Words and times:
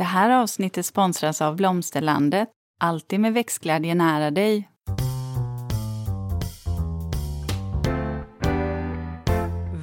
Det 0.00 0.04
här 0.04 0.30
avsnittet 0.30 0.86
sponsras 0.86 1.42
av 1.42 1.56
Blomsterlandet. 1.56 2.48
Alltid 2.80 3.20
med 3.20 3.34
växtglädje 3.34 3.94
nära 3.94 4.30
dig. 4.30 4.70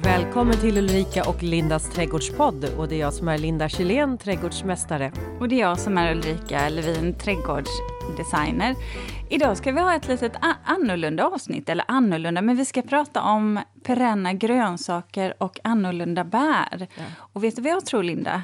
Välkommen 0.02 0.56
till 0.56 0.78
Ulrika 0.78 1.28
och 1.28 1.42
Lindas 1.42 1.90
trädgårdspodd. 1.90 2.64
Och 2.64 2.88
det 2.88 2.94
är 2.94 3.00
jag 3.00 3.14
som 3.14 3.28
är 3.28 3.38
Linda 3.38 3.68
Kjellén, 3.68 4.18
trädgårdsmästare. 4.18 5.12
Och 5.40 5.48
det 5.48 5.54
är 5.54 5.60
jag 5.60 5.78
som 5.78 5.98
är 5.98 6.12
Ulrika 6.12 6.68
Levin, 6.68 7.14
trädgårdsdesigner. 7.14 8.74
Idag 9.30 9.56
ska 9.56 9.72
vi 9.72 9.80
ha 9.80 9.94
ett 9.94 10.08
litet 10.08 10.32
annorlunda 10.64 11.26
avsnitt, 11.26 11.68
eller 11.68 11.84
annorlunda, 11.88 12.42
men 12.42 12.56
vi 12.56 12.64
ska 12.64 12.82
prata 12.82 13.22
om 13.22 13.60
perenna 13.84 14.32
grönsaker 14.32 15.34
och 15.38 15.60
annorlunda 15.64 16.24
bär. 16.24 16.88
Ja. 16.94 17.04
Och 17.32 17.44
vet 17.44 17.56
du 17.56 17.62
vad 17.62 17.72
jag 17.72 17.86
tror, 17.86 18.02
Linda? 18.02 18.42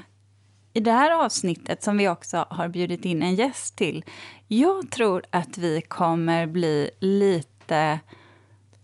I 0.76 0.80
det 0.80 0.92
här 0.92 1.24
avsnittet, 1.24 1.82
som 1.82 1.96
vi 1.96 2.08
också 2.08 2.46
har 2.50 2.68
bjudit 2.68 3.04
in 3.04 3.22
en 3.22 3.34
gäst 3.34 3.76
till, 3.76 4.04
jag 4.48 4.90
tror 4.90 5.22
att 5.30 5.58
vi 5.58 5.82
kommer 5.82 6.46
bli 6.46 6.90
lite 6.98 8.00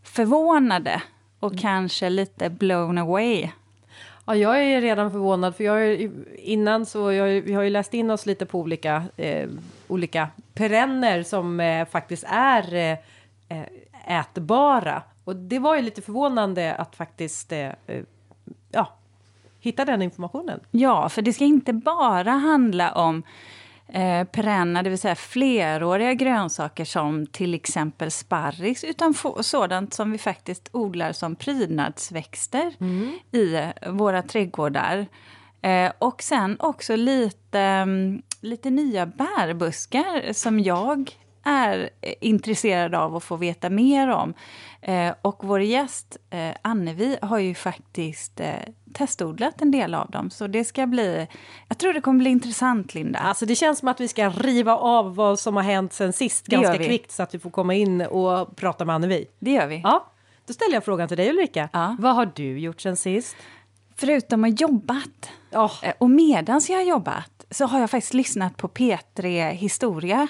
förvånade 0.03 1.03
och 1.41 1.53
mm. 1.53 1.63
kanske 1.63 2.11
lite 2.11 2.51
blown 2.51 2.99
away. 2.99 3.49
Ja, 4.27 4.37
jag 4.37 4.65
är 4.65 4.81
redan 4.81 5.11
förvånad 5.11 5.57
för 5.57 5.65
jag 5.65 5.87
är, 5.87 6.11
innan 6.39 6.87
så 6.87 7.13
jag, 7.13 7.41
vi 7.41 7.53
har 7.53 7.63
ju 7.63 7.71
läst 7.71 7.95
in 7.95 8.11
oss 8.11 8.27
lite 8.27 8.47
på 8.47 8.61
olika, 8.61 9.05
eh, 9.17 9.49
olika 9.89 10.29
perenner 10.55 11.23
som 11.23 11.61
eh, 11.61 11.89
faktiskt 11.89 12.25
är 12.29 12.75
eh, 12.75 12.99
eh 13.49 14.21
ätbara. 14.21 15.03
Och 15.25 15.37
det 15.37 15.59
var 15.59 15.77
ju 15.77 15.83
lite 15.83 16.03
förvånande 16.03 16.75
att 16.75 16.97
faktiskt 16.97 17.53
eh, 17.53 17.69
eh, 17.87 18.05
hitta 19.61 19.85
den 19.85 20.03
informationen. 20.03 20.61
Ja, 20.71 21.09
för 21.09 21.23
det 21.23 21.33
ska 21.33 21.45
inte 21.45 21.73
bara 21.73 22.31
handla 22.31 22.93
om 22.93 23.23
eh, 23.89 24.25
perenna, 24.25 24.83
det 24.83 24.91
vill 24.91 24.99
säga 24.99 25.15
fleråriga 25.15 26.15
grönsaker 26.15 26.85
som 26.85 27.27
till 27.27 27.55
exempel 27.55 28.11
sparris, 28.11 28.85
utan 28.85 29.15
sådant 29.41 29.95
som 29.95 30.13
vi 30.13 30.19
faktiskt 30.19 30.69
odlar 30.73 31.13
som 31.13 31.37
prydnadsväxter 31.37 32.75
mm. 32.81 33.19
i 33.33 33.73
våra 33.91 34.23
trädgårdar. 34.23 35.07
Eh, 35.63 35.93
och 35.99 36.23
sen 36.23 36.57
också 36.61 36.97
lite, 36.97 37.61
mm, 37.61 38.23
lite 38.41 38.71
nya 38.71 39.07
bärbuskar 39.07 40.33
som 40.33 40.61
jag 40.61 41.11
är 41.43 41.91
intresserad 42.21 42.95
av 42.95 43.17
att 43.17 43.25
få 43.25 43.37
veta 43.37 43.71
mer 43.71 44.09
om. 44.09 44.35
Eh, 44.83 45.15
och 45.23 45.45
vår 45.45 45.61
gäst 45.61 46.17
eh, 46.31 46.51
Annevi 46.63 47.19
har 47.23 47.39
ju 47.39 47.55
faktiskt 47.55 48.41
eh, 48.41 48.55
testodlat 48.93 49.63
en 49.63 49.71
del 49.71 49.95
av 49.95 50.11
dem. 50.11 50.31
Så 50.31 50.47
det 50.47 50.65
ska 50.65 50.87
bli... 50.87 51.29
Jag 51.69 51.79
tror 51.79 51.93
det 51.93 52.01
kommer 52.01 52.19
bli 52.19 52.31
intressant, 52.31 52.95
Linda. 52.95 53.19
Alltså 53.19 53.47
det 53.47 53.55
känns 53.55 53.79
som 53.79 53.89
att 53.89 54.01
vi 54.01 54.09
ska 54.09 54.29
riva 54.29 54.77
av 54.77 55.15
vad 55.15 55.39
som 55.39 55.57
har 55.57 55.63
hänt 55.63 55.93
sen 55.93 56.13
sist 56.13 56.45
det 56.49 56.57
ganska 56.57 56.85
kvickt 56.85 57.11
så 57.11 57.23
att 57.23 57.35
vi 57.35 57.39
får 57.39 57.51
komma 57.51 57.75
in 57.75 58.01
och 58.01 58.57
prata 58.57 58.85
med 58.85 58.95
Annevi. 58.95 59.27
Det 59.39 59.51
gör 59.53 59.67
vi. 59.67 59.81
Ja, 59.85 60.07
då 60.47 60.53
ställer 60.53 60.75
jag 60.75 60.85
frågan 60.85 61.09
till 61.09 61.17
dig 61.17 61.31
Ulrika. 61.31 61.69
Ja. 61.73 61.97
Vad 61.99 62.15
har 62.15 62.33
du 62.35 62.59
gjort 62.59 62.81
sen 62.81 62.97
sist? 62.97 63.37
Förutom 63.97 64.45
att 64.45 64.61
jobbat, 64.61 65.31
oh. 65.53 65.73
och 65.99 66.11
medans 66.11 66.71
jag 66.71 66.77
har 66.77 66.85
jobbat, 66.85 67.47
så 67.51 67.67
har 67.67 67.81
jag 67.81 67.91
faktiskt 67.91 68.15
lyssnat 68.15 68.57
på 68.57 68.69
P3 68.69 69.51
Historia 69.51 70.29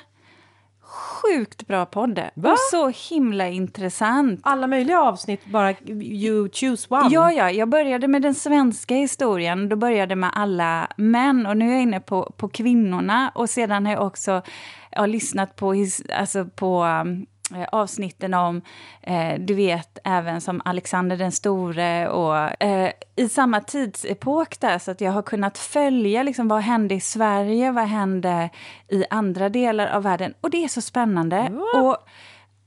sjukt 0.90 1.66
bra 1.66 1.86
podd. 1.86 2.20
Va? 2.34 2.52
Och 2.52 2.58
så 2.70 2.88
himla 2.88 3.48
intressant. 3.48 4.40
Alla 4.42 4.66
möjliga 4.66 5.00
avsnitt, 5.00 5.46
bara 5.46 5.74
you 5.88 6.48
choose 6.52 6.86
one. 6.90 7.08
Ja, 7.10 7.32
ja. 7.32 7.50
Jag 7.50 7.68
började 7.68 8.08
med 8.08 8.22
den 8.22 8.34
svenska 8.34 8.94
historien. 8.94 9.68
Då 9.68 9.76
började 9.76 10.16
med 10.16 10.30
alla 10.34 10.88
män. 10.96 11.46
Och 11.46 11.56
nu 11.56 11.68
är 11.68 11.72
jag 11.72 11.82
inne 11.82 12.00
på, 12.00 12.32
på 12.36 12.48
kvinnorna. 12.48 13.32
Och 13.34 13.50
sedan 13.50 13.86
har 13.86 13.92
jag 13.92 14.06
också 14.06 14.42
jag 14.90 15.00
har 15.00 15.06
lyssnat 15.06 15.56
på, 15.56 15.74
alltså 16.12 16.44
på 16.44 16.84
um, 16.84 17.26
avsnitten 17.72 18.34
om, 18.34 18.62
eh, 19.02 19.34
du 19.38 19.54
vet, 19.54 19.98
även 20.04 20.40
som 20.40 20.60
Alexander 20.64 21.16
den 21.16 21.32
store 21.32 22.08
och 22.08 22.62
eh, 22.62 22.92
i 23.16 23.28
samma 23.28 23.60
tidsepok 23.60 24.60
där, 24.60 24.78
så 24.78 24.90
att 24.90 25.00
jag 25.00 25.12
har 25.12 25.22
kunnat 25.22 25.58
följa 25.58 26.22
liksom, 26.22 26.48
vad 26.48 26.60
hände 26.60 26.94
i 26.94 27.00
Sverige, 27.00 27.72
vad 27.72 27.84
hände 27.84 28.50
i 28.88 29.04
andra 29.10 29.48
delar 29.48 29.86
av 29.86 30.02
världen. 30.02 30.34
Och 30.40 30.50
det 30.50 30.64
är 30.64 30.68
så 30.68 30.80
spännande. 30.80 31.36
Mm. 31.36 31.84
Och 31.84 31.96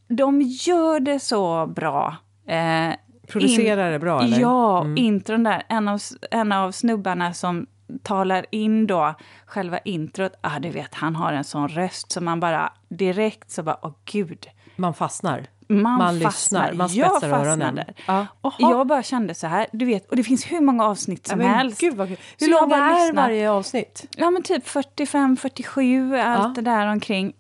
de 0.08 0.42
gör 0.42 1.00
det 1.00 1.20
så 1.20 1.68
bra. 1.68 2.16
Eh, 2.48 2.96
Producerar 3.28 3.92
det 3.92 4.00
bra? 4.00 4.22
Eller? 4.22 4.40
Ja, 4.40 4.82
mm. 4.82 4.98
intron 4.98 5.44
där. 5.44 5.64
En 5.68 5.88
av, 5.88 6.00
en 6.32 6.52
av 6.52 6.72
snubbarna 6.72 7.34
som 7.34 7.68
talar 8.04 8.46
in 8.52 8.88
då 8.88 9.16
själva 9.46 9.78
introt, 9.78 10.34
ah, 10.42 10.60
du 10.60 10.70
vet, 10.70 10.94
han 10.96 11.16
har 11.16 11.34
en 11.34 11.44
sån 11.44 11.68
röst 11.68 12.12
som 12.12 12.26
man 12.26 12.40
bara 12.40 12.74
direkt 12.90 13.52
så 13.52 13.64
bara, 13.64 13.78
åh 13.82 13.90
oh, 13.90 13.96
gud, 14.06 14.48
man 14.76 14.94
fastnar. 14.94 15.48
Man, 15.68 15.98
man 15.98 16.20
lyssnar, 16.20 16.74
man 16.74 16.90
spetsar 16.90 17.30
öronen. 17.30 17.80
Ja. 18.08 18.28
Jag 18.60 18.88
bara 18.88 19.04
kände 19.04 19.36
så 19.36 19.48
här, 19.48 19.68
du 19.72 19.86
vet, 19.86 20.10
och 20.10 20.16
det 20.16 20.24
finns 20.24 20.52
hur 20.52 20.62
många 20.62 20.86
avsnitt 20.86 21.28
som 21.28 21.42
ja, 21.42 21.48
helst. 21.48 21.82
Gud 21.82 21.96
vad 21.96 22.08
Hur 22.40 22.50
långa 22.50 22.76
är 22.76 23.06
lyssnar. 23.06 23.24
varje 23.24 23.52
avsnitt? 23.52 24.08
Ja 24.18 24.30
men 24.30 24.44
typ 24.44 24.68
45, 24.68 25.38
47, 25.38 26.16
allt 26.16 26.44
ja. 26.44 26.52
det 26.56 26.62
där 26.62 26.88
omkring. 26.88 27.34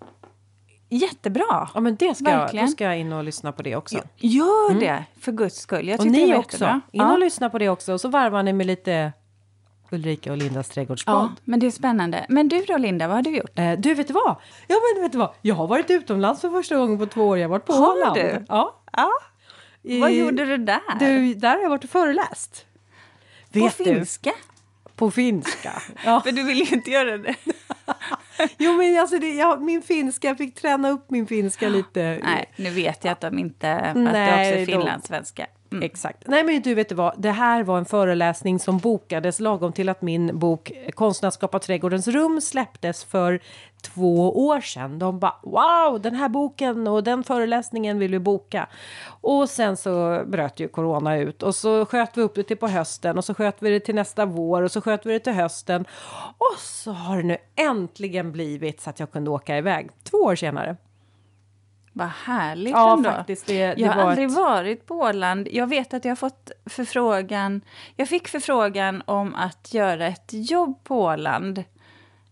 Jättebra! 0.90 1.70
Ja 1.74 1.80
men 1.80 1.96
det 1.96 2.16
ska 2.16 2.32
jag, 2.32 2.50
då 2.54 2.68
ska 2.68 2.84
jag 2.84 3.00
in 3.00 3.14
och 3.14 3.24
lyssna 3.24 3.52
på 3.52 3.64
det 3.64 3.76
också. 3.76 4.02
Gör 4.18 4.70
mm. 4.70 4.80
det, 4.80 5.04
för 5.20 5.32
guds 5.32 5.58
skull. 5.58 5.88
Jag 5.88 6.00
och 6.00 6.06
ni 6.06 6.36
också, 6.36 6.82
in 6.92 7.02
och 7.02 7.20
lyssna 7.20 7.50
på 7.50 7.60
det 7.60 7.70
också. 7.70 7.94
Och 7.94 8.02
så 8.02 8.10
varvar 8.10 8.44
ni 8.44 8.54
med 8.54 8.68
lite 8.68 9.14
Ulrika 9.94 10.32
och 10.32 10.38
Lindas 10.38 10.70
trädgårdspodd. 10.70 11.16
Ja, 11.16 11.36
men 11.44 11.60
det 11.60 11.68
är 11.68 11.72
spännande. 11.72 12.26
Men 12.30 12.48
du 12.48 12.62
då 12.62 12.78
Linda, 12.78 13.08
vad 13.08 13.16
har 13.18 13.24
du 13.24 13.38
gjort? 13.38 13.60
Eh, 13.60 13.72
du, 13.72 13.94
vet 13.94 14.08
du 14.08 14.14
vad? 14.14 14.36
Ja, 14.68 14.76
men 14.96 15.04
vet 15.04 15.12
du 15.12 15.18
vad? 15.18 15.34
Jag 15.42 15.56
har 15.56 15.68
varit 15.68 15.90
utomlands 15.90 16.42
för 16.42 16.50
första 16.50 16.78
gången 16.78 16.98
på 16.98 17.06
två 17.06 17.28
år. 17.28 17.38
Jag 17.38 17.44
har 17.44 17.50
varit 17.50 17.66
på 17.66 17.74
har 17.74 17.98
Åland. 17.98 18.16
du? 18.16 18.46
Ja. 18.48 18.84
ja. 18.92 19.10
I, 19.84 20.00
vad 20.00 20.12
gjorde 20.12 20.46
du 20.46 20.58
där? 20.58 20.82
Du, 21.00 21.34
där 21.34 21.50
har 21.50 21.62
jag 21.62 21.70
varit 21.70 21.84
och 21.84 21.90
föreläst. 21.90 22.66
Vet 23.52 23.78
på 23.78 23.84
finska? 23.84 24.32
På 24.96 25.12
finska. 25.12 25.82
Ja. 26.06 26.22
för 26.22 26.32
du 26.32 26.44
vill 26.44 26.58
ju 26.58 26.76
inte 26.76 26.92
göra 26.92 27.18
det. 27.18 27.36
jo, 28.58 28.78
men 28.78 29.00
alltså 29.00 29.20
det, 29.20 29.30
jag, 29.30 29.62
min 29.62 29.82
finska, 29.82 30.28
jag 30.28 30.38
fick 30.38 30.56
träna 30.56 30.90
upp 30.90 31.12
min 31.12 31.28
finska 31.28 31.70
lite. 31.70 32.20
Nej, 32.24 32.54
nu 32.56 32.70
vet 32.70 33.04
jag 33.04 33.12
att 33.12 33.22
de 33.22 33.40
inte, 33.40 33.76
att 33.76 33.96
Nej, 33.96 34.14
det 34.14 34.50
också 34.50 34.62
är 34.62 34.66
finlandssvenska. 34.66 35.48
Mm. 35.74 35.86
Exakt. 35.86 36.24
Nej 36.28 36.44
men 36.44 36.62
du 36.62 36.74
vet 36.74 36.92
vad, 36.92 37.14
det 37.18 37.32
här 37.32 37.64
var 37.64 37.78
en 37.78 37.86
föreläsning 37.86 38.60
som 38.60 38.78
bokades 38.78 39.40
lagom 39.40 39.74
till 39.74 39.90
att 39.90 40.02
min 40.02 40.40
bok 40.40 40.72
Konstnärskap 40.94 41.56
av 41.56 41.60
trädgårdens 41.60 42.08
rum 42.08 42.42
släpptes 42.42 43.04
för 43.04 43.40
två 43.82 44.46
år 44.48 44.62
sedan. 44.62 45.00
De 45.00 45.20
bara 45.20 45.36
wow, 45.44 46.02
den 46.02 46.16
här 46.16 46.30
boken 46.30 46.88
och 46.88 47.04
den 47.04 47.24
föreläsningen 47.24 48.00
vill 48.00 48.12
vi 48.12 48.20
boka. 48.20 48.68
Och 49.22 49.50
sen 49.50 49.78
så 49.78 50.24
bröt 50.26 50.60
ju 50.60 50.68
corona 50.68 51.18
ut 51.18 51.44
och 51.44 51.56
så 51.56 51.86
sköt 51.86 52.18
vi 52.18 52.22
upp 52.22 52.36
det 52.36 52.44
till 52.44 52.58
på 52.58 52.68
hösten 52.68 53.18
och 53.18 53.26
så 53.26 53.34
sköt 53.34 53.56
vi 53.60 53.70
det 53.70 53.80
till 53.80 53.96
nästa 53.96 54.26
vår 54.26 54.62
och 54.62 54.72
så 54.72 54.82
sköt 54.82 55.06
vi 55.06 55.14
det 55.14 55.20
till 55.20 55.34
hösten. 55.34 55.86
Och 56.38 56.60
så 56.60 56.92
har 56.92 57.18
det 57.18 57.24
nu 57.24 57.38
äntligen 57.56 58.32
blivit 58.32 58.82
så 58.82 58.90
att 58.90 59.00
jag 59.00 59.12
kunde 59.12 59.30
åka 59.30 59.58
iväg 59.58 59.90
två 60.04 60.18
år 60.18 60.36
senare. 60.36 60.78
Vad 61.94 62.08
härligt 62.08 62.72
ja, 62.72 62.94
ändå. 62.94 63.10
Faktiskt, 63.10 63.46
det, 63.46 63.68
det 63.68 63.82
jag 63.82 63.92
har 63.92 64.02
aldrig 64.02 64.28
ett... 64.28 64.36
varit 64.36 64.86
på 64.86 64.96
Åland. 64.96 65.48
Jag 65.52 65.68
vet 65.68 65.94
att 65.94 66.06
jag 66.06 66.12
har 66.12 66.16
fått 66.16 66.52
förfrågan. 66.66 67.62
Jag 67.96 68.10
fick 68.10 68.28
förfrågan 68.28 69.04
om 69.06 69.36
att 69.36 69.74
göra 69.74 70.08
ett 70.08 70.30
jobb 70.32 70.84
på 70.84 71.02
Åland. 71.02 71.64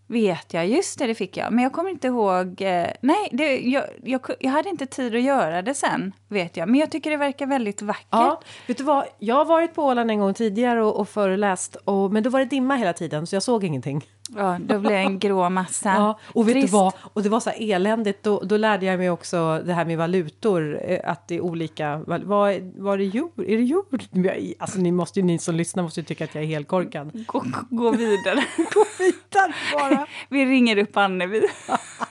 Vet 0.08 0.54
jag, 0.54 0.68
just 0.68 1.00
det, 1.00 1.08
det 1.08 1.16
fick 1.16 1.38
jag. 1.38 1.54
Men 1.54 1.64
jag 1.64 1.74
kommer 1.74 1.90
inte 1.90 2.08
ihåg. 2.08 2.62
Eh, 2.62 2.88
nej, 3.02 3.30
det, 3.32 3.60
jag, 3.60 3.84
jag, 4.04 4.22
jag, 4.40 4.52
hade 4.52 4.70
inte 4.70 4.86
tid 4.86 5.16
att 5.16 5.22
göra 5.22 5.62
det 5.62 5.74
sen, 5.74 6.14
vet 6.28 6.58
jag. 6.58 6.70
Men 6.70 6.80
jag 6.80 6.92
tycker 6.92 7.10
det 7.10 7.18
verkar 7.18 7.46
väldigt 7.46 7.82
vackert. 7.82 8.08
Ja, 8.10 8.42
vet 8.68 8.78
du 8.78 8.84
vad? 8.84 9.06
Jag 9.20 9.36
har 9.36 9.46
varit 9.46 9.74
på 9.74 9.84
Åland 9.84 10.12
en 10.12 10.20
gång 10.20 10.34
tidigare 10.34 10.84
och, 10.84 11.00
och 11.00 11.10
föreläst. 11.10 11.76
Och, 11.76 12.12
men 12.14 12.24
då 12.24 12.30
var 12.30 12.40
det 12.40 12.46
dimma 12.46 12.76
hela 12.76 12.94
tiden, 12.94 13.28
så 13.28 13.36
jag 13.36 13.44
såg 13.44 13.64
ingenting. 13.64 14.06
Ja, 14.36 14.58
då 14.60 14.80
blev 14.80 14.92
det 14.92 14.98
en 14.98 15.20
grå 15.20 15.50
massa. 15.50 15.90
Ja, 15.90 16.20
och 16.34 16.48
vet 16.48 16.54
Trist. 16.54 16.68
du 16.68 16.72
vad? 16.78 16.94
Och 17.00 17.24
det 17.24 17.30
var 17.30 17.40
så 17.40 17.50
här 17.50 17.74
eländigt. 17.76 18.24
Då, 18.24 18.40
då 18.40 18.58
lärde 18.58 18.86
jag 18.86 18.98
mig 18.98 19.10
också 19.10 19.62
det 19.66 19.74
här 19.74 19.86
med 19.86 19.98
valutor. 19.98 20.80
Eh, 20.84 21.00
att 21.04 21.28
det 21.28 21.36
är 21.36 21.42
olika. 21.42 21.98
Vad, 22.08 22.24
vad 22.24 22.94
är 22.94 22.98
det 22.98 23.04
jord? 23.04 23.40
Är 23.40 23.58
det 23.58 23.64
jord? 23.64 24.04
Alltså 24.60 24.80
ni, 24.80 24.92
måste, 24.92 25.22
ni 25.22 25.40
som 25.40 25.56
lyssnar 25.56 25.84
måste 25.84 26.00
ju 26.00 26.06
tycka 26.06 26.24
att 26.24 26.36
jag 26.36 26.44
är 26.44 26.48
helt 26.48 26.68
korkad. 26.68 27.26
Gå, 27.26 27.44
gå 27.70 27.92
vidare. 27.92 28.44
gå 28.58 28.86
vidare 29.00 29.54
bara. 29.74 30.08
Vi 30.30 30.46
ringer 30.46 30.78
upp 30.78 30.98
Annevi. 30.98 31.42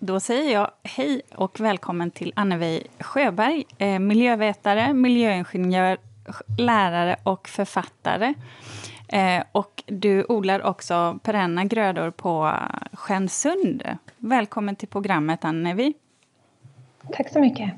Då 0.00 0.20
säger 0.20 0.52
jag 0.52 0.70
hej 0.82 1.22
och 1.34 1.60
välkommen 1.60 2.10
till 2.10 2.32
Annevi 2.36 2.86
Sjöberg, 3.00 3.64
eh, 3.78 3.98
miljövetare, 3.98 4.92
miljöingenjör, 4.92 5.98
lärare 6.58 7.16
och 7.22 7.48
författare. 7.48 8.34
Eh, 9.08 9.42
och 9.52 9.82
du 9.86 10.24
odlar 10.28 10.62
också 10.62 11.18
perenna 11.22 11.64
grödor 11.64 12.10
på 12.10 12.52
Stjärnsund. 12.92 13.82
Välkommen 14.16 14.76
till 14.76 14.88
programmet, 14.88 15.44
Annevi. 15.44 15.94
Tack 17.12 17.32
så 17.32 17.40
mycket. 17.40 17.72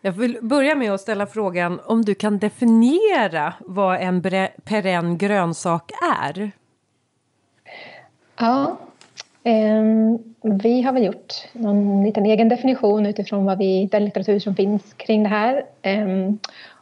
Jag 0.00 0.12
vill 0.12 0.38
börja 0.42 0.74
med 0.74 0.92
att 0.92 1.00
ställa 1.00 1.26
frågan 1.26 1.80
om 1.84 2.04
du 2.04 2.14
kan 2.14 2.38
definiera 2.38 3.54
vad 3.60 4.00
en 4.00 4.22
perenn 4.64 5.18
grönsak 5.18 5.90
är? 6.22 6.50
Ja, 8.36 8.78
Ehm, 9.44 10.18
vi 10.42 10.82
har 10.82 10.92
väl 10.92 11.04
gjort 11.04 11.34
någon 11.52 12.04
liten 12.04 12.26
egen 12.26 12.48
definition 12.48 13.06
utifrån 13.06 13.44
vad 13.44 13.58
vi, 13.58 13.88
den 13.92 14.04
litteratur 14.04 14.38
som 14.38 14.54
finns 14.56 14.94
kring 14.94 15.22
det 15.22 15.28
här. 15.28 15.64
Ehm, 15.82 16.38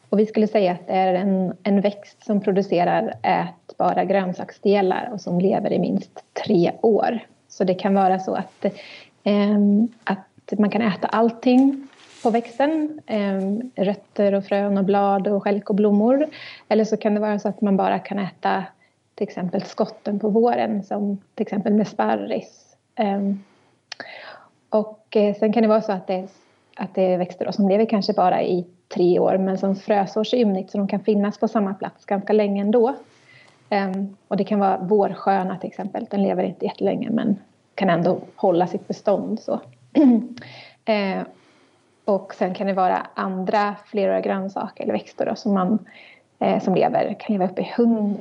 och 0.08 0.18
vi 0.18 0.26
skulle 0.26 0.46
säga 0.46 0.72
att 0.72 0.86
det 0.86 0.92
är 0.92 1.14
en, 1.14 1.52
en 1.62 1.80
växt 1.80 2.24
som 2.24 2.40
producerar 2.40 3.14
ätbara 3.22 4.04
grönsaksdelar 4.04 5.10
och 5.12 5.20
som 5.20 5.40
lever 5.40 5.72
i 5.72 5.78
minst 5.78 6.24
tre 6.44 6.72
år. 6.82 7.18
Så 7.48 7.64
det 7.64 7.74
kan 7.74 7.94
vara 7.94 8.18
så 8.18 8.34
att, 8.34 8.64
ehm, 9.24 9.88
att 10.04 10.58
man 10.58 10.70
kan 10.70 10.82
äta 10.82 11.06
allting 11.06 11.88
på 12.22 12.30
växten. 12.30 13.00
Rötter 13.76 14.34
och 14.34 14.44
frön 14.44 14.78
och 14.78 14.84
blad 14.84 15.28
och 15.28 15.42
skälk 15.42 15.70
och 15.70 15.76
blommor. 15.76 16.26
Eller 16.68 16.84
så 16.84 16.96
kan 16.96 17.14
det 17.14 17.20
vara 17.20 17.38
så 17.38 17.48
att 17.48 17.60
man 17.60 17.76
bara 17.76 17.98
kan 17.98 18.18
äta 18.18 18.64
till 19.20 19.28
exempel 19.28 19.62
skotten 19.62 20.18
på 20.18 20.28
våren 20.28 20.82
som 20.82 21.18
till 21.34 21.42
exempel 21.42 21.72
med 21.72 21.88
sparris. 21.88 22.76
Ehm, 22.94 23.42
och 24.68 25.16
eh, 25.16 25.34
sen 25.34 25.52
kan 25.52 25.62
det 25.62 25.68
vara 25.68 25.80
så 25.80 25.92
att 25.92 26.06
det, 26.06 26.28
att 26.76 26.94
det 26.94 27.02
är 27.02 27.18
växter 27.18 27.50
som 27.50 27.68
lever 27.68 27.84
kanske 27.84 28.12
bara 28.12 28.42
i 28.42 28.66
tre 28.94 29.18
år 29.18 29.38
men 29.38 29.58
som 29.58 29.76
frösår 29.76 30.24
så 30.24 30.36
ymnigt 30.36 30.70
så 30.70 30.78
de 30.78 30.88
kan 30.88 31.00
finnas 31.00 31.38
på 31.38 31.48
samma 31.48 31.74
plats 31.74 32.04
ganska 32.04 32.32
länge 32.32 32.60
ändå. 32.60 32.94
Ehm, 33.68 34.16
och 34.28 34.36
det 34.36 34.44
kan 34.44 34.58
vara 34.58 34.78
vårsköna 34.78 35.58
till 35.58 35.68
exempel, 35.68 36.06
den 36.10 36.22
lever 36.22 36.44
inte 36.44 36.64
jättelänge 36.64 37.10
men 37.10 37.38
kan 37.74 37.90
ändå 37.90 38.20
hålla 38.36 38.66
sitt 38.66 38.88
bestånd. 38.88 39.40
Så. 39.40 39.60
Ehm, 40.84 41.24
och 42.04 42.34
sen 42.34 42.54
kan 42.54 42.66
det 42.66 42.72
vara 42.72 43.06
andra 43.14 43.76
fleråriga 43.86 44.20
grönsaker 44.20 44.84
eller 44.84 44.92
växter 44.92 45.26
då, 45.26 45.34
som, 45.34 45.54
man, 45.54 45.78
som 46.62 46.74
lever, 46.74 47.16
kan 47.20 47.32
leva 47.32 47.44
upp 47.50 47.58
i 47.58 47.72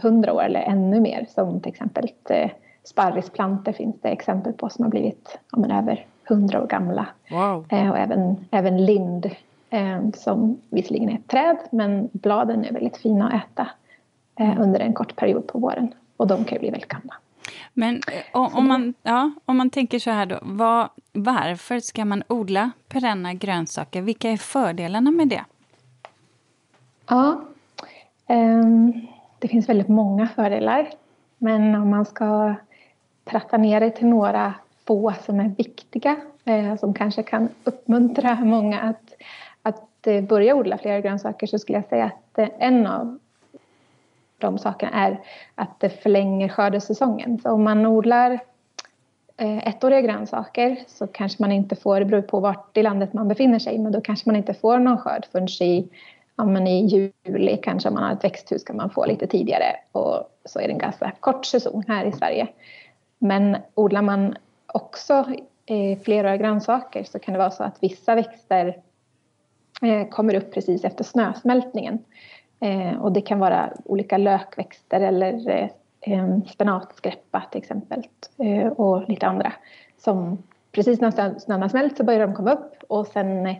hundra 0.01 0.33
år 0.33 0.43
eller 0.43 0.61
ännu 0.61 0.99
mer. 0.99 1.25
Som 1.29 1.59
till 1.59 1.71
exempel 1.71 2.11
uh, 2.31 2.51
sparrisplantor 2.83 3.71
finns 3.71 3.95
det 4.01 4.09
exempel 4.09 4.53
på 4.53 4.69
som 4.69 4.83
har 4.83 4.89
blivit 4.89 5.39
ja, 5.51 5.59
men, 5.59 5.71
över 5.71 6.05
hundra 6.27 6.61
år 6.61 6.67
gamla. 6.67 7.07
Wow. 7.31 7.65
och 7.71 7.97
även, 7.97 8.45
även 8.51 8.85
lind 8.85 9.29
som 10.15 10.61
visserligen 10.69 11.09
är 11.09 11.13
ett 11.13 11.27
träd 11.27 11.57
men 11.71 12.09
bladen 12.11 12.65
är 12.65 12.73
väldigt 12.73 12.97
fina 12.97 13.27
att 13.27 13.43
äta 13.43 13.67
mm. 14.35 14.61
under 14.61 14.79
en 14.79 14.93
kort 14.93 15.15
period 15.15 15.47
på 15.47 15.59
våren. 15.59 15.93
Och 16.17 16.27
de 16.27 16.45
kan 16.45 16.55
ju 16.55 16.59
bli 16.59 16.69
väldigt 16.69 16.89
gamla. 16.89 17.13
Men 17.73 17.95
eh, 17.95 18.55
om 18.55 18.67
man, 18.67 18.93
ja, 19.03 19.31
om 19.45 19.57
man 19.57 19.69
tänker 19.69 19.99
så 19.99 20.11
här 20.11 20.25
då, 20.25 20.39
vad, 20.41 20.89
varför 21.13 21.79
ska 21.79 22.05
man 22.05 22.23
odla 22.27 22.71
perenna 22.87 23.33
grönsaker? 23.33 24.01
Vilka 24.01 24.29
är 24.29 24.37
fördelarna 24.37 25.11
med 25.11 25.27
det? 25.27 25.45
Ja, 27.07 27.41
Ehm, 28.29 29.07
det 29.39 29.47
finns 29.47 29.69
väldigt 29.69 29.87
många 29.87 30.27
fördelar. 30.27 30.89
Men 31.37 31.75
om 31.75 31.89
man 31.89 32.05
ska 32.05 32.55
tratta 33.23 33.57
ner 33.57 33.79
det 33.79 33.89
till 33.89 34.07
några 34.07 34.53
få 34.85 35.13
som 35.25 35.39
är 35.39 35.49
viktiga, 35.57 36.15
eh, 36.45 36.75
som 36.75 36.93
kanske 36.93 37.23
kan 37.23 37.49
uppmuntra 37.63 38.35
många 38.35 38.79
att, 38.79 39.13
att 39.61 40.07
eh, 40.07 40.23
börja 40.23 40.55
odla 40.55 40.77
fler 40.77 40.99
grönsaker 40.99 41.47
så 41.47 41.59
skulle 41.59 41.77
jag 41.77 41.85
säga 41.85 42.05
att 42.05 42.37
eh, 42.37 42.47
en 42.59 42.87
av 42.87 43.19
de 44.37 44.57
sakerna 44.57 44.91
är 44.91 45.19
att 45.55 45.79
det 45.79 45.89
förlänger 45.89 46.49
skördesäsongen. 46.49 47.39
Så 47.39 47.51
om 47.51 47.63
man 47.63 47.85
odlar 47.85 48.39
ettåriga 49.37 50.01
grönsaker 50.01 50.79
så 50.87 51.07
kanske 51.07 51.43
man 51.43 51.51
inte 51.51 51.75
får, 51.75 51.99
det 51.99 52.05
beror 52.05 52.21
på 52.21 52.39
vart 52.39 52.77
i 52.77 52.83
landet 52.83 53.13
man 53.13 53.27
befinner 53.27 53.59
sig, 53.59 53.79
men 53.79 53.91
då 53.91 54.01
kanske 54.01 54.29
man 54.29 54.35
inte 54.35 54.53
får 54.53 54.79
någon 54.79 54.97
skörd 54.97 55.25
förrän 55.31 55.47
i, 55.47 55.89
ja, 56.39 56.45
men 56.45 56.67
i 56.67 56.85
juli 56.85 57.57
kanske 57.63 57.89
om 57.89 57.95
man 57.95 58.03
har 58.03 58.13
ett 58.13 58.23
växthus 58.23 58.63
kan 58.63 58.77
man 58.77 58.89
få 58.89 59.05
lite 59.05 59.27
tidigare 59.27 59.75
och 59.91 60.39
så 60.45 60.59
är 60.59 60.67
det 60.67 60.73
en 60.73 60.77
ganska 60.77 61.11
kort 61.19 61.45
säsong 61.45 61.83
här 61.87 62.05
i 62.05 62.11
Sverige. 62.11 62.47
Men 63.17 63.57
odlar 63.75 64.01
man 64.01 64.35
också 64.65 65.25
eh, 65.65 65.99
flera 66.03 66.37
grönsaker 66.37 67.03
så 67.03 67.19
kan 67.19 67.33
det 67.33 67.37
vara 67.37 67.51
så 67.51 67.63
att 67.63 67.83
vissa 67.83 68.15
växter 68.15 68.77
eh, 69.81 70.09
kommer 70.09 70.35
upp 70.35 70.53
precis 70.53 70.83
efter 70.83 71.03
snösmältningen. 71.03 71.99
Eh, 72.59 73.01
och 73.01 73.11
det 73.11 73.21
kan 73.21 73.39
vara 73.39 73.73
olika 73.85 74.17
lökväxter 74.17 75.01
eller 75.01 75.49
eh, 75.49 75.69
eh 76.01 76.37
spenatskräppa 76.47 77.43
till 77.51 77.61
exempel 77.61 78.03
eh, 78.37 78.67
och 78.67 79.09
lite 79.09 79.27
andra. 79.27 79.53
Som 79.97 80.43
precis 80.71 81.01
när 81.01 81.39
snön 81.39 81.61
har 81.61 81.69
smält 81.69 81.97
så 81.97 82.03
börjar 82.03 82.27
de 82.27 82.35
komma 82.35 82.51
upp 82.51 82.83
och 82.87 83.07
sen 83.07 83.45
eh, 83.47 83.55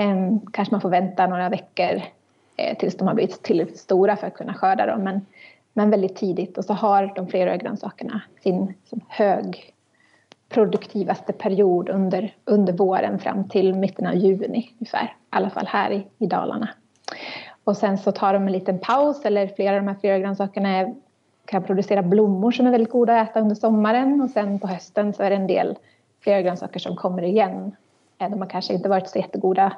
Ehm, 0.00 0.40
kanske 0.52 0.74
man 0.74 0.80
får 0.80 0.88
vänta 0.88 1.26
några 1.26 1.48
veckor 1.48 2.02
eh, 2.56 2.78
tills 2.78 2.96
de 2.96 3.08
har 3.08 3.14
blivit 3.14 3.42
tillräckligt 3.42 3.78
stora 3.78 4.16
för 4.16 4.26
att 4.26 4.34
kunna 4.34 4.54
skörda 4.54 4.86
dem. 4.86 5.02
Men, 5.02 5.26
men 5.72 5.90
väldigt 5.90 6.16
tidigt 6.16 6.58
och 6.58 6.64
så 6.64 6.72
har 6.72 7.12
de 7.16 7.26
fleråriga 7.26 7.56
grönsakerna 7.56 8.20
sin 8.42 8.74
hög 9.08 9.74
produktivaste 10.48 11.32
period 11.32 11.88
under, 11.88 12.34
under 12.44 12.72
våren 12.72 13.18
fram 13.18 13.48
till 13.48 13.74
mitten 13.74 14.06
av 14.06 14.14
juni 14.14 14.70
ungefär. 14.78 15.04
I 15.04 15.08
alla 15.30 15.50
fall 15.50 15.66
här 15.66 15.90
i, 15.90 16.06
i 16.18 16.26
Dalarna. 16.26 16.68
Och 17.64 17.76
sen 17.76 17.98
så 17.98 18.12
tar 18.12 18.32
de 18.32 18.46
en 18.46 18.52
liten 18.52 18.78
paus 18.78 19.24
eller 19.24 19.46
flera 19.46 19.76
av 19.76 19.82
de 19.82 19.88
här 19.88 19.96
flera 20.00 20.18
grönsakerna 20.18 20.94
kan 21.44 21.62
producera 21.62 22.02
blommor 22.02 22.50
som 22.50 22.66
är 22.66 22.70
väldigt 22.70 22.92
goda 22.92 23.20
att 23.20 23.30
äta 23.30 23.40
under 23.40 23.54
sommaren 23.54 24.20
och 24.20 24.30
sen 24.30 24.58
på 24.58 24.66
hösten 24.66 25.12
så 25.12 25.22
är 25.22 25.30
det 25.30 25.36
en 25.36 25.46
del 25.46 25.78
flera 26.20 26.42
grönsaker 26.42 26.80
som 26.80 26.96
kommer 26.96 27.22
igen. 27.22 27.72
De 28.18 28.40
har 28.40 28.48
kanske 28.48 28.74
inte 28.74 28.88
varit 28.88 29.08
så 29.08 29.18
jättegoda 29.18 29.72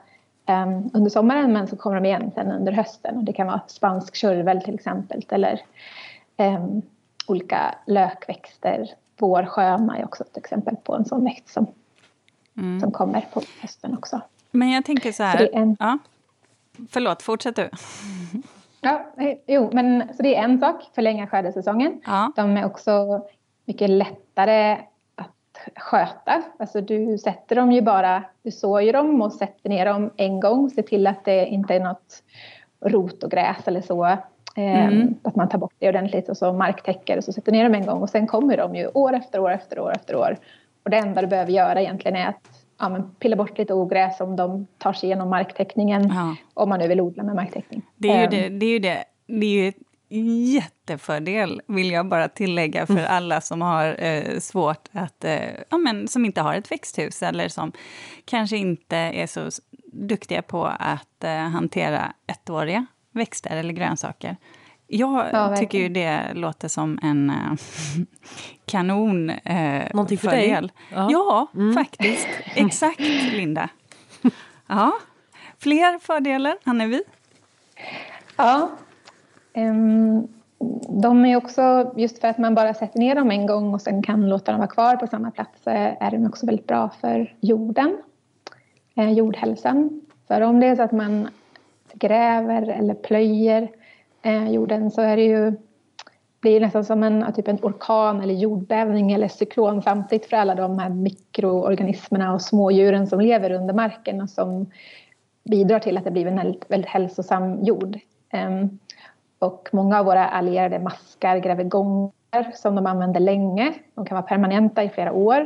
um, 0.48 0.90
under 0.94 1.10
sommaren 1.10 1.52
men 1.52 1.68
så 1.68 1.76
kommer 1.76 1.96
de 1.96 2.06
igen 2.06 2.30
sen 2.34 2.52
under 2.52 2.72
hösten 2.72 3.16
och 3.16 3.24
det 3.24 3.32
kan 3.32 3.46
vara 3.46 3.60
spansk 3.66 4.14
körvel 4.14 4.62
till 4.62 4.74
exempel 4.74 5.24
eller 5.28 5.60
um, 6.36 6.82
olika 7.26 7.74
lökväxter. 7.86 8.90
Vårsköna 9.18 9.98
är 9.98 10.04
också 10.04 10.24
ett 10.24 10.36
exempel 10.36 10.76
på 10.76 10.94
en 10.94 11.04
sån 11.04 11.24
växt 11.24 11.48
som, 11.48 11.66
mm. 12.56 12.80
som 12.80 12.92
kommer 12.92 13.20
på 13.32 13.42
hösten 13.60 13.94
också. 13.94 14.20
Men 14.50 14.70
jag 14.70 14.84
tänker 14.84 15.12
så 15.12 15.22
här. 15.22 15.38
Så 15.38 15.48
en, 15.52 15.76
ja. 15.78 15.98
Förlåt, 16.90 17.22
fortsätt 17.22 17.56
du. 17.56 17.70
Ja, 18.82 19.06
eh, 19.16 19.38
jo, 19.46 19.70
men 19.72 20.08
så 20.16 20.22
det 20.22 20.36
är 20.36 20.44
en 20.44 20.60
sak, 20.60 20.90
förlänga 20.94 21.26
skördesäsongen. 21.26 22.00
Ja. 22.06 22.32
De 22.36 22.56
är 22.56 22.64
också 22.64 23.20
mycket 23.64 23.90
lättare 23.90 24.78
sköta. 25.76 26.42
Alltså 26.58 26.80
du 26.80 27.18
sätter 27.18 27.56
dem 27.56 27.72
ju 27.72 27.80
bara, 27.80 28.24
du 28.42 28.50
sår 28.50 28.92
dem 28.92 29.22
och 29.22 29.32
sätter 29.32 29.68
ner 29.68 29.86
dem 29.86 30.10
en 30.16 30.40
gång. 30.40 30.70
Se 30.70 30.82
till 30.82 31.06
att 31.06 31.24
det 31.24 31.46
inte 31.46 31.74
är 31.74 31.80
något 31.80 32.22
rot 32.84 33.22
och 33.22 33.30
gräs 33.30 33.68
eller 33.68 33.80
så. 33.80 34.04
Ehm, 34.56 34.88
mm. 34.88 35.14
Att 35.22 35.36
man 35.36 35.48
tar 35.48 35.58
bort 35.58 35.74
det 35.78 35.88
ordentligt 35.88 36.28
och 36.28 36.36
så 36.36 36.52
marktäcker 36.52 37.16
och 37.16 37.24
så 37.24 37.32
sätter 37.32 37.52
ner 37.52 37.64
dem 37.64 37.74
en 37.74 37.86
gång. 37.86 38.02
Och 38.02 38.10
sen 38.10 38.26
kommer 38.26 38.56
de 38.56 38.74
ju 38.74 38.88
år 38.94 39.14
efter 39.14 39.40
år 39.40 39.50
efter 39.50 39.78
år 39.78 39.92
efter 39.92 40.16
år. 40.16 40.36
Och 40.84 40.90
det 40.90 40.96
enda 40.96 41.20
du 41.20 41.26
behöver 41.26 41.52
göra 41.52 41.80
egentligen 41.80 42.16
är 42.16 42.26
att 42.26 42.64
ja, 42.78 42.88
men 42.88 43.10
pilla 43.14 43.36
bort 43.36 43.58
lite 43.58 43.74
ogräs 43.74 44.20
om 44.20 44.36
de 44.36 44.66
tar 44.78 44.92
sig 44.92 45.06
igenom 45.06 45.30
marktäckningen. 45.30 46.08
Ja. 46.08 46.36
Om 46.54 46.68
man 46.68 46.78
nu 46.78 46.88
vill 46.88 47.00
odla 47.00 47.22
med 47.22 47.34
marktäckning. 47.34 47.82
Det 47.96 48.08
är 48.08 48.20
ju, 48.20 48.26
det, 48.26 48.46
ehm. 48.46 48.58
det, 48.58 48.66
är 48.66 48.70
ju 48.70 48.78
det. 48.78 49.04
Det 49.26 49.46
är 49.46 49.64
ju 49.64 49.72
jättefördel, 50.10 51.62
vill 51.66 51.90
jag 51.90 52.08
bara 52.08 52.28
tillägga, 52.28 52.86
för 52.86 52.92
mm. 52.92 53.06
alla 53.08 53.40
som 53.40 53.62
har 53.62 54.04
eh, 54.04 54.38
svårt 54.38 54.88
att... 54.92 55.24
Eh, 55.24 55.50
ja, 55.68 55.78
men, 55.78 56.08
som 56.08 56.24
inte 56.24 56.40
har 56.40 56.54
ett 56.54 56.70
växthus 56.70 57.22
eller 57.22 57.48
som 57.48 57.72
kanske 58.24 58.56
inte 58.56 58.96
är 58.96 59.26
så 59.26 59.50
duktiga 59.92 60.42
på 60.42 60.64
att 60.64 61.24
eh, 61.24 61.30
hantera 61.30 62.12
ettåriga 62.26 62.86
växter 63.12 63.56
eller 63.56 63.72
grönsaker. 63.72 64.36
Jag 64.86 65.26
ja, 65.32 65.56
tycker 65.56 65.78
ju 65.78 65.88
det 65.88 66.34
låter 66.34 66.68
som 66.68 66.98
en 67.02 67.30
äh, 67.30 67.36
kanon 68.66 69.30
äh, 69.30 69.84
Någonting 69.94 70.18
för 70.18 70.28
fördel. 70.28 70.66
dig? 70.66 70.76
Ja, 70.90 71.08
ja 71.10 71.46
mm. 71.54 71.74
faktiskt. 71.74 72.28
Exakt, 72.54 73.00
Linda. 73.32 73.68
Ja. 74.66 74.92
Fler 75.58 75.98
fördelar, 75.98 76.56
Annevi? 76.64 77.02
Ja. 78.36 78.70
Ehm, 79.52 80.28
de 80.88 81.24
är 81.24 81.36
också, 81.36 81.92
just 81.96 82.18
för 82.18 82.28
att 82.28 82.38
man 82.38 82.54
bara 82.54 82.74
sätter 82.74 82.98
ner 82.98 83.14
dem 83.14 83.30
en 83.30 83.46
gång 83.46 83.74
och 83.74 83.80
sen 83.80 84.02
kan 84.02 84.28
låta 84.28 84.52
dem 84.52 84.58
vara 84.58 84.70
kvar 84.70 84.96
på 84.96 85.06
samma 85.06 85.30
plats, 85.30 85.62
så 85.64 85.70
är 85.70 86.10
de 86.10 86.26
också 86.26 86.46
väldigt 86.46 86.66
bra 86.66 86.90
för 87.00 87.36
jorden, 87.40 87.96
eh, 88.94 89.12
jordhälsan. 89.12 90.00
För 90.28 90.40
om 90.40 90.60
det 90.60 90.66
är 90.66 90.76
så 90.76 90.82
att 90.82 90.92
man 90.92 91.28
gräver 91.92 92.68
eller 92.68 92.94
plöjer 92.94 93.68
eh, 94.22 94.50
jorden 94.50 94.90
så 94.90 95.00
är 95.00 95.16
det 95.16 95.24
ju 95.24 95.52
blir 96.40 96.60
nästan 96.60 96.84
som 96.84 97.02
en, 97.02 97.32
typ 97.32 97.48
en 97.48 97.58
orkan 97.62 98.20
eller 98.20 98.34
jordbävning 98.34 99.12
eller 99.12 99.28
cyklon 99.28 99.82
samtidigt 99.82 100.26
för 100.26 100.36
alla 100.36 100.54
de 100.54 100.78
här 100.78 100.90
mikroorganismerna 100.90 102.34
och 102.34 102.42
smådjuren 102.42 103.06
som 103.06 103.20
lever 103.20 103.50
under 103.50 103.74
marken 103.74 104.20
och 104.20 104.30
som 104.30 104.70
bidrar 105.44 105.78
till 105.78 105.98
att 105.98 106.04
det 106.04 106.10
blir 106.10 106.26
en 106.26 106.54
väldigt 106.68 106.90
hälsosam 106.90 107.64
jord. 107.64 107.98
Ehm, 108.30 108.78
och 109.40 109.68
många 109.72 109.98
av 109.98 110.04
våra 110.04 110.28
allierade 110.28 110.78
maskar 110.78 111.38
gräver 111.38 111.64
gångar 111.64 112.52
som 112.54 112.74
de 112.74 112.86
använder 112.86 113.20
länge. 113.20 113.74
De 113.94 114.06
kan 114.06 114.14
vara 114.14 114.26
permanenta 114.26 114.82
i 114.82 114.88
flera 114.88 115.12
år. 115.12 115.40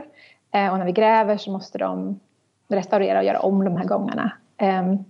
Uh, 0.57 0.73
och 0.73 0.79
när 0.79 0.85
vi 0.85 0.93
gräver 0.93 1.37
så 1.37 1.51
måste 1.51 1.79
de 1.79 2.21
restaurera 2.69 3.19
och 3.19 3.25
göra 3.25 3.41
om 3.41 3.65
de 3.65 3.77
här 3.77 3.85
gångarna. 3.85 4.33
Um, 4.63 5.05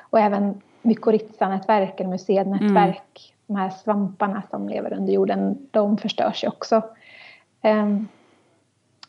och 0.00 0.20
även 0.20 0.60
mykorrhiza-nätverken, 0.82 2.10
museidnätverk, 2.10 3.34
mm. 3.34 3.46
de 3.46 3.56
här 3.56 3.70
svamparna 3.70 4.42
som 4.50 4.68
lever 4.68 4.92
under 4.92 5.12
jorden, 5.12 5.68
de 5.70 5.98
förstörs 5.98 6.44
ju 6.44 6.48
också 6.48 6.76
eh, 7.62 7.86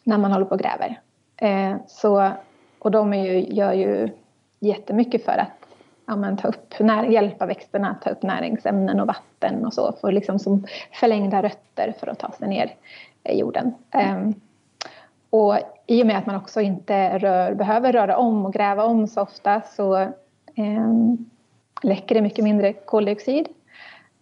när 0.03 0.17
man 0.17 0.31
håller 0.31 0.45
på 0.45 0.55
och 0.55 0.59
gräver. 0.59 0.99
Eh, 1.37 1.77
så, 1.87 2.31
och 2.79 2.91
de 2.91 3.13
ju, 3.13 3.39
gör 3.39 3.73
ju 3.73 4.09
jättemycket 4.59 5.25
för 5.25 5.31
att 5.37 5.58
ja, 6.09 6.15
men, 6.15 6.37
ta 6.37 6.47
upp 6.47 6.79
när, 6.79 7.03
hjälpa 7.03 7.45
växterna 7.45 7.89
att 7.89 8.01
ta 8.01 8.09
upp 8.09 8.23
näringsämnen 8.23 8.99
och 8.99 9.07
vatten 9.07 9.65
och 9.65 9.73
så, 9.73 9.93
för 10.01 10.11
liksom 10.11 10.39
som 10.39 10.67
förlängda 10.91 11.43
rötter 11.43 11.93
för 11.99 12.07
att 12.07 12.19
ta 12.19 12.31
sig 12.31 12.47
ner 12.47 12.73
i 13.23 13.39
jorden. 13.39 13.73
Um, 13.93 14.33
och 15.29 15.57
i 15.87 16.03
och 16.03 16.07
med 16.07 16.17
att 16.17 16.25
man 16.25 16.35
också 16.35 16.61
inte 16.61 17.17
rör, 17.17 17.53
behöver 17.53 17.93
röra 17.93 18.17
om 18.17 18.45
och 18.45 18.53
gräva 18.53 18.83
om 18.83 19.07
så 19.07 19.21
ofta 19.21 19.61
så 19.61 20.07
um, 20.57 21.29
läcker 21.83 22.15
det 22.15 22.21
mycket 22.21 22.43
mindre 22.43 22.73
koldioxid. 22.73 23.47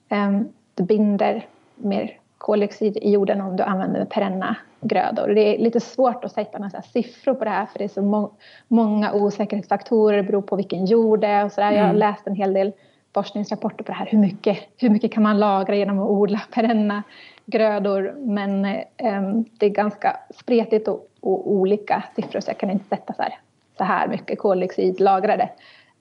Um, 0.10 0.50
det 0.74 0.84
binder 0.84 1.46
mer 1.75 2.20
koldioxid 2.38 2.98
i 2.98 3.12
jorden 3.12 3.41
om 3.41 3.56
du 3.56 3.63
använder 3.63 4.06
perenna 4.06 4.56
grödor. 4.82 5.28
Det 5.28 5.56
är 5.56 5.58
lite 5.60 5.80
svårt 5.80 6.26
att 6.26 6.32
sätta 6.32 6.58
några 6.58 6.82
siffror 6.82 7.34
på 7.34 7.44
det 7.44 7.50
här 7.50 7.66
för 7.66 7.80
det 7.80 7.86
är 7.86 7.90
så 7.90 8.02
må 8.02 8.32
många 8.68 9.14
osäkerhetsfaktorer, 9.14 10.18
det 10.18 10.24
beror 10.24 10.42
på 10.42 10.56
vilken 10.56 10.86
jord 10.86 11.20
det 11.20 11.28
är 11.28 11.46
och 11.46 11.52
sådär. 11.52 11.68
Mm. 11.68 11.78
Jag 11.78 11.84
har 11.84 11.90
mm. 11.90 12.00
läst 12.00 12.28
en 12.28 12.36
hel 12.36 12.54
del 12.54 12.72
forskningsrapporter 13.14 13.84
på 13.84 13.92
det 13.92 13.98
här. 13.98 14.08
Hur 14.12 14.18
mycket, 14.18 14.58
hur 14.78 14.90
mycket 14.90 15.14
kan 15.14 15.24
man 15.24 15.40
lagra 15.40 15.76
genom 15.76 16.00
att 16.00 16.10
odla 16.10 16.42
perenna 16.54 17.04
grödor? 17.46 18.16
Men 18.18 18.66
eh, 18.66 19.22
det 19.60 19.66
är 19.66 19.70
ganska 19.70 20.20
spretigt 20.30 20.88
och, 20.88 21.08
och, 21.20 21.52
olika 21.52 22.04
siffror 22.16 22.40
så 22.40 22.50
jag 22.50 22.58
kan 22.58 22.70
inte 22.70 22.88
sätta 22.88 23.14
så 23.14 23.22
här, 23.22 23.40
så 23.78 23.84
här 23.84 24.08
mycket 24.08 24.40
koldioxid 24.40 25.00
lagrade. 25.00 25.50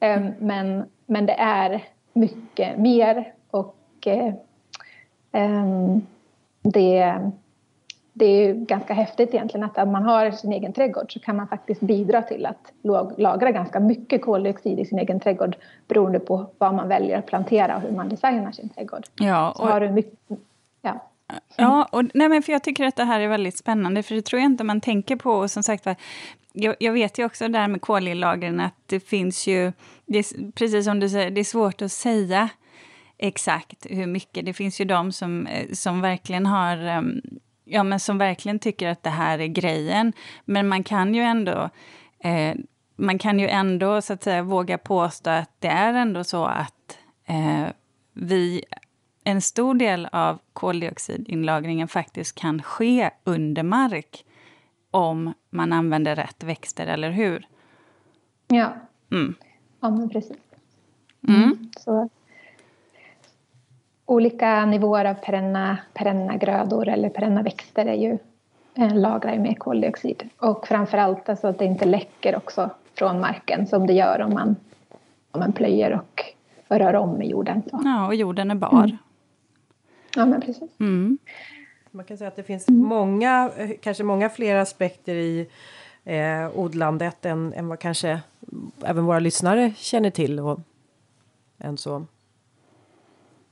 Eh, 0.00 0.22
men, 0.38 0.84
men 1.06 1.26
det 1.26 1.36
är 1.38 1.84
mycket 2.12 2.78
mer 2.78 3.32
och 3.50 3.76
eh, 4.06 4.34
ehm, 5.32 6.06
det 6.62 7.20
det 8.18 8.26
är 8.26 8.54
ganska 8.54 8.94
häftigt 8.94 9.34
egentligen 9.34 9.64
att 9.64 9.78
om 9.78 9.92
man 9.92 10.02
har 10.02 10.30
sin 10.30 10.52
egen 10.52 10.72
trädgård 10.72 11.12
så 11.12 11.20
kan 11.20 11.36
man 11.36 11.48
faktiskt 11.48 11.80
bidra 11.80 12.22
till 12.22 12.46
att 12.46 12.72
lagra 13.16 13.50
ganska 13.50 13.80
mycket 13.80 14.22
koldioxid 14.22 14.78
i 14.78 14.84
sin 14.84 14.98
egen 14.98 15.20
trädgård 15.20 15.56
beroende 15.88 16.18
på 16.18 16.46
vad 16.58 16.74
man 16.74 16.88
väljer 16.88 17.18
att 17.18 17.26
plantera 17.26 17.76
och 17.76 17.82
hur 17.82 17.90
man 17.90 18.08
designar 18.08 18.52
sin 18.52 18.68
trädgård. 18.68 19.06
Ja, 19.14 19.50
och, 19.50 19.56
så 19.56 19.62
har 19.64 19.80
du 19.80 19.90
mycket, 19.90 20.18
ja. 20.82 21.02
Ja, 21.56 21.88
och, 21.92 22.02
nej, 22.14 22.28
men 22.28 22.42
för 22.42 22.52
jag 22.52 22.62
tycker 22.62 22.84
att 22.84 22.96
det 22.96 23.04
här 23.04 23.20
är 23.20 23.28
väldigt 23.28 23.58
spännande, 23.58 24.02
för 24.02 24.14
det 24.14 24.22
tror 24.22 24.40
jag 24.40 24.50
inte 24.50 24.64
man 24.64 24.80
tänker 24.80 25.16
på. 25.16 25.30
Och 25.30 25.50
som 25.50 25.62
sagt 25.62 25.86
jag, 26.52 26.74
jag 26.78 26.92
vet 26.92 27.18
ju 27.18 27.24
också 27.24 27.48
det 27.48 27.58
här 27.58 27.68
med 27.68 27.80
kolinlagren, 27.80 28.60
att 28.60 28.74
det 28.86 29.00
finns 29.00 29.46
ju, 29.46 29.72
det 30.06 30.18
är, 30.18 30.52
precis 30.52 30.84
som 30.84 31.00
du 31.00 31.08
säger, 31.08 31.30
det 31.30 31.40
är 31.40 31.44
svårt 31.44 31.82
att 31.82 31.92
säga 31.92 32.48
exakt 33.18 33.86
hur 33.90 34.06
mycket. 34.06 34.44
Det 34.46 34.52
finns 34.52 34.80
ju 34.80 34.84
de 34.84 35.12
som, 35.12 35.46
eh, 35.46 35.72
som 35.72 36.00
verkligen 36.00 36.46
har 36.46 36.98
um, 36.98 37.20
ja, 37.66 37.82
men 37.82 38.00
som 38.00 38.18
verkligen 38.18 38.58
tycker 38.58 38.88
att 38.88 39.02
det 39.02 39.10
här 39.10 39.38
är 39.38 39.46
grejen. 39.46 40.12
Men 40.44 40.68
man 40.68 40.84
kan 40.84 41.14
ju 41.14 41.22
ändå, 41.22 41.70
eh, 42.18 42.54
man 42.96 43.18
kan 43.18 43.38
ju 43.38 43.48
ändå 43.48 44.02
så 44.02 44.12
att 44.12 44.22
säga 44.22 44.42
våga 44.42 44.78
påstå 44.78 45.30
att 45.30 45.50
det 45.58 45.68
är 45.68 45.94
ändå 45.94 46.24
så 46.24 46.44
att 46.44 46.98
eh, 47.24 47.66
vi, 48.12 48.64
en 49.24 49.40
stor 49.42 49.74
del 49.74 50.08
av 50.12 50.38
koldioxidinlagringen 50.52 51.88
faktiskt 51.88 52.34
kan 52.34 52.62
ske 52.62 53.10
under 53.24 53.62
mark 53.62 54.24
om 54.90 55.32
man 55.50 55.72
använder 55.72 56.16
rätt 56.16 56.44
växter, 56.44 56.86
eller 56.86 57.10
hur? 57.10 57.48
Ja, 58.46 58.74
mm. 59.10 59.34
ja 59.80 59.90
men 59.90 60.10
precis. 60.10 60.36
Mm. 61.28 61.70
Så 61.76 62.08
olika 64.06 64.66
nivåer 64.66 65.04
av 65.04 65.14
perenna, 65.14 65.78
perenna 65.94 66.36
grödor 66.36 66.88
eller 66.88 67.08
perenna 67.08 67.42
växter 67.42 67.86
är 67.86 67.94
ju, 67.94 68.18
eh, 68.74 68.94
lagrar 68.94 69.32
ju 69.32 69.38
mer 69.38 69.54
koldioxid. 69.54 70.28
Och 70.38 70.66
framförallt 70.66 71.28
alltså 71.28 71.46
att 71.46 71.58
det 71.58 71.64
inte 71.64 71.84
läcker 71.84 72.36
också 72.36 72.70
från 72.94 73.20
marken 73.20 73.66
som 73.66 73.86
det 73.86 73.92
gör 73.92 74.20
om 74.20 74.34
man, 74.34 74.56
om 75.30 75.40
man 75.40 75.52
plöjer 75.52 75.92
och 75.92 76.22
rör 76.68 76.94
om 76.94 77.22
i 77.22 77.30
jorden. 77.30 77.62
Så. 77.70 77.80
Ja, 77.84 78.06
och 78.06 78.14
jorden 78.14 78.50
är 78.50 78.54
bar. 78.54 78.84
Mm. 78.84 78.96
Ja, 80.16 80.26
men 80.26 80.40
precis. 80.40 80.70
Mm. 80.80 81.18
Man 81.90 82.04
kan 82.04 82.18
säga 82.18 82.28
att 82.28 82.36
det 82.36 82.42
finns 82.42 82.68
många, 82.68 83.50
kanske 83.80 84.04
många 84.04 84.28
fler 84.28 84.56
aspekter 84.56 85.14
i 85.14 85.48
eh, 86.04 86.58
odlandet 86.58 87.26
än, 87.26 87.52
än 87.52 87.68
vad 87.68 87.78
kanske 87.78 88.20
även 88.84 89.04
våra 89.04 89.18
lyssnare 89.18 89.72
känner 89.76 90.10
till. 90.10 90.40
Och, 90.40 90.60
än 91.58 91.76
så. 91.76 92.06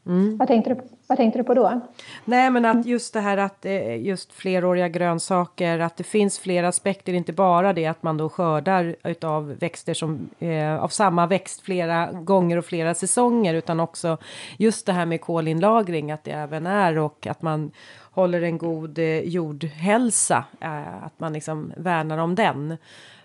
Mm. 0.07 0.37
Vad, 0.37 0.49
tänkte 0.49 0.75
du, 0.75 0.81
vad 1.07 1.19
tänkte 1.19 1.39
du 1.39 1.45
på 1.45 1.55
då? 1.55 1.81
Nej 2.25 2.51
men 2.51 2.65
att 2.65 2.87
just 2.87 3.15
det 3.15 3.21
här 3.21 3.37
att 3.37 3.65
eh, 3.65 4.03
just 4.03 4.33
fleråriga 4.33 4.89
grönsaker, 4.89 5.79
att 5.79 5.97
det 5.97 6.05
finns 6.05 6.39
flera 6.39 6.69
aspekter, 6.69 7.13
inte 7.13 7.33
bara 7.33 7.73
det 7.73 7.87
att 7.87 8.03
man 8.03 8.17
då 8.17 8.29
skördar 8.29 8.97
utav 9.05 9.55
växter 9.59 9.95
som 9.95 10.29
eh, 10.39 10.83
av 10.83 10.89
samma 10.89 11.27
växt 11.27 11.61
flera 11.61 12.13
gånger 12.13 12.57
och 12.57 12.65
flera 12.65 12.95
säsonger, 12.95 13.55
utan 13.55 13.81
också 13.81 14.19
just 14.59 14.87
det 14.87 14.93
här 14.93 15.07
med 15.07 15.21
kolinlagring, 15.21 16.11
att 16.13 16.25
det 16.25 16.31
även 16.33 16.67
är 16.67 16.99
och 16.99 17.27
att 17.27 17.43
man 17.43 17.71
håller 18.11 18.43
en 18.43 18.59
god 18.59 18.99
eh, 18.99 19.21
jordhälsa, 19.21 20.45
eh, 20.61 21.05
att 21.05 21.21
man 21.21 21.33
liksom 21.33 21.73
värnar 21.77 22.19
om 22.19 22.35
den. 22.35 22.77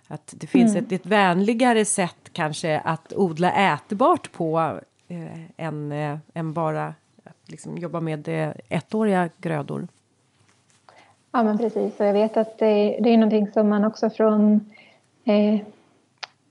Att 0.08 0.34
det 0.38 0.48
finns 0.48 0.72
mm. 0.72 0.86
ett, 0.86 0.92
ett 0.92 1.06
vänligare 1.06 1.86
sätt 1.86 2.30
kanske 2.34 2.80
att 2.80 3.14
odla 3.16 3.52
ätbart 3.52 4.32
på 4.32 4.80
än, 5.10 5.92
eh, 5.92 6.18
än 6.34 6.48
eh, 6.48 6.54
bara 6.54 6.94
att 7.24 7.52
liksom 7.52 7.78
jobba 7.78 8.00
med 8.00 8.28
eh, 8.28 8.52
ettåriga 8.70 9.30
grödor. 9.38 9.88
Ja, 11.32 11.44
men 11.44 11.58
precis. 11.58 12.00
Och 12.00 12.06
jag 12.06 12.14
vet 12.14 12.38
att 12.38 12.58
det, 12.58 13.00
det 13.02 13.10
är 13.10 13.18
någonting 13.18 13.52
som 13.52 13.70
man 13.70 13.86
också 13.86 14.10
från 14.10 14.70
eh, 15.26 15.60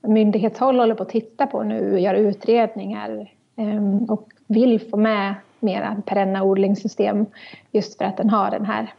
myndighetshåll 0.01 0.79
håller 0.79 0.95
på 0.95 1.03
att 1.03 1.09
titta 1.09 1.47
på 1.47 1.63
nu, 1.63 1.99
gör 1.99 2.13
utredningar 2.13 3.31
eh, 3.55 4.03
och 4.07 4.29
vill 4.47 4.89
få 4.89 4.97
med 4.97 5.35
mera 5.59 6.01
perenna 6.05 6.43
odlingssystem 6.43 7.25
just 7.71 7.97
för 7.97 8.05
att 8.05 8.17
den 8.17 8.29
har 8.29 8.51
den 8.51 8.65
här 8.65 8.93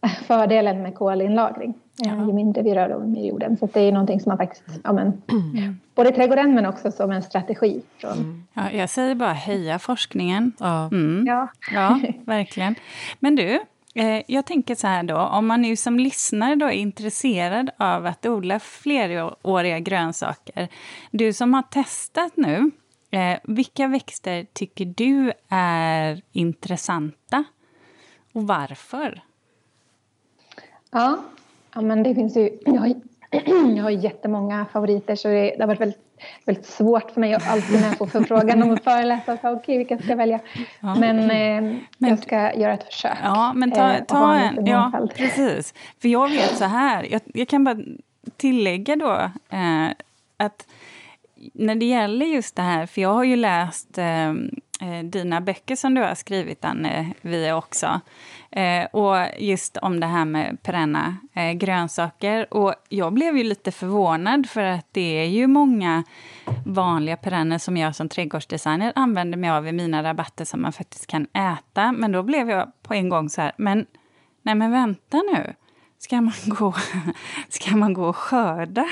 fördelen 0.26 0.82
med 0.82 0.94
kolinlagring. 0.94 1.74
Ja. 1.96 2.26
Ju 2.26 2.32
mindre 2.32 2.62
vi 2.62 2.74
rör 2.74 2.96
om 2.96 3.16
i 3.16 3.28
jorden. 3.28 3.56
Så 3.56 3.68
det 3.72 3.80
är 3.80 3.92
någonting 3.92 4.20
som 4.20 4.30
man 4.30 4.38
faktiskt, 4.38 4.62
ja, 4.84 4.92
men, 4.92 5.22
mm. 5.28 5.80
både 5.94 6.10
i 6.10 6.12
trädgården 6.12 6.54
men 6.54 6.66
också 6.66 6.92
som 6.92 7.10
en 7.10 7.22
strategi. 7.22 7.82
Från... 7.98 8.12
Mm. 8.12 8.44
Ja, 8.54 8.70
jag 8.70 8.90
säger 8.90 9.14
bara 9.14 9.32
heja 9.32 9.78
forskningen. 9.78 10.52
Ja, 10.58 10.88
mm. 10.92 11.26
ja. 11.26 11.48
ja 11.72 12.00
verkligen. 12.24 12.74
Men 13.18 13.36
du, 13.36 13.60
eh, 13.94 14.22
jag 14.26 14.46
tänker 14.46 14.74
så 14.74 14.86
här 14.86 15.02
då, 15.02 15.16
om 15.16 15.46
man 15.46 15.62
nu 15.62 15.76
som 15.76 15.98
lyssnare 15.98 16.54
då 16.54 16.66
är 16.66 16.70
intresserad 16.70 17.70
av 17.76 18.06
att 18.06 18.26
odla 18.26 18.60
fleråriga 18.60 19.78
grönsaker. 19.78 20.68
Du 21.10 21.32
som 21.32 21.54
har 21.54 21.62
testat 21.62 22.32
nu, 22.36 22.70
eh, 23.10 23.38
vilka 23.44 23.86
växter 23.88 24.46
tycker 24.52 24.84
du 24.84 25.32
är 25.48 26.22
intressanta? 26.32 27.44
Och 28.32 28.46
varför? 28.46 29.22
Ja, 30.90 31.18
ja 31.74 31.80
men 31.80 32.02
det 32.02 32.14
finns 32.14 32.36
ju... 32.36 32.58
Jag 32.64 32.80
har, 32.80 32.94
jag 33.76 33.82
har 33.82 33.90
jättemånga 33.90 34.66
favoriter 34.72 35.16
så 35.16 35.28
det, 35.28 35.56
har 35.60 35.66
varit 35.66 35.80
väldigt, 35.80 36.00
väldigt 36.44 36.66
svårt 36.66 37.10
för 37.10 37.20
mig 37.20 37.34
att 37.34 37.48
alltid 37.48 37.80
när 37.80 37.88
jag 37.88 37.98
får 37.98 38.06
förfrågan 38.06 38.62
om 38.62 38.70
att 38.70 38.84
föreläsa. 38.84 39.34
Okej, 39.34 39.52
okay, 39.52 39.78
vilka 39.78 39.98
ska 39.98 40.08
jag 40.08 40.16
välja? 40.16 40.40
Ja. 40.80 40.94
Men, 40.94 41.18
eh, 41.18 41.80
men, 41.98 42.10
jag 42.10 42.18
ska 42.18 42.54
göra 42.54 42.74
ett 42.74 42.84
försök. 42.84 43.18
Ja, 43.22 43.52
men 43.54 43.72
ta, 43.72 43.92
eh, 43.92 44.04
ta 44.04 44.34
en... 44.34 44.66
Ja, 44.66 45.08
precis. 45.16 45.74
För 46.00 46.08
jag 46.08 46.28
vet 46.28 46.56
så 46.56 46.64
här, 46.64 47.06
jag, 47.10 47.20
jag 47.24 47.48
kan 47.48 47.64
bara 47.64 47.76
tillägga 48.36 48.96
då 48.96 49.30
eh, 49.56 49.88
att 50.36 50.66
när 51.54 51.74
det 51.74 51.86
gäller 51.86 52.26
just 52.26 52.56
det 52.56 52.62
här, 52.62 52.86
för 52.86 53.00
jag 53.00 53.14
har 53.14 53.24
ju 53.24 53.36
läst 53.36 53.98
eh, 53.98 54.28
eh 54.28 55.04
dina 55.04 55.40
böcker 55.40 55.76
som 55.76 55.94
du 55.94 56.00
har 56.00 56.14
skrivit, 56.14 56.64
Anne, 56.64 57.12
vi 57.20 57.52
också. 57.52 58.00
Eh, 58.52 58.84
och 58.84 59.16
just 59.38 59.76
om 59.76 60.00
det 60.00 60.06
här 60.06 60.24
med 60.24 60.62
perenna 60.62 61.16
eh, 61.34 61.52
grönsaker. 61.52 62.54
Och 62.54 62.74
jag 62.88 63.12
blev 63.12 63.36
ju 63.36 63.44
lite 63.44 63.72
förvånad 63.72 64.48
för 64.50 64.62
att 64.62 64.86
det 64.92 65.18
är 65.18 65.24
ju 65.24 65.46
många 65.46 66.04
vanliga 66.66 67.16
perenner 67.16 67.58
som 67.58 67.76
jag 67.76 67.96
som 67.96 68.08
trädgårdsdesigner 68.08 68.92
använder 68.94 69.38
mig 69.38 69.50
av 69.50 69.68
i 69.68 69.72
mina 69.72 70.02
rabatter 70.02 70.44
som 70.44 70.62
man 70.62 70.72
faktiskt 70.72 71.06
kan 71.06 71.26
äta. 71.32 71.92
Men 71.92 72.12
då 72.12 72.22
blev 72.22 72.50
jag 72.50 72.82
på 72.82 72.94
en 72.94 73.08
gång 73.08 73.28
så 73.28 73.40
här, 73.40 73.52
men 73.56 73.86
nej 74.42 74.54
men 74.54 74.70
vänta 74.70 75.16
nu. 75.16 75.54
Ska 75.98 76.20
man 76.20 76.34
gå, 76.46 76.74
ska 77.48 77.76
man 77.76 77.94
gå 77.94 78.08
och 78.08 78.16
skörda 78.16 78.88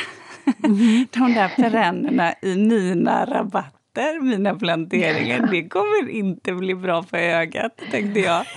mm. 0.64 1.07
de 1.12 1.35
där 1.35 1.49
perennerna 1.57 2.35
i 2.43 2.57
mina 2.57 3.26
rabatter? 3.26 3.80
Äter 3.91 4.21
mina 4.21 4.55
planteringar. 4.55 5.49
Det 5.51 5.69
kommer 5.69 6.09
inte 6.09 6.53
bli 6.53 6.75
bra 6.75 7.03
för 7.03 7.17
ögat, 7.19 7.81
tänkte 7.91 8.21
jag. 8.21 8.47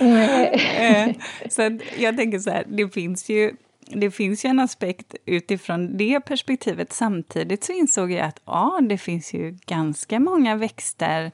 Eh, 0.74 1.14
så 1.48 1.78
jag 1.98 2.16
tänker 2.16 2.38
så 2.38 2.50
här, 2.50 2.64
det 2.68 2.88
finns 2.88 3.28
ju 3.28 3.52
det 3.86 4.10
finns 4.10 4.44
ju 4.44 4.48
en 4.48 4.60
aspekt 4.60 5.14
utifrån 5.26 5.96
det 5.96 6.20
perspektivet. 6.20 6.92
Samtidigt 6.92 7.64
så 7.64 7.72
insåg 7.72 8.12
jag 8.12 8.26
att 8.26 8.40
ja, 8.44 8.80
det 8.82 8.98
finns 8.98 9.34
ju 9.34 9.58
ganska 9.66 10.20
många 10.20 10.56
växter 10.56 11.32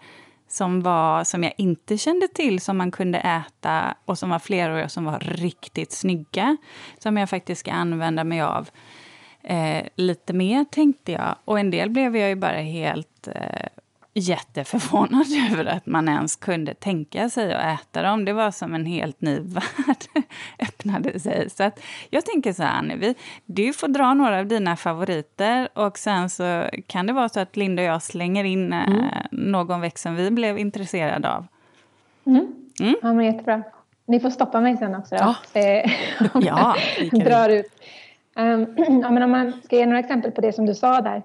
som, 0.49 0.81
var, 0.81 1.25
som 1.25 1.43
jag 1.43 1.53
inte 1.57 1.99
kände 1.99 2.29
till, 2.29 2.61
som 2.61 2.77
man 2.77 2.91
kunde 2.91 3.19
äta 3.19 3.95
och 4.05 4.19
som 4.19 4.31
var 4.31 4.39
fleråriga 4.39 4.89
som 4.89 5.05
var 5.05 5.19
riktigt 5.19 5.93
snygga. 5.93 6.57
Som 6.99 7.17
jag 7.17 7.31
faktiskt 7.31 7.61
ska 7.61 7.73
använda 7.73 8.25
mig 8.25 8.41
av 8.41 8.69
eh, 9.43 9.87
lite 9.97 10.33
mer, 10.33 10.65
tänkte 10.65 11.13
jag. 11.13 11.37
Och 11.45 11.59
en 11.59 11.71
del 11.71 11.91
blev 11.91 12.17
jag 12.17 12.29
ju 12.29 12.35
bara 12.35 12.61
helt 12.61 13.29
eh, 13.29 13.67
jätteförvånad 14.15 15.27
över 15.53 15.65
att 15.65 15.87
man 15.87 16.09
ens 16.09 16.37
kunde 16.37 16.75
tänka 16.75 17.31
sig 17.31 17.55
att 17.55 17.81
äta 17.81 18.03
dem. 18.03 18.25
Det 18.25 18.33
var 18.33 18.51
som 18.51 18.75
en 18.75 18.87
helt 18.87 19.21
ny 19.21 19.39
värld 19.41 20.25
öppnade 20.59 21.21
sig. 21.21 21.51
Så 21.51 21.63
att 21.63 21.81
jag 22.11 22.25
tänker 22.25 22.53
så 22.53 22.63
här, 22.63 22.79
Annevi, 22.79 23.15
du 23.45 23.73
får 23.73 23.89
dra 23.89 24.15
några 24.15 24.39
av 24.39 24.47
dina 24.47 24.77
favoriter 24.77 25.69
och 25.75 25.99
sen 25.99 26.31
så 26.31 26.69
kan 26.87 27.07
det 27.07 27.13
vara 27.13 27.29
så 27.29 27.41
att 27.41 27.57
Linda 27.57 27.83
och 27.83 27.89
jag 27.89 28.03
slänger 28.03 28.45
in 28.45 28.73
eh, 28.73 28.89
mm. 28.89 29.07
någon 29.31 29.81
växt 29.81 30.03
som 30.03 30.15
vi 30.15 30.31
blev 30.31 30.59
intresserade 30.59 31.35
av. 31.35 31.47
Mm. 32.27 32.55
Mm. 32.81 32.97
Ja, 33.03 33.13
men 33.13 33.27
jättebra. 33.27 33.63
Ni 34.07 34.21
får 34.21 34.31
stoppa 34.31 34.61
mig 34.61 34.77
sen 34.77 34.95
också 34.95 35.15
då. 35.15 35.35
Ja. 35.53 35.61
Eh, 35.61 35.91
ja, 36.41 36.77
drar 37.13 37.49
ut. 37.49 37.73
Um, 38.37 38.75
ja, 39.03 39.11
men 39.11 39.23
om 39.23 39.31
man 39.31 39.53
ska 39.65 39.77
ge 39.77 39.87
några 39.87 39.99
exempel 39.99 40.31
på 40.31 40.41
det 40.41 40.53
som 40.53 40.67
du 40.67 40.75
sa 40.75 41.01
där 41.01 41.23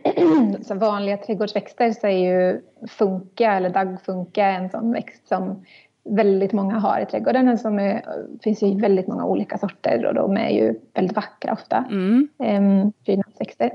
som 0.62 0.78
vanliga 0.78 1.16
trädgårdsväxter 1.16 1.90
så 1.90 2.06
är 2.06 2.10
ju 2.10 2.60
funka 2.88 3.52
eller 3.52 3.70
dagfunka 3.70 4.46
en 4.46 4.70
sån 4.70 4.92
växt 4.92 5.28
som 5.28 5.64
väldigt 6.04 6.52
många 6.52 6.78
har 6.78 7.00
i 7.00 7.06
trädgården. 7.06 7.58
Som 7.58 7.78
är, 7.78 8.04
finns 8.42 8.62
ju 8.62 8.80
väldigt 8.80 9.06
många 9.06 9.24
olika 9.24 9.58
sorter 9.58 10.06
och 10.06 10.14
de 10.14 10.36
är 10.36 10.50
ju 10.50 10.74
väldigt 10.94 11.16
vackra 11.16 11.52
ofta. 11.52 11.84
Mm. 11.90 12.28
Ehm, 12.38 12.92
prydnadsväxter. 13.04 13.72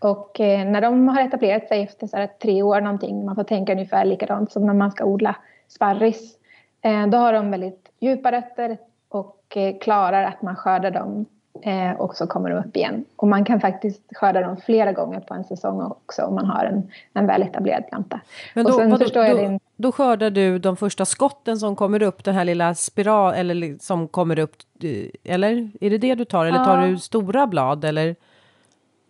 Och 0.00 0.40
eh, 0.40 0.70
när 0.70 0.80
de 0.80 1.08
har 1.08 1.20
etablerat 1.20 1.68
sig 1.68 1.82
efter 1.82 2.06
så 2.06 2.16
här, 2.16 2.26
tre 2.26 2.62
år 2.62 2.80
någonting, 2.80 3.24
man 3.24 3.34
får 3.34 3.44
tänka 3.44 3.72
ungefär 3.72 4.04
likadant 4.04 4.52
som 4.52 4.66
när 4.66 4.74
man 4.74 4.90
ska 4.90 5.04
odla 5.04 5.36
sparris. 5.68 6.38
Eh, 6.82 7.06
då 7.06 7.18
har 7.18 7.32
de 7.32 7.50
väldigt 7.50 7.88
djupa 8.00 8.32
rötter 8.32 8.78
och 9.08 9.56
eh, 9.56 9.78
klarar 9.78 10.24
att 10.24 10.42
man 10.42 10.56
skördar 10.56 10.90
dem 10.90 11.26
Eh, 11.62 12.00
och 12.00 12.16
så 12.16 12.26
kommer 12.26 12.50
de 12.50 12.58
upp 12.58 12.76
igen. 12.76 13.04
Och 13.16 13.28
man 13.28 13.44
kan 13.44 13.60
faktiskt 13.60 14.02
skörda 14.16 14.40
dem 14.40 14.56
flera 14.56 14.92
gånger 14.92 15.20
på 15.20 15.34
en 15.34 15.44
säsong 15.44 15.82
också 15.82 16.22
om 16.22 16.34
man 16.34 16.46
har 16.46 16.64
en, 16.64 16.90
en 17.12 17.26
väl 17.26 17.42
etablerad 17.42 17.88
planta. 17.88 18.20
Men 18.54 18.64
då, 18.64 18.78
vadå, 18.78 19.06
då, 19.14 19.22
din... 19.22 19.60
då 19.76 19.92
skördar 19.92 20.30
du 20.30 20.58
de 20.58 20.76
första 20.76 21.04
skotten 21.04 21.58
som 21.58 21.76
kommer 21.76 22.02
upp, 22.02 22.24
den 22.24 22.34
här 22.34 22.44
lilla 22.44 22.74
spiral, 22.74 23.34
eller 23.34 23.76
som 23.80 24.08
kommer 24.08 24.38
upp, 24.38 24.56
eh, 24.82 25.32
eller? 25.34 25.70
Är 25.80 25.90
det 25.90 25.98
det 25.98 26.14
du 26.14 26.24
tar? 26.24 26.46
Eller 26.46 26.58
ja. 26.58 26.64
tar 26.64 26.86
du 26.86 26.98
stora 26.98 27.46
blad? 27.46 27.84
Eller? 27.84 28.16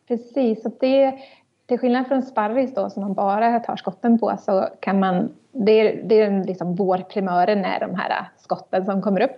Precis, 0.08 0.64
och 0.64 0.72
det, 0.80 1.14
till 1.66 1.78
skillnad 1.78 2.06
från 2.06 2.22
sparris 2.22 2.74
då 2.74 2.90
som 2.90 3.02
man 3.02 3.14
bara 3.14 3.60
tar 3.60 3.76
skotten 3.76 4.18
på 4.18 4.36
så 4.40 4.68
kan 4.80 5.00
man, 5.00 5.32
det 5.52 5.72
är, 5.72 6.02
det 6.04 6.20
är 6.20 6.44
liksom 6.44 6.74
vårprimören 6.74 7.64
är 7.64 7.80
de 7.80 7.94
här 7.94 8.28
skotten 8.36 8.84
som 8.84 9.02
kommer 9.02 9.20
upp. 9.20 9.36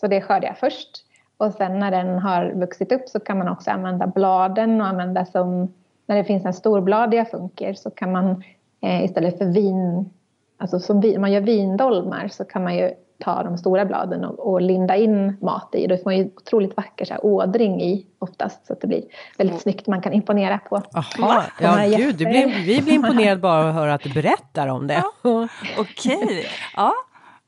Så 0.00 0.06
det 0.06 0.20
skördar 0.20 0.48
jag 0.48 0.58
först. 0.58 1.04
Och 1.38 1.52
sen 1.52 1.78
när 1.78 1.90
den 1.90 2.18
har 2.18 2.52
vuxit 2.52 2.92
upp 2.92 3.08
så 3.08 3.20
kan 3.20 3.38
man 3.38 3.48
också 3.48 3.70
använda 3.70 4.06
bladen 4.06 4.80
och 4.80 4.86
använda 4.86 5.24
som 5.24 5.74
när 6.06 6.16
det 6.16 6.24
finns 6.24 6.44
en 6.44 6.54
storbladiga 6.54 7.24
funker 7.24 7.74
så 7.74 7.90
kan 7.90 8.12
man 8.12 8.42
eh, 8.80 9.04
istället 9.04 9.38
för 9.38 9.44
vin, 9.44 10.10
alltså 10.56 10.80
som 10.80 11.00
vi, 11.00 11.18
man 11.18 11.32
gör 11.32 11.40
vindolmar 11.40 12.28
så 12.28 12.44
kan 12.44 12.64
man 12.64 12.76
ju 12.76 12.90
ta 13.18 13.42
de 13.42 13.58
stora 13.58 13.84
bladen 13.84 14.24
och, 14.24 14.52
och 14.52 14.60
linda 14.62 14.96
in 14.96 15.36
mat 15.40 15.74
i. 15.74 15.86
Då 15.86 15.96
får 15.96 16.04
man 16.04 16.16
ju 16.16 16.30
otroligt 16.36 16.76
vacker 16.76 17.04
så 17.04 17.12
här, 17.14 17.26
ådring 17.26 17.82
i 17.82 18.06
oftast 18.18 18.66
så 18.66 18.72
att 18.72 18.80
det 18.80 18.86
blir 18.86 19.02
väldigt 19.38 19.52
mm. 19.52 19.60
snyggt. 19.60 19.86
Man 19.86 20.02
kan 20.02 20.12
imponera 20.12 20.58
på. 20.58 20.82
Jaha, 20.92 21.44
ja 21.60 21.96
gud, 21.96 22.16
blir, 22.16 22.64
vi 22.66 22.82
blir 22.82 22.94
imponerade 22.94 23.36
bara 23.40 23.60
av 23.60 23.68
att 23.68 23.74
höra 23.74 23.94
att 23.94 24.02
du 24.02 24.12
berättar 24.12 24.68
om 24.68 24.86
det. 24.86 24.94
Ja. 25.22 25.48
Okej, 25.78 26.22
okay. 26.22 26.44
ja. 26.76 26.92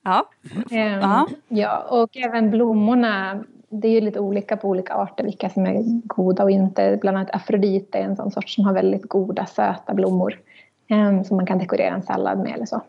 Ja. 0.02 0.26
Um, 0.70 1.26
ja, 1.49 1.87
och 1.90 2.17
även 2.17 2.50
blommorna 2.50 3.45
det 3.73 3.89
är 3.89 3.93
ju 3.93 4.00
lite 4.00 4.21
olika 4.21 4.56
på 4.56 4.69
olika 4.69 4.95
arter 4.95 5.25
vilka 5.25 5.50
som 5.50 5.67
är 5.67 5.83
goda 6.06 6.43
och 6.43 6.50
inte. 6.50 6.99
Bland 7.00 7.17
annat 7.17 7.35
afrodite 7.35 7.99
är 7.99 8.02
en 8.02 8.17
sån 8.17 8.30
sort 8.30 8.49
som 8.49 8.65
har 8.65 8.73
väldigt 8.73 9.09
goda 9.09 9.47
söta 9.47 9.95
blommor 9.95 10.41
um, 10.91 11.25
som 11.25 11.37
man 11.37 11.47
kan 11.47 11.59
dekorera 11.59 11.95
en 11.95 12.02
sallad 12.02 12.39
med 12.39 12.54
eller 12.54 12.67
så. 12.67 12.83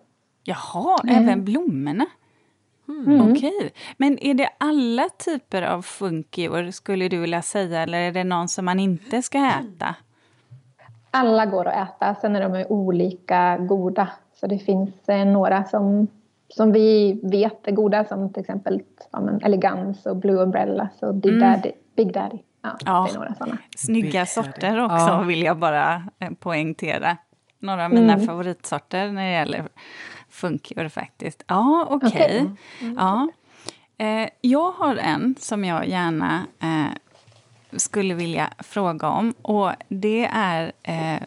Jaha, 0.43 0.99
mm. 1.03 1.23
även 1.23 1.45
blommorna? 1.45 2.05
Mm. 2.87 3.31
Okej. 3.31 3.57
Okay. 3.57 3.69
Men 3.97 4.19
är 4.23 4.33
det 4.33 4.49
alla 4.57 5.09
typer 5.25 5.61
av 5.61 5.81
funkior 5.81 6.71
skulle 6.71 7.07
du 7.07 7.17
vilja 7.17 7.41
säga 7.41 7.81
eller 7.81 7.99
är 7.99 8.11
det 8.11 8.23
någon 8.23 8.47
som 8.47 8.65
man 8.65 8.79
inte 8.79 9.21
ska 9.21 9.37
äta? 9.37 9.95
Alla 11.11 11.45
går 11.45 11.67
att 11.67 11.89
äta, 11.89 12.15
sen 12.15 12.35
är 12.35 12.49
de 12.49 12.65
olika 12.69 13.57
goda. 13.57 14.09
Så 14.39 14.47
det 14.47 14.59
finns 14.59 15.09
eh, 15.09 15.25
några 15.25 15.63
som 15.63 16.07
som 16.53 16.71
vi 16.71 17.19
vet 17.23 17.67
är 17.67 17.71
goda 17.71 18.05
som 18.05 18.33
till 18.33 18.41
exempel 18.41 18.81
ja, 19.11 19.21
men 19.21 19.43
Elegans 19.43 20.05
och 20.05 20.15
Blue 20.15 20.43
Umbrella 20.43 20.89
och 21.01 21.15
Big, 21.15 21.33
mm. 21.33 21.51
Daddy, 21.51 21.71
Big 21.95 22.13
Daddy. 22.13 22.37
Ja, 22.61 22.77
ja. 22.85 23.07
Det 23.07 23.15
är 23.15 23.19
några 23.19 23.35
sådana. 23.35 23.57
Snygga 23.75 24.25
sorter 24.25 24.85
också 24.85 25.07
ja. 25.07 25.21
vill 25.21 25.41
jag 25.41 25.57
bara 25.57 26.03
eh, 26.19 26.31
poängtera. 26.39 27.17
Några 27.59 27.85
av 27.85 27.91
mina 27.91 28.13
mm. 28.13 28.25
favoritsorter 28.25 29.11
när 29.11 29.25
det 29.25 29.31
gäller 29.31 29.67
funkior 30.29 30.89
faktiskt. 30.89 31.43
Ja, 31.47 31.87
okej. 31.89 32.07
Okay. 32.07 32.41
okay. 32.41 32.55
Mm. 32.81 32.95
Ja. 32.97 33.27
Eh, 33.97 34.29
jag 34.41 34.71
har 34.71 34.95
en 34.95 35.35
som 35.39 35.65
jag 35.65 35.87
gärna 35.87 36.45
eh, 36.59 36.97
skulle 37.71 38.13
vilja 38.13 38.49
fråga 38.59 39.09
om. 39.09 39.33
Och 39.41 39.71
det 39.87 40.29
är 40.33 40.71
eh, 40.83 41.21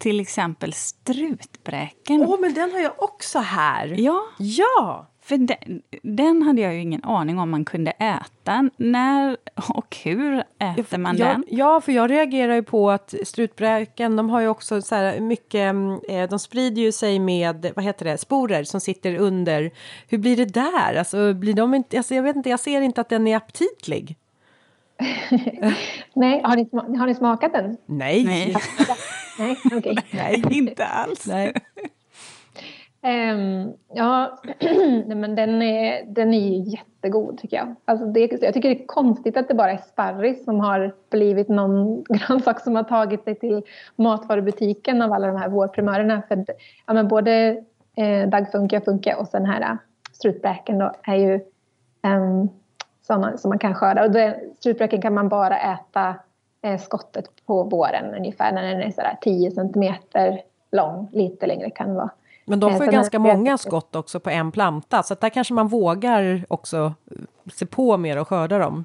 till 0.00 0.20
exempel 0.20 0.72
strutbräken. 0.72 2.22
Åh, 2.22 2.34
oh, 2.34 2.40
men 2.40 2.54
den 2.54 2.72
har 2.72 2.80
jag 2.80 2.92
också 2.98 3.38
här! 3.38 3.94
Ja. 3.98 4.22
Ja! 4.38 5.06
För 5.22 5.36
den, 5.36 5.82
den, 6.02 6.42
hade 6.42 6.60
jag 6.60 6.74
ju 6.74 6.80
ingen 6.80 7.04
aning 7.04 7.38
om 7.38 7.50
man 7.50 7.64
kunde 7.64 7.90
äta. 7.90 8.70
När 8.76 9.36
och 9.68 9.96
hur 10.04 10.44
äter 10.58 10.98
man 10.98 11.16
ja, 11.16 11.26
den? 11.26 11.44
Ja, 11.48 11.80
för 11.80 11.92
jag 11.92 12.10
reagerar 12.10 12.54
ju 12.54 12.62
på 12.62 12.90
att 12.90 13.14
strutbräken, 13.24 14.16
de 14.16 14.30
har 14.30 14.40
ju 14.40 14.48
också 14.48 14.82
så 14.82 14.94
här 14.94 15.20
mycket, 15.20 15.74
eh, 16.08 16.28
de 16.30 16.38
sprider 16.38 16.82
ju 16.82 16.92
sig 16.92 17.18
med, 17.18 17.72
vad 17.76 17.84
heter 17.84 18.04
det, 18.04 18.18
sporer 18.18 18.64
som 18.64 18.80
sitter 18.80 19.16
under. 19.16 19.70
Hur 20.08 20.18
blir 20.18 20.36
det 20.36 20.54
där? 20.54 20.94
Alltså, 20.94 21.34
blir 21.34 21.54
de 21.54 21.74
inte, 21.74 21.96
alltså, 21.96 22.14
jag 22.14 22.22
vet 22.22 22.36
inte, 22.36 22.50
jag 22.50 22.60
ser 22.60 22.80
inte 22.80 23.00
att 23.00 23.08
den 23.08 23.26
är 23.26 23.36
aptitlig. 23.36 24.16
Nej, 26.14 26.40
har 26.44 26.56
ni, 26.56 26.68
har 26.98 27.06
ni 27.06 27.14
smakat 27.14 27.52
den? 27.52 27.76
Nej. 27.86 28.24
Nej. 28.24 28.56
Nej, 29.38 29.56
okay. 29.78 29.96
Nej, 30.12 30.42
inte 30.50 30.86
alls. 30.86 31.26
Nej. 31.26 31.52
Um, 33.02 33.72
ja, 33.94 34.38
men 35.06 35.34
den 35.34 35.62
är, 35.62 36.04
den 36.06 36.34
är 36.34 36.72
jättegod 36.72 37.38
tycker 37.38 37.56
jag. 37.56 37.74
Alltså 37.84 38.06
det, 38.06 38.42
jag 38.42 38.54
tycker 38.54 38.68
det 38.68 38.82
är 38.82 38.86
konstigt 38.86 39.36
att 39.36 39.48
det 39.48 39.54
bara 39.54 39.72
är 39.72 39.76
sparris 39.76 40.44
som 40.44 40.60
har 40.60 40.94
blivit 41.10 41.48
någon 41.48 42.04
grönsak 42.08 42.60
som 42.60 42.76
har 42.76 42.82
tagit 42.82 43.24
sig 43.24 43.34
till 43.34 43.62
matvarubutiken 43.96 45.02
av 45.02 45.12
alla 45.12 45.26
de 45.26 45.36
här 45.36 45.48
vårprimörerna. 45.48 46.22
För 46.28 46.44
ja, 46.86 46.94
men 46.94 47.08
både 47.08 47.64
eh, 47.96 48.28
dagfunke 48.28 48.78
och 48.78 48.84
funke 48.84 49.14
och 49.14 49.28
sen 49.28 49.46
här 49.46 49.78
strutbräken 50.12 50.78
då 50.78 50.92
är 51.02 51.16
ju 51.16 51.40
um, 52.02 52.48
sådana 53.02 53.36
som 53.36 53.48
man 53.48 53.58
kan 53.58 53.74
skörda. 53.74 54.04
Och 54.04 54.14
strutbräken 54.58 55.02
kan 55.02 55.14
man 55.14 55.28
bara 55.28 55.58
äta 55.58 56.08
eh, 56.08 56.14
skottet 56.80 57.46
på 57.46 57.62
våren 57.62 58.14
ungefär 58.14 58.52
när 58.52 58.62
den 58.62 58.80
är 58.82 58.90
sådär 58.90 59.18
10 59.20 59.50
centimeter 59.50 60.42
lång. 60.72 61.08
Lite 61.12 61.46
längre 61.46 61.70
kan 61.70 61.88
det 61.88 61.94
vara. 61.94 62.10
Men 62.44 62.60
de 62.60 62.76
får 62.76 62.86
ju 62.86 62.92
ganska 62.92 63.18
många 63.18 63.58
skott 63.58 63.96
också 63.96 64.20
på 64.20 64.30
en 64.30 64.52
planta 64.52 65.02
så 65.02 65.14
där 65.14 65.28
kanske 65.28 65.54
man 65.54 65.68
vågar 65.68 66.44
också 66.48 66.94
se 67.52 67.66
på 67.66 67.96
mer 67.96 68.18
och 68.18 68.28
skörda 68.28 68.58
dem. 68.58 68.84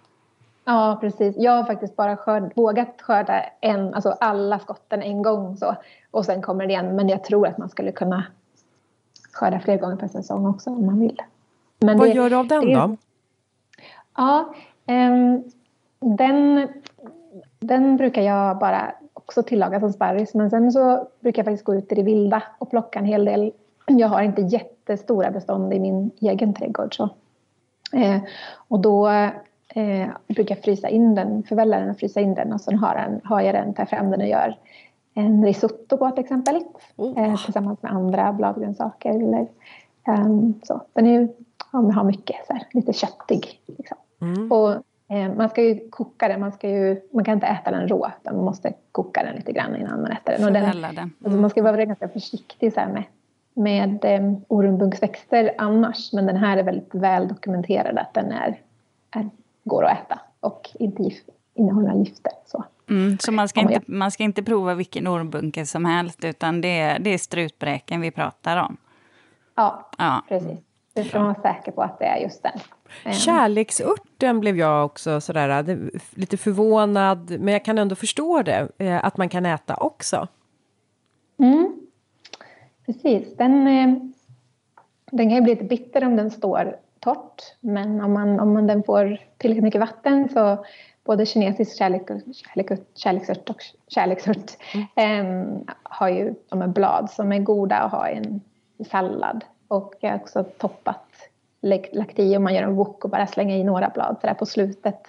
Ja, 0.65 0.97
precis. 1.01 1.35
Jag 1.37 1.51
har 1.51 1.63
faktiskt 1.63 1.95
bara 1.95 2.17
skörd, 2.17 2.51
vågat 2.55 3.01
skörda 3.01 3.43
en, 3.61 3.93
alltså 3.93 4.09
alla 4.19 4.59
skotten 4.59 5.03
en 5.03 5.21
gång 5.21 5.57
så, 5.57 5.75
och 6.11 6.25
sen 6.25 6.41
kommer 6.41 6.65
det 6.65 6.71
igen. 6.71 6.95
Men 6.95 7.09
jag 7.09 7.23
tror 7.23 7.47
att 7.47 7.57
man 7.57 7.69
skulle 7.69 7.91
kunna 7.91 8.23
skörda 9.31 9.59
fler 9.59 9.77
gånger 9.77 9.95
per 9.95 10.07
säsong 10.07 10.47
också 10.47 10.69
om 10.69 10.85
man 10.85 10.99
vill. 10.99 11.21
Men 11.79 11.97
Vad 11.97 12.07
det, 12.07 12.13
gör 12.13 12.29
du 12.29 12.35
av 12.35 12.47
den 12.47 12.65
det, 12.65 12.75
då? 12.75 12.97
Ja, 14.17 14.53
um, 14.87 15.43
den, 15.99 16.67
den 17.67 17.97
brukar 17.97 18.21
jag 18.21 18.57
bara 18.57 18.91
också 19.13 19.43
tillaga 19.43 19.79
som 19.79 19.93
sparris. 19.93 20.33
Men 20.33 20.49
sen 20.49 20.71
så 20.71 21.07
brukar 21.19 21.39
jag 21.39 21.45
faktiskt 21.45 21.65
gå 21.65 21.75
ut 21.75 21.91
i 21.91 21.95
det 21.95 22.03
vilda 22.03 22.43
och 22.57 22.69
plocka 22.69 22.99
en 22.99 23.05
hel 23.05 23.25
del. 23.25 23.51
Jag 23.87 24.07
har 24.07 24.21
inte 24.21 24.41
jättestora 24.41 25.31
bestånd 25.31 25.73
i 25.73 25.79
min 25.79 26.11
egen 26.19 26.53
trädgård. 26.53 26.95
Så. 26.95 27.09
Eh, 27.93 28.21
och 28.67 28.79
då 28.79 29.07
eh, 29.67 30.07
brukar 30.27 30.55
jag 30.55 30.63
frysa 30.63 30.89
in 30.89 31.15
den, 31.15 31.43
förvälla 31.43 31.79
den 31.79 31.89
och 31.89 31.97
frysa 31.97 32.21
in 32.21 32.33
den 32.33 32.53
och 32.53 32.61
sen 32.61 32.77
har, 32.77 32.95
den, 32.95 33.21
har 33.23 33.41
jag 33.41 33.55
den, 33.55 33.73
tar 33.73 33.85
fram 33.85 34.11
den 34.11 34.21
och 34.21 34.27
gör 34.27 34.57
en 35.13 35.45
risotto 35.45 35.97
på 35.97 36.11
till 36.11 36.23
exempel. 36.23 36.63
Oh. 36.95 37.19
Eh, 37.19 37.45
tillsammans 37.45 37.83
med 37.83 37.91
andra 37.91 38.33
bladgrönsaker. 38.33 39.09
Eller, 39.09 39.47
um, 40.07 40.53
så. 40.63 40.81
Den 40.93 41.07
är, 41.07 41.27
ja, 41.71 41.79
har 41.79 42.03
mycket 42.03 42.35
så 42.47 42.53
här, 42.53 42.67
lite 42.71 42.93
köttig. 42.93 43.61
Liksom. 43.65 43.97
Mm. 44.21 44.51
Och 44.51 44.75
man 45.07 45.49
ska 45.49 45.63
ju 45.63 45.89
koka 45.89 46.27
den, 46.27 46.39
man, 46.39 46.51
ska 46.51 46.69
ju, 46.69 47.01
man 47.11 47.25
kan 47.25 47.33
inte 47.33 47.47
äta 47.47 47.71
den 47.71 47.87
rå 47.87 48.11
utan 48.21 48.35
man 48.35 48.45
måste 48.45 48.73
koka 48.91 49.23
den 49.23 49.35
lite 49.35 49.51
grann 49.51 49.75
innan 49.75 50.01
man 50.01 50.11
äter 50.11 50.33
den. 50.33 50.45
Och 50.45 50.53
den, 50.53 50.81
den. 50.95 51.13
Alltså 51.25 51.39
man 51.39 51.49
ska 51.49 51.63
vara 51.63 51.85
ganska 51.85 52.07
försiktig 52.07 52.73
så 52.73 52.79
med, 52.79 53.03
med 53.53 54.05
eh, 54.05 54.33
orumbunksväxter 54.47 55.51
annars 55.57 56.13
men 56.13 56.25
den 56.25 56.37
här 56.37 56.57
är 56.57 56.63
väldigt 56.63 56.95
väl 56.95 57.27
dokumenterad 57.27 57.97
att 57.97 58.13
den 58.13 58.31
är, 58.31 58.59
är, 59.11 59.29
går 59.63 59.85
att 59.85 59.99
äta 59.99 60.19
och 60.39 60.69
inte 60.79 61.03
gift, 61.03 61.25
innehåller 61.53 61.93
gifter. 61.93 62.31
Så. 62.45 62.63
Mm, 62.89 63.17
så 63.17 63.31
man 63.31 63.49
ska, 63.49 63.59
inte, 63.59 63.81
man 63.85 64.11
ska 64.11 64.23
inte 64.23 64.43
prova 64.43 64.73
vilken 64.73 65.07
ormbunke 65.07 65.65
som 65.65 65.85
helst 65.85 66.23
utan 66.23 66.61
det 66.61 66.79
är, 66.79 66.99
det 66.99 67.13
är 67.13 67.17
strutbräken 67.17 68.01
vi 68.01 68.11
pratar 68.11 68.57
om? 68.57 68.77
Ja, 69.55 69.89
ja. 69.97 70.23
precis. 70.29 70.59
Du 70.95 71.03
ska 71.03 71.19
vara 71.19 71.35
säker 71.35 71.71
på 71.71 71.81
att 71.81 71.99
det 71.99 72.05
är 72.05 72.17
just 72.17 72.43
den. 72.43 72.51
Ehm. 73.03 73.13
Kärleksörten 73.13 74.39
blev 74.39 74.57
jag 74.57 74.85
också 74.85 75.21
sådär 75.21 75.63
lite 76.15 76.37
förvånad, 76.37 77.39
men 77.39 77.53
jag 77.53 77.65
kan 77.65 77.77
ändå 77.77 77.95
förstå 77.95 78.41
det, 78.41 78.67
eh, 78.77 79.05
att 79.05 79.17
man 79.17 79.29
kan 79.29 79.45
äta 79.45 79.75
också. 79.75 80.27
Mm. 81.39 81.79
Precis, 82.85 83.37
den, 83.37 83.67
eh, 83.67 83.97
den 85.11 85.29
kan 85.29 85.35
ju 85.35 85.41
bli 85.41 85.53
lite 85.53 85.65
bitter 85.65 86.05
om 86.05 86.15
den 86.15 86.31
står 86.31 86.75
torrt, 86.99 87.41
men 87.59 88.01
om 88.01 88.13
man, 88.13 88.39
om 88.39 88.53
man 88.53 88.67
den 88.67 88.83
får 88.83 89.17
tillräckligt 89.37 89.63
mycket 89.63 89.81
vatten 89.81 90.29
så 90.29 90.65
både 91.03 91.25
kinesisk 91.25 91.77
kärlek, 91.77 92.07
kärlek, 92.33 92.79
kärleksört 92.95 93.49
och 93.49 93.63
kärleksört 93.87 94.51
mm. 94.95 95.51
eh, 95.55 95.67
har 95.83 96.09
ju 96.09 96.33
de 96.49 96.71
blad 96.71 97.09
som 97.11 97.31
är 97.31 97.39
goda 97.39 97.75
att 97.75 97.91
ha 97.91 98.09
i 98.09 98.17
en 98.17 98.41
sallad 98.89 99.43
och 99.67 99.93
jag 99.99 100.09
har 100.09 100.17
också 100.17 100.43
toppat 100.43 101.29
lagt 101.91 102.19
i 102.19 102.37
om 102.37 102.43
man 102.43 102.53
gör 102.53 102.63
en 102.63 102.75
wok 102.75 103.03
och 103.03 103.09
bara 103.09 103.27
slänga 103.27 103.55
i 103.55 103.63
några 103.63 103.89
blad 103.89 104.17
så 104.21 104.27
där 104.27 104.33
på 104.33 104.45
slutet. 104.45 105.01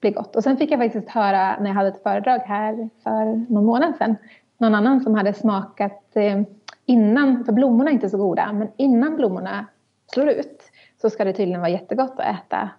blir 0.00 0.12
gott. 0.12 0.36
Och 0.36 0.42
sen 0.42 0.56
fick 0.56 0.70
jag 0.70 0.78
faktiskt 0.78 1.08
höra 1.08 1.56
när 1.60 1.66
jag 1.66 1.74
hade 1.74 1.88
ett 1.88 2.02
föredrag 2.02 2.38
här 2.38 2.88
för 3.02 3.52
någon 3.52 3.64
månad 3.64 3.96
sedan. 3.96 4.16
Någon 4.58 4.74
annan 4.74 5.00
som 5.00 5.14
hade 5.14 5.32
smakat 5.32 6.16
eh, 6.16 6.40
innan, 6.86 7.44
för 7.44 7.52
blommorna 7.52 7.90
är 7.90 7.94
inte 7.94 8.10
så 8.10 8.18
goda, 8.18 8.52
men 8.52 8.68
innan 8.76 9.16
blommorna 9.16 9.66
slår 10.12 10.28
ut 10.28 10.62
så 11.00 11.10
ska 11.10 11.24
det 11.24 11.32
tydligen 11.32 11.60
vara 11.60 11.70
jättegott 11.70 12.14
att 12.16 12.36
äta 12.36 12.70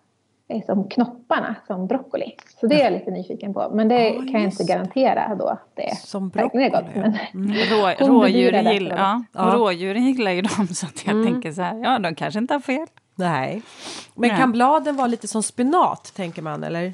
som 0.66 0.90
knopparna, 0.90 1.56
som 1.68 1.88
broccoli. 1.88 2.36
Så 2.60 2.68
det 2.68 2.82
är 2.82 2.84
jag 2.84 2.94
lite 2.94 3.12
nyfiken 3.12 3.54
på. 3.54 3.70
Men 3.74 3.88
det 3.88 4.12
oh, 4.12 4.18
kan 4.18 4.34
jag 4.34 4.44
inte 4.44 4.64
garantera 4.64 5.36
då 5.36 5.48
att 5.48 5.68
det 5.74 5.98
som 5.98 6.30
broccoli, 6.30 6.64
är 6.64 6.70
gott. 6.70 6.96
Men 6.96 7.18
mm. 7.34 7.52
Rå, 8.00 8.08
rådjuren, 8.08 8.74
gillar, 8.74 8.98
ja. 8.98 9.24
Ja. 9.34 9.54
rådjuren 9.56 10.06
gillar 10.06 10.32
ju 10.32 10.42
dem 10.42 10.68
så 10.68 10.86
att 10.86 11.06
jag 11.06 11.16
mm. 11.16 11.26
tänker 11.26 11.52
så 11.52 11.62
här, 11.62 11.84
ja 11.84 12.00
de 12.00 12.16
kanske 12.16 12.40
inte 12.40 12.54
har 12.54 12.62
fel. 12.62 12.88
Nej. 13.16 13.62
Men 14.16 14.30
Nej. 14.30 14.40
kan 14.40 14.52
bladen 14.52 14.96
vara 14.96 15.08
lite 15.08 15.28
som 15.28 15.44
spenat, 15.44 16.14
tänker 16.16 16.42
man, 16.42 16.64
eller? 16.64 16.94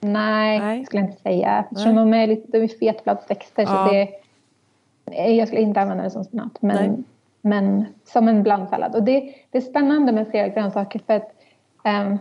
Nej, 0.00 0.60
Nej. 0.60 0.84
skulle 0.84 1.02
jag 1.02 1.10
inte 1.10 1.22
säga. 1.22 1.64
Eftersom 1.70 1.94
de 1.94 2.14
är, 2.14 2.26
lite, 2.26 2.58
de 2.58 2.64
är 2.64 2.68
fetbladsväxter 2.68 3.62
ja. 3.62 3.86
så 3.86 3.92
det... 3.92 4.08
Jag 5.30 5.48
skulle 5.48 5.62
inte 5.62 5.80
använda 5.80 6.04
det 6.04 6.10
som 6.10 6.24
spenat, 6.24 6.62
men, 6.62 7.04
men 7.40 7.86
som 8.04 8.28
en 8.28 8.42
blandsallad. 8.42 8.94
Och 8.94 9.02
det, 9.02 9.34
det 9.50 9.58
är 9.58 9.62
spännande 9.62 10.12
med 10.12 10.28
flera 10.28 10.48
grönsaker 10.48 11.00
för 11.06 11.14
att 11.14 11.32
um, 11.84 12.18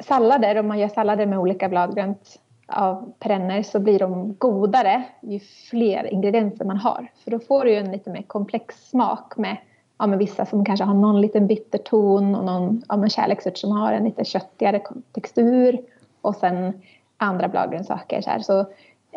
sallader, 0.00 0.58
om 0.58 0.68
man 0.68 0.78
gör 0.78 0.88
sallader 0.88 1.26
med 1.26 1.38
olika 1.38 1.68
bladgrönt 1.68 2.38
av 2.66 3.12
perenner 3.18 3.62
så 3.62 3.80
blir 3.80 3.98
de 3.98 4.34
godare 4.38 5.02
ju 5.20 5.40
fler 5.70 6.12
ingredienser 6.12 6.64
man 6.64 6.76
har. 6.76 7.10
För 7.24 7.30
då 7.30 7.38
får 7.38 7.64
du 7.64 7.70
ju 7.70 7.76
en 7.76 7.92
lite 7.92 8.10
mer 8.10 8.22
komplex 8.22 8.88
smak 8.88 9.36
med 9.36 9.56
ja, 9.98 10.06
med 10.06 10.18
vissa 10.18 10.46
som 10.46 10.64
kanske 10.64 10.84
har 10.84 10.94
någon 10.94 11.20
liten 11.20 11.46
bitter 11.46 11.78
ton 11.78 12.34
och 12.34 12.44
någon 12.44 12.82
ja, 12.88 13.08
kärleksört 13.08 13.58
som 13.58 13.70
har 13.70 13.92
en 13.92 14.04
lite 14.04 14.24
köttigare 14.24 14.82
textur 15.12 15.80
och 16.20 16.36
sen 16.36 16.80
andra 17.16 17.48
bladgrönsaker. 17.48 18.20
Så, 18.20 18.30
här. 18.30 18.40
så 18.40 18.60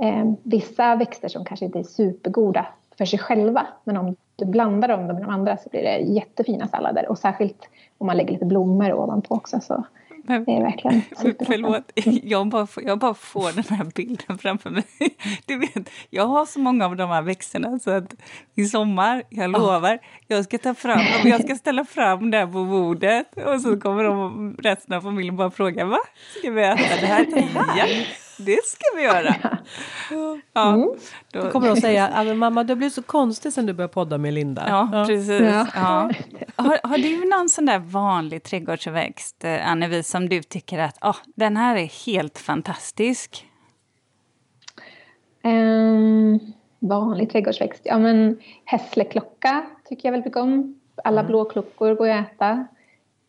eh, 0.02 0.32
vissa 0.44 0.96
växter 0.96 1.28
som 1.28 1.46
kanske 1.46 1.66
inte 1.66 1.80
är 1.80 1.84
supergoda 1.84 2.66
för 2.98 3.06
sig 3.06 3.20
själva 3.20 3.68
men 3.84 3.98
om 3.98 4.16
du 4.36 4.46
blandar 4.46 4.88
dem 4.88 5.06
med 5.06 5.16
de 5.16 5.30
andra 5.30 5.58
så 5.58 5.70
blir 5.70 5.84
det 5.84 5.98
jättefina 5.98 6.68
sallader 6.68 7.10
och 7.10 7.18
särskilt 7.18 7.70
om 7.98 8.08
man 8.08 8.18
lägger 8.18 8.34
lite 8.34 8.46
blommor 8.46 8.94
ovanpå 8.94 9.36
också 9.36 9.60
så 9.60 9.86
men, 10.28 10.44
det 10.44 10.52
är 10.52 10.62
verkligen 10.62 11.02
Förlåt, 11.46 11.92
jag 12.24 12.48
bara, 12.48 12.68
jag 12.84 13.00
bara 13.00 13.14
får 13.14 13.52
den 13.52 13.78
här 13.78 13.86
bilden 13.96 14.38
framför 14.38 14.70
mig. 14.70 14.84
Du 15.46 15.58
vet, 15.58 15.90
jag 16.10 16.28
har 16.28 16.46
så 16.46 16.60
många 16.60 16.86
av 16.86 16.96
de 16.96 17.10
här 17.10 17.22
växterna 17.22 17.80
så 17.80 17.92
att 17.92 18.16
i 18.56 18.66
sommar, 18.66 19.24
jag 19.30 19.52
lovar, 19.52 20.00
jag 20.28 20.46
ska 20.46 20.58
ta 20.58 20.74
fram 20.74 20.98
dem. 20.98 21.32
Jag 21.32 21.44
ska 21.44 21.56
ställa 21.56 21.86
fram 21.86 22.32
det 22.32 22.48
på 22.48 22.66
bordet 22.66 23.38
och 23.46 23.62
så 23.62 23.80
kommer 23.80 24.04
de, 24.04 24.56
resten 24.60 24.94
av 24.94 25.02
familjen 25.02 25.36
bara 25.36 25.52
fråga 25.52 25.86
va? 25.86 26.00
Ska 26.40 26.52
vi 26.52 26.64
äta 26.64 27.02
det 27.02 27.08
här? 27.08 27.26
Ja, 27.78 27.86
det 28.38 28.66
ska 28.66 28.84
vi 28.96 29.04
göra. 29.04 29.36
Ja, 30.54 30.74
mm. 30.74 30.90
då 31.32 31.52
kommer 31.52 31.68
de 31.68 31.82
säga, 31.82 32.34
mamma 32.34 32.64
du 32.64 32.72
har 32.72 32.76
blivit 32.76 32.94
så 32.94 33.02
konstig 33.02 33.54
sen 33.54 33.66
du 33.66 33.74
började 33.74 33.94
podda 33.94 34.18
med 34.18 34.34
Linda. 34.34 34.66
Ja, 34.68 34.90
ja. 34.94 35.06
precis. 35.06 35.42
Ja. 35.42 35.68
Ja. 35.76 36.12
Har, 36.56 36.80
har, 36.88 36.98
du 36.98 37.30
någon 37.30 37.50
sån 37.50 37.66
där 37.66 37.80
vanlig 37.80 38.44
trädgårdsväxt, 38.44 39.44
eh, 39.44 39.72
Annevi, 39.72 40.04
som 40.04 40.30
du 40.30 40.44
tycker 40.44 40.80
att 40.80 40.98
oh, 41.02 41.16
den 41.36 41.58
här 41.58 41.76
är 41.76 42.06
helt 42.06 42.40
fantastisk? 42.40 43.46
Um, 45.44 46.54
vanlig 46.80 47.32
trädgårdsväxt? 47.32 47.82
Ja, 47.84 48.00
men 48.00 48.40
hässleklocka 48.66 49.66
tycker 49.90 50.08
jag 50.08 50.12
väldigt 50.12 50.26
mycket 50.26 50.42
om. 50.42 50.80
Alla 51.04 51.20
mm. 51.20 51.30
blåklockor 51.30 51.96
går 51.96 52.10
att 52.10 52.28
äta. 52.28 52.68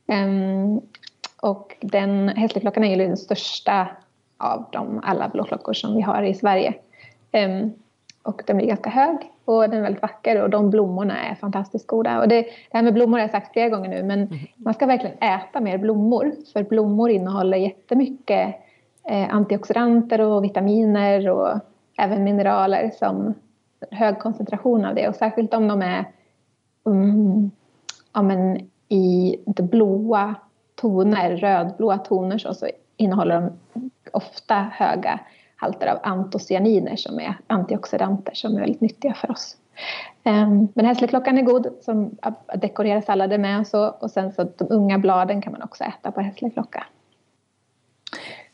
Um, 0.07 0.81
och 1.43 1.77
den 1.81 2.29
hässleklockan 2.29 2.85
är 2.85 2.97
ju 2.97 3.07
den 3.07 3.17
största 3.17 3.89
av 4.39 4.65
de 4.73 5.01
alla 5.05 5.29
blåklockor 5.29 5.73
som 5.73 5.95
vi 5.95 6.03
har 6.03 6.23
i 6.23 6.35
Sverige. 6.35 6.75
Och 8.23 8.43
den 8.47 8.57
blir 8.57 8.67
ganska 8.67 8.91
hög 8.91 9.17
och 9.45 9.63
den 9.63 9.73
är 9.73 9.83
väldigt 9.83 10.03
vacker 10.03 10.43
och 10.43 10.51
de 10.51 10.71
blommorna 10.71 11.27
är 11.27 11.35
fantastiskt 11.35 11.87
goda. 11.87 12.21
Och 12.21 12.29
det, 12.29 12.43
det 12.43 12.77
här 12.77 12.83
med 12.83 12.95
blommor 12.95 13.13
har 13.13 13.21
jag 13.21 13.31
sagt 13.31 13.53
flera 13.53 13.69
gånger 13.69 13.89
nu 13.89 14.03
men 14.03 14.23
mm. 14.23 14.39
man 14.57 14.75
ska 14.75 14.87
verkligen 14.87 15.19
äta 15.19 15.61
mer 15.61 15.79
blommor 15.79 16.33
för 16.53 16.63
blommor 16.63 17.11
innehåller 17.11 17.59
jättemycket 17.59 18.55
eh, 19.09 19.35
antioxidanter 19.35 20.21
och 20.21 20.45
vitaminer 20.45 21.31
och 21.31 21.61
även 21.99 22.25
mineraler 22.25 22.91
som 22.99 23.35
hög 23.91 24.19
koncentration 24.19 24.85
av 24.85 24.95
det 24.95 25.09
och 25.09 25.15
särskilt 25.15 25.55
om 25.55 25.69
de 25.69 25.83
är 25.83 26.05
um, 26.83 27.51
ja, 28.15 28.23
men 28.23 28.71
i 28.89 29.37
blåa 29.47 30.35
toner, 30.75 31.37
rödblåa 31.37 31.99
toner 31.99 32.39
så, 32.39 32.55
så 32.55 32.67
innehåller 32.97 33.41
de 33.41 33.51
ofta 34.13 34.55
höga 34.55 35.21
halter 35.57 35.87
av 35.87 35.99
antocyaniner 36.03 36.97
som 36.97 37.21
är 37.21 37.35
antioxidanter 37.47 38.35
som 38.35 38.57
är 38.57 38.61
väldigt 38.61 38.81
nyttiga 38.81 39.15
för 39.15 39.31
oss. 39.31 39.57
Ehm, 40.25 40.69
men 40.75 40.85
hässleklockan 40.85 41.39
är 41.39 41.43
god 41.43 41.67
som 41.81 42.17
att 42.23 42.61
dekorera 42.61 43.03
sallader 43.03 43.39
med 43.39 43.61
och 43.61 43.67
så. 43.67 43.87
Och 43.89 44.11
sen 44.11 44.33
så 44.33 44.45
de 44.57 44.67
unga 44.71 44.99
bladen 44.99 45.43
kan 45.43 45.53
man 45.53 45.63
också 45.63 45.85
äta 45.85 46.13
på 46.13 46.21
hässleklocka. 46.21 46.87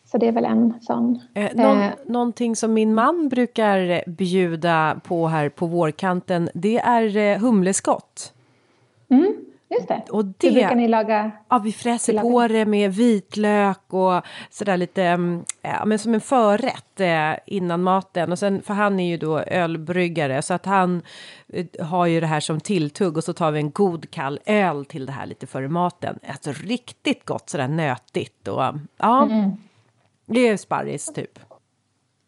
Så 0.04 0.18
det 0.18 0.28
är 0.28 0.32
väl 0.32 0.44
en 0.44 0.74
sån. 0.80 1.20
Eh, 1.34 1.50
någon, 1.54 1.80
eh, 1.80 1.90
någonting 2.06 2.56
som 2.56 2.74
min 2.74 2.94
man 2.94 3.28
brukar 3.28 4.10
bjuda 4.10 5.00
på 5.04 5.26
här 5.28 5.48
på 5.48 5.66
vårkanten 5.66 6.48
det 6.54 6.78
är 6.78 7.16
eh, 7.16 7.38
humleskott. 7.38 8.32
Mm. 9.08 9.34
Just 9.72 9.88
det. 9.88 10.02
Och 10.10 10.24
det, 10.24 10.48
Hur 10.48 10.54
brukar 10.54 10.74
ni 10.74 10.88
laga? 10.88 11.30
Ja, 11.48 11.58
vi 11.58 11.72
fräser 11.72 12.20
på 12.20 12.48
det 12.48 12.66
med 12.66 12.94
vitlök 12.94 13.80
och 13.88 14.22
sådär 14.50 14.76
lite, 14.76 15.02
mm, 15.02 15.44
ja, 15.62 15.84
men 15.84 15.98
som 15.98 16.14
en 16.14 16.20
förrätt 16.20 17.00
eh, 17.00 17.32
innan 17.46 17.82
maten. 17.82 18.32
Och 18.32 18.38
sen, 18.38 18.62
för 18.62 18.74
han 18.74 19.00
är 19.00 19.08
ju 19.08 19.16
då 19.16 19.38
ölbryggare 19.38 20.42
så 20.42 20.54
att 20.54 20.66
han 20.66 21.02
eh, 21.48 21.66
har 21.86 22.06
ju 22.06 22.20
det 22.20 22.26
här 22.26 22.40
som 22.40 22.60
tilltugg 22.60 23.16
och 23.16 23.24
så 23.24 23.32
tar 23.32 23.50
vi 23.50 23.60
en 23.60 23.70
god 23.70 24.10
kall 24.10 24.40
öl 24.46 24.84
till 24.84 25.06
det 25.06 25.12
här 25.12 25.26
lite 25.26 25.46
före 25.46 25.68
maten. 25.68 26.18
Alltså 26.28 26.52
riktigt 26.52 27.24
gott 27.24 27.48
sådär 27.48 27.68
nötigt 27.68 28.48
och 28.48 28.62
ja, 28.96 29.22
mm. 29.24 29.50
det 30.26 30.48
är 30.48 30.56
sparris 30.56 31.12
typ. 31.14 31.38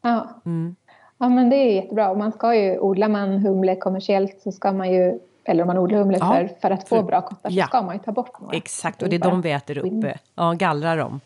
Ja. 0.02 0.28
Mm. 0.46 0.76
Ja 1.18 1.28
men 1.28 1.50
det 1.50 1.56
är 1.56 1.72
jättebra 1.74 2.10
och 2.10 2.18
man 2.18 2.32
ska 2.32 2.54
ju, 2.54 2.78
odlar 2.78 3.08
man 3.08 3.38
humle 3.38 3.76
kommersiellt 3.76 4.40
så 4.42 4.52
ska 4.52 4.72
man 4.72 4.92
ju 4.92 5.18
eller 5.44 5.62
om 5.62 5.66
man 5.66 5.78
odlar 5.78 5.98
humle 5.98 6.18
ja, 6.20 6.32
för, 6.32 6.50
för 6.60 6.70
att 6.70 6.88
få 6.88 7.02
bra 7.02 7.22
kottar 7.22 7.50
så 7.50 7.56
ja. 7.56 7.66
ska 7.66 7.82
man 7.82 7.94
ju 7.94 8.02
ta 8.02 8.12
bort 8.12 8.40
några. 8.40 8.56
Exakt, 8.56 9.02
och 9.02 9.08
det 9.08 9.16
är 9.16 9.20
de 9.20 9.40
vi 9.40 9.50
äter 9.50 9.78
upp. 9.78 10.04
Ja, 10.34 10.52
gallrar 10.52 10.96
dem. 10.96 11.20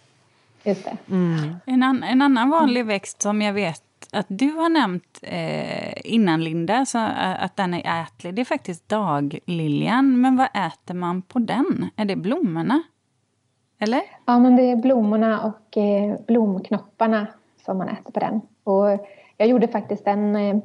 Just 0.65 0.85
det. 0.85 0.97
Mm. 1.11 1.57
En, 1.67 1.83
an, 1.83 2.03
en 2.03 2.23
annan 2.23 2.51
vanlig 2.51 2.87
växt 2.87 3.23
som 3.23 3.43
jag 3.43 3.53
vet 3.53 3.83
att 4.13 4.27
du 4.29 4.51
har 4.51 4.69
nämnt 4.69 5.19
eh, 5.23 6.13
innan, 6.15 6.45
Linda, 6.45 6.87
så, 6.87 6.99
eh, 6.99 7.45
att 7.45 7.57
den 7.57 7.75
är 7.75 8.03
ätlig, 8.03 8.35
det 8.35 8.43
är 8.43 8.45
faktiskt 8.45 8.89
dagliljan. 8.89 10.21
Men 10.21 10.37
vad 10.37 10.49
äter 10.55 10.95
man 10.95 11.23
på 11.23 11.39
den? 11.39 11.91
Är 11.97 12.05
det 12.05 12.17
blommorna? 12.17 12.83
Eller? 13.79 14.03
Ja, 14.27 14.39
men 14.39 14.57
det 14.57 14.63
är 14.63 14.77
blommorna 14.77 15.41
och 15.43 15.77
eh, 15.77 16.17
blomknopparna 16.27 17.27
som 17.65 17.79
man 17.79 17.89
äter 17.89 18.13
på 18.13 18.21
den. 18.21 18.41
Och 18.65 19.07
jag 19.37 19.49
gjorde 19.49 19.69
faktiskt 19.69 20.07
en 20.07 20.37
eh, 20.37 20.57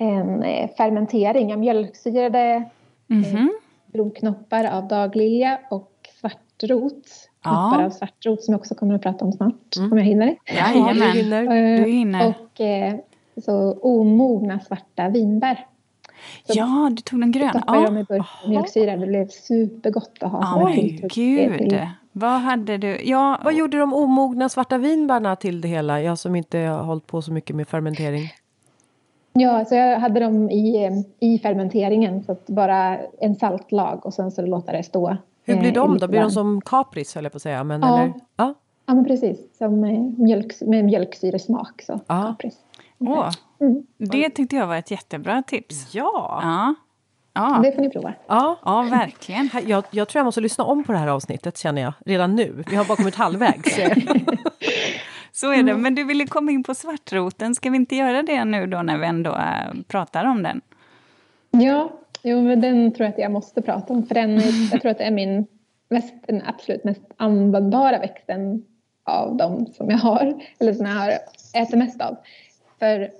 en 0.00 0.42
eh, 0.42 0.70
fermentering. 0.76 1.50
Jag 1.50 1.58
mjölksyrade 1.58 2.68
mm 3.10 3.22
-hmm. 3.22 3.48
blomknoppar 3.92 4.64
av 4.64 4.88
daglilja 4.88 5.58
och 5.70 5.90
svartrot 6.20 7.04
knoppar 7.42 7.84
av 7.84 7.90
svartrot 7.90 8.42
som 8.44 8.52
jag 8.52 8.58
också 8.60 8.74
kommer 8.74 8.94
att 8.94 9.02
prata 9.02 9.24
om 9.24 9.32
snart, 9.32 9.76
om 9.92 9.98
jag 9.98 10.04
hinner. 10.04 10.36
Jajamän, 10.46 10.96
du 10.96 11.02
hinner. 11.18 11.42
Eh, 11.42 11.84
du 11.84 11.90
hinner. 11.90 12.28
Och 12.28 12.60
så 13.44 13.72
omogna 13.82 14.60
svarta 14.60 15.08
vinbär. 15.08 15.66
Så 16.46 16.52
Ja, 16.58 16.88
du 16.92 17.02
tog 17.02 17.20
den 17.20 17.32
gröna. 17.32 17.50
Stoppade 17.50 17.84
dem 17.84 17.94
Ja. 17.96 18.00
i 18.00 18.04
burk 18.04 18.26
med 18.42 18.50
mjölksyra. 18.50 18.96
Det 18.96 19.06
blev 19.06 19.28
supergott 19.28 20.18
att 20.20 20.32
ha 20.32 20.60
Ja, 20.60 20.72
tilltugg 20.74 21.10
gud. 21.10 21.58
till- 21.58 21.88
Vad 22.12 22.40
hade 22.40 22.76
du? 22.78 23.00
Ja, 23.04 23.40
Vad 23.44 23.54
gjorde 23.54 23.78
de 23.78 23.92
omogna 23.94 24.48
svarta 24.48 24.78
vinbärna 24.78 25.36
till 25.36 25.60
det 25.60 25.68
hela? 25.68 26.02
Jag 26.02 26.18
som 26.18 26.36
inte 26.36 26.58
har 26.58 26.82
hållit 26.82 27.06
på 27.06 27.22
så 27.22 27.32
mycket 27.32 27.56
med 27.56 27.68
fermentering. 27.68 28.28
Ja, 29.32 29.64
så 29.64 29.74
jag 29.74 29.98
hade 30.00 30.20
dem 30.20 30.50
i, 30.50 30.84
eh, 30.84 30.92
i 31.30 31.38
fermenteringen. 31.38 32.24
Så 32.24 32.32
att 32.32 32.46
bara 32.46 32.98
en 33.20 33.34
saltlag 33.34 34.06
och 34.06 34.14
sen 34.14 34.30
så 34.30 34.42
låta 34.46 34.72
det 34.72 34.82
stå. 34.82 35.16
Hur 35.44 35.54
eh, 35.54 35.60
blir 35.60 35.70
i 35.70 35.74
de 35.74 35.98
då? 35.98 36.08
Blir 36.08 36.20
de 36.20 36.30
som 36.30 36.60
kapris 36.60 37.14
höll 37.14 37.24
jag 37.24 37.32
på 37.32 37.36
att 37.36 37.42
säga. 37.42 37.64
Men, 37.64 37.80
Ja. 37.82 37.98
eller? 38.00 38.12
Ja. 38.36 38.54
Ja, 38.86 38.94
men 38.94 39.04
precis. 39.04 39.38
Som 39.58 39.84
eh, 39.84 40.00
mjölk, 40.00 40.52
med 40.60 40.84
mjölksyresmak. 40.84 41.82
Så. 41.86 42.00
Ja. 42.06 42.22
Kapris. 42.26 42.56
åh, 42.98 43.30
Mm. 43.60 43.82
det 43.98 44.30
tyckte 44.30 44.56
jag 44.56 44.66
var 44.66 44.76
ett 44.76 44.90
jättebra 44.90 45.42
tips. 45.42 45.94
Ja. 45.94 46.40
Ja, 46.42 46.74
ja, 47.34 47.60
Det 47.62 47.72
får 47.72 47.82
ni 47.82 47.90
prova. 47.90 48.12
ja. 48.28 48.56
ja 48.64 48.82
verkligen. 48.90 49.50
Jag, 49.66 49.84
jag 49.90 50.08
tror 50.08 50.18
jag 50.20 50.24
måste 50.24 50.40
lyssna 50.40 50.64
om 50.64 50.84
på 50.84 50.92
det 50.92 50.98
här 50.98 51.08
avsnittet 51.08 51.58
känner 51.58 51.82
jag 51.82 51.92
redan 52.06 52.34
nu. 52.36 52.64
Vi 52.70 52.76
har 52.76 52.84
bara 52.84 52.96
kommit 52.96 53.14
halvvägs. 53.14 53.78
Så 55.40 55.52
är 55.52 55.62
det. 55.62 55.76
Men 55.76 55.94
du 55.94 56.04
ville 56.04 56.26
komma 56.26 56.50
in 56.50 56.62
på 56.62 56.74
svartroten. 56.74 57.54
Ska 57.54 57.70
vi 57.70 57.76
inte 57.76 57.96
göra 57.96 58.22
det 58.22 58.44
nu 58.44 58.66
då 58.66 58.82
när 58.82 58.98
vi 58.98 59.06
ändå 59.06 59.30
äh, 59.30 59.82
pratar 59.88 60.24
om 60.24 60.42
den? 60.42 60.60
Ja, 61.50 61.92
jo, 62.22 62.42
men 62.42 62.60
den 62.60 62.92
tror 62.92 63.04
jag 63.04 63.12
att 63.12 63.18
jag 63.18 63.32
måste 63.32 63.62
prata 63.62 63.92
om. 63.92 64.06
För 64.06 64.14
den, 64.14 64.40
jag 64.72 64.82
tror 64.82 64.90
att 64.90 64.98
det 64.98 65.04
är 65.04 65.10
min 65.10 65.46
mest, 65.88 66.14
den 66.26 66.42
absolut 66.46 66.84
mest 66.84 67.02
användbara 67.16 67.98
växten 67.98 68.64
av 69.04 69.36
de 69.36 69.66
som 69.66 69.90
jag 69.90 69.98
har. 69.98 70.42
Eller 70.58 70.72
som 70.72 70.86
jag 70.86 70.94
har 70.94 71.12
ätit 71.54 71.78
mest 71.78 72.00
av. 72.00 72.16
För 72.78 73.10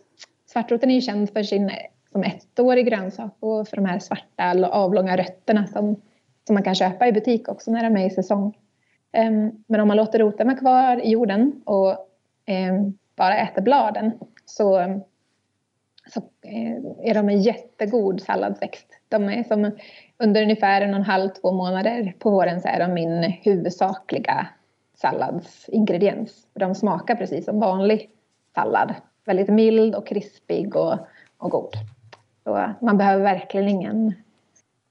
svartroten 0.46 0.90
är 0.90 0.94
ju 0.94 1.00
känd 1.00 1.30
för 1.30 1.42
sin 1.42 1.70
som 2.12 2.22
ettårig 2.22 2.86
grönsak 2.86 3.36
och 3.40 3.68
för 3.68 3.76
de 3.76 3.84
här 3.84 3.98
svarta 3.98 4.68
avlånga 4.68 5.16
rötterna 5.16 5.66
som, 5.66 5.96
som 6.46 6.54
man 6.54 6.62
kan 6.62 6.74
köpa 6.74 7.08
i 7.08 7.12
butik 7.12 7.48
också 7.48 7.70
när 7.70 7.90
de 7.90 7.96
är 7.96 8.06
i 8.06 8.10
säsong. 8.10 8.56
Ehm, 9.12 9.50
Men 9.66 9.80
om 9.80 9.88
man 9.88 9.96
låter 9.96 10.18
roten 10.18 10.46
vara 10.46 10.58
kvar 10.58 11.06
i 11.06 11.10
jorden 11.10 11.62
och 11.64 12.06
bara 13.16 13.36
äter 13.36 13.62
bladen 13.62 14.12
så 14.44 15.00
så 16.06 16.20
eh, 16.42 17.10
är 17.10 17.14
de 17.14 17.28
en 17.28 17.42
jättegod 17.42 18.20
salladsväxt. 18.20 18.86
De 19.08 19.28
är 19.28 19.44
som 19.44 19.70
under 20.18 20.42
ungefär 20.42 20.80
en 20.80 20.90
och 20.90 20.96
en 20.96 21.04
halv, 21.04 21.28
två 21.28 21.52
månader 21.52 22.14
på 22.18 22.30
våren 22.30 22.60
så 22.60 22.68
är 22.68 22.78
de 22.80 22.94
min 22.94 23.22
huvudsakliga 23.22 24.46
salladsingrediens. 24.94 26.46
De 26.54 26.74
smakar 26.74 27.14
precis 27.14 27.44
som 27.44 27.60
vanlig 27.60 28.10
sallad. 28.54 28.94
Väldigt 29.24 29.48
mild 29.48 29.94
och 29.94 30.06
krispig 30.06 30.76
och, 30.76 30.98
och 31.38 31.50
god. 31.50 31.72
Så 32.44 32.74
man 32.80 32.98
behöver 32.98 33.22
verkligen 33.22 33.68
ingen 33.68 34.14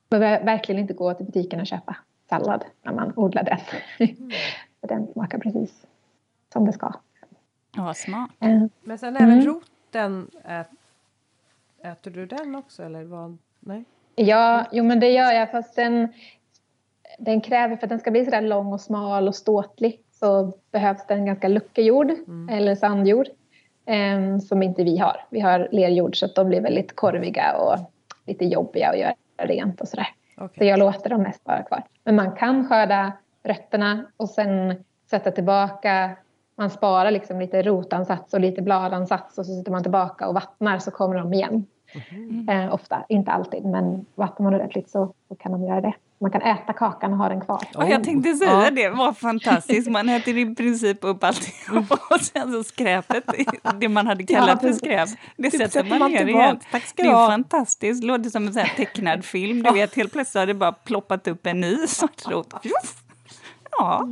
behöver 0.10 0.45
verkligen 0.45 0.82
inte 0.82 0.93
gå 0.93 1.13
till 1.13 1.26
butiken 1.26 1.60
och 1.60 1.67
köpa 1.67 1.98
sallad 2.30 2.65
när 2.82 2.93
man 2.93 3.13
odlar 3.15 3.43
den. 3.43 3.60
För 4.82 4.88
den 4.88 5.08
smakar 5.08 5.38
precis 5.38 5.86
som 6.54 6.65
det 6.65 6.74
ska. 6.74 6.93
Ja, 7.75 7.84
vad 7.84 7.97
smart. 7.97 8.29
Eh, 8.39 8.63
Men 8.82 8.97
sen 8.97 9.15
även 9.15 9.32
Mm. 9.34 9.45
roten. 9.45 10.27
Ät, 10.45 10.67
äter 11.84 12.12
du 12.12 12.25
den 12.25 12.55
också 12.55 12.84
eller? 12.84 13.03
Vad? 13.03 13.38
Nej? 13.60 13.84
Ja, 14.15 14.65
jo 14.71 14.84
men 14.84 14.99
det 14.99 15.10
gör 15.12 15.32
jag 15.32 15.51
fast 15.51 15.75
den, 15.75 16.08
den 17.19 17.41
kräver, 17.41 17.75
för 17.75 17.84
att 17.86 17.89
den 17.89 17.99
ska 17.99 18.12
bli 18.12 18.25
sådär 18.25 18.41
lång 18.41 18.73
och 18.73 18.82
smal 18.82 19.27
och 19.27 19.36
ståtlig 19.36 20.01
så 20.12 20.53
behövs 20.71 21.05
det 21.08 21.13
en 21.13 21.25
ganska 21.25 21.47
luckig 21.47 21.86
jord 21.86 22.12
eller 22.51 22.75
sandjord 22.75 23.27
em, 23.86 24.39
som 24.41 24.63
inte 24.63 24.84
vi 24.84 24.97
har. 24.97 25.25
Vi 25.29 25.39
har 25.39 25.67
lerjord 25.71 26.15
så 26.19 26.25
att 26.25 26.36
de 26.36 26.47
blir 26.47 26.62
väldigt 26.62 26.95
korviga 26.95 27.58
och 27.58 27.77
lite 28.25 28.45
jobbiga 28.45 28.89
att 28.89 28.99
göra 28.99 29.13
rent 29.38 29.82
och 29.82 29.88
sådär. 29.88 30.08
Så 30.36 30.45
Okej. 30.45 30.67
jag 30.67 30.79
låter 30.79 31.10
dem 31.10 31.21
mest 31.23 31.41
vara 31.45 31.63
kvar. 31.63 31.84
Men 32.03 32.15
man 32.15 32.32
kan 32.36 32.67
skörda 32.69 33.12
rötterna 33.43 34.05
och 34.17 34.29
sen 34.29 34.84
sätta 35.10 35.32
tillbaka. 35.32 36.12
Man 36.60 36.69
sparar 36.69 37.12
liksom 37.12 37.39
lite 37.39 37.62
rotansats 37.62 38.34
och 38.34 38.39
lite 38.39 38.62
bladansats 38.62 39.38
och 39.38 39.45
så 39.45 39.56
sätter 39.58 39.72
man 39.72 39.84
tillbaka 39.84 40.28
och 40.28 40.34
vattnar 40.34 40.80
så 40.80 40.91
kommer 40.91 41.15
de 41.15 41.34
igen. 41.34 41.65
Eh, 42.50 42.74
ofta, 42.74 43.06
inte 43.10 43.32
alltid, 43.32 43.65
men 43.65 44.06
vattnar 44.15 44.43
man 44.43 44.54
ordentligt 44.54 44.89
så, 44.89 45.13
så 45.28 45.36
kan 45.36 45.52
de 45.52 45.63
göra 45.63 45.82
det. 45.82 45.93
Man 46.22 46.32
kan 46.32 46.41
äta 46.41 46.74
kakan 46.74 47.12
och 47.12 47.17
ha 47.17 47.30
den 47.30 47.41
kvar. 47.41 47.60
Ja, 47.74 47.88
jag 47.89 48.04
tänkte 48.04 48.34
säga 48.34 48.63
Ja. 48.63 48.72
det, 48.72 48.89
var 48.89 49.13
fantastiskt. 49.13 49.89
Man 49.89 50.10
äter 50.10 50.38
i 50.38 50.56
princip 50.56 50.98
upp 51.02 51.24
alltihop 51.24 51.86
och 52.12 52.22
sen 52.22 52.52
så 52.52 52.63
skräpet, 52.63 53.24
det 53.80 53.89
man 53.89 54.08
hade 54.08 54.24
kallat 54.24 54.62
för 54.62 54.74
skräp, 54.74 55.10
det 55.38 55.52
sätter 55.52 55.67
sätter 55.67 55.89
man 55.89 56.00
man 56.00 56.12
ner 56.12 56.28
igen. 56.28 56.60
Tack 56.72 56.84
ska 56.84 57.04
Det 57.04 57.10
är 57.10 57.13
ha. 57.13 57.28
fantastiskt, 57.28 58.04
låter 58.04 58.30
som 58.30 58.48
en 58.48 58.54
sån 58.54 58.62
här 58.62 58.74
tecknad 58.76 59.26
film. 59.26 59.63
Du 59.63 59.72
vet, 59.74 59.95
helt 59.95 60.12
plötsligt 60.13 60.39
har 60.39 60.48
det 60.48 60.54
bara 60.54 60.72
ploppat 60.72 61.28
upp 61.28 61.45
en 61.48 61.62
ny 61.62 61.78
svartrot. 61.88 62.54
Ja, 63.80 64.08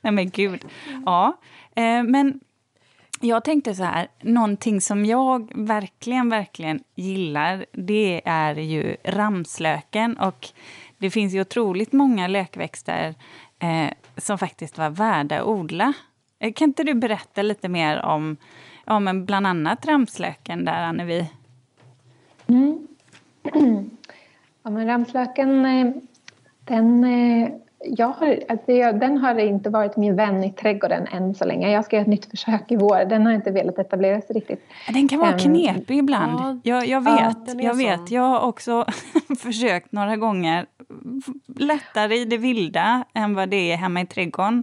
nej 0.00 0.12
men 0.12 0.30
gud. 0.30 0.64
Ja, 1.06 1.36
Eh, 1.80 2.02
men 2.02 2.40
jag 3.20 3.44
tänkte 3.44 3.74
så 3.74 3.84
här, 3.84 4.08
någonting 4.20 4.80
som 4.80 5.04
jag 5.04 5.52
verkligen, 5.54 6.28
verkligen 6.28 6.80
gillar, 6.94 7.66
det 7.72 8.22
är 8.24 8.54
ju 8.54 8.96
ramslöken. 9.04 10.16
Och 10.16 10.48
det 10.98 11.10
finns 11.10 11.34
ju 11.34 11.40
otroligt 11.40 11.92
många 11.92 12.28
lökväxter 12.28 13.14
eh, 13.58 13.90
som 14.16 14.38
faktiskt 14.38 14.78
var 14.78 14.90
värda 14.90 15.40
att 15.40 15.46
odla. 15.46 15.92
Eh, 16.38 16.52
kan 16.52 16.68
inte 16.68 16.84
du 16.84 16.94
berätta 16.94 17.42
lite 17.42 17.68
mer 17.68 18.02
om, 18.02 18.36
om 18.86 19.24
bland 19.26 19.46
annat 19.46 19.86
ramslöken 19.86 20.64
där, 20.64 20.82
Annevi? 20.82 21.30
Mm. 22.46 22.86
Ja, 24.62 24.70
men 24.70 24.86
ramslöken, 24.86 25.64
eh, 25.64 25.92
den, 26.64 27.04
har, 28.18 28.38
alltså 28.48 28.72
jag, 28.72 29.00
den 29.00 29.18
har 29.18 29.38
inte 29.38 29.70
varit 29.70 29.96
min 29.96 30.16
vän 30.16 30.44
i 30.44 30.52
trädgården 30.52 31.06
än 31.12 31.34
så 31.34 31.44
länge. 31.44 31.70
Jag 31.70 31.84
ska 31.84 31.96
göra 31.96 32.02
ett 32.02 32.08
nytt 32.08 32.30
försök 32.30 32.62
i 32.72 32.76
vår. 32.76 33.04
Den 33.04 33.26
har 33.26 33.32
inte 33.32 33.50
velat 33.50 33.78
etablera 33.78 34.20
sig 34.20 34.36
riktigt. 34.36 34.64
Den 34.92 35.08
kan 35.08 35.18
vara 35.18 35.30
Ehm, 35.32 35.38
knepig 35.38 35.98
ibland. 35.98 36.40
ja, 36.40 36.60
jag, 36.74 36.86
jag 36.86 37.02
ja, 37.06 37.34
vet, 37.44 37.54
är 37.54 37.62
jag 37.64 37.76
sån. 37.76 37.84
vet. 37.84 38.10
Jag 38.10 38.22
har 38.22 38.40
också 38.40 38.84
försökt 39.42 39.92
några 39.92 40.16
gånger. 40.16 40.66
Lättare 41.58 42.14
i 42.16 42.24
det 42.24 42.36
vilda 42.38 43.04
än 43.14 43.34
vad 43.34 43.48
det 43.48 43.72
är 43.72 43.76
hemma 43.76 44.00
i 44.00 44.06
trädgården, 44.06 44.62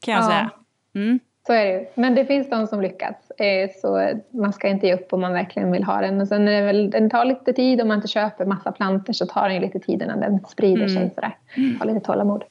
kan 0.00 0.14
jag 0.14 0.22
Ja. 0.22 0.26
säga. 0.28 0.50
Mm. 0.94 1.18
Så 1.46 1.52
är 1.52 1.64
det 1.64 1.72
ju. 1.72 1.86
Men 1.94 2.14
det 2.14 2.24
finns 2.26 2.50
de 2.50 2.66
som 2.66 2.80
lyckats. 2.80 3.30
Eh, 3.30 3.70
Så 3.80 4.10
man 4.30 4.52
ska 4.52 4.68
inte 4.68 4.86
ge 4.86 4.94
upp 4.94 5.12
om 5.12 5.20
man 5.20 5.32
verkligen 5.32 5.72
vill 5.72 5.84
ha 5.84 6.00
den. 6.00 6.20
Och 6.20 6.28
sen 6.28 6.48
är 6.48 6.60
det 6.60 6.66
väl, 6.66 6.90
den 6.90 7.10
tar 7.10 7.24
lite 7.24 7.52
tid. 7.52 7.80
Om 7.80 7.88
man 7.88 7.96
inte 7.98 8.08
köper 8.08 8.44
massa 8.44 8.72
plantor 8.72 9.12
så 9.12 9.26
tar 9.26 9.48
den 9.48 9.60
lite 9.62 9.78
tid 9.78 10.02
innan 10.02 10.20
den 10.20 10.40
sprider 10.48 10.88
sig. 10.88 11.10
Sådär. 11.14 11.36
Ha 11.78 11.84
lite 11.84 12.00
tålamod. 12.00 12.44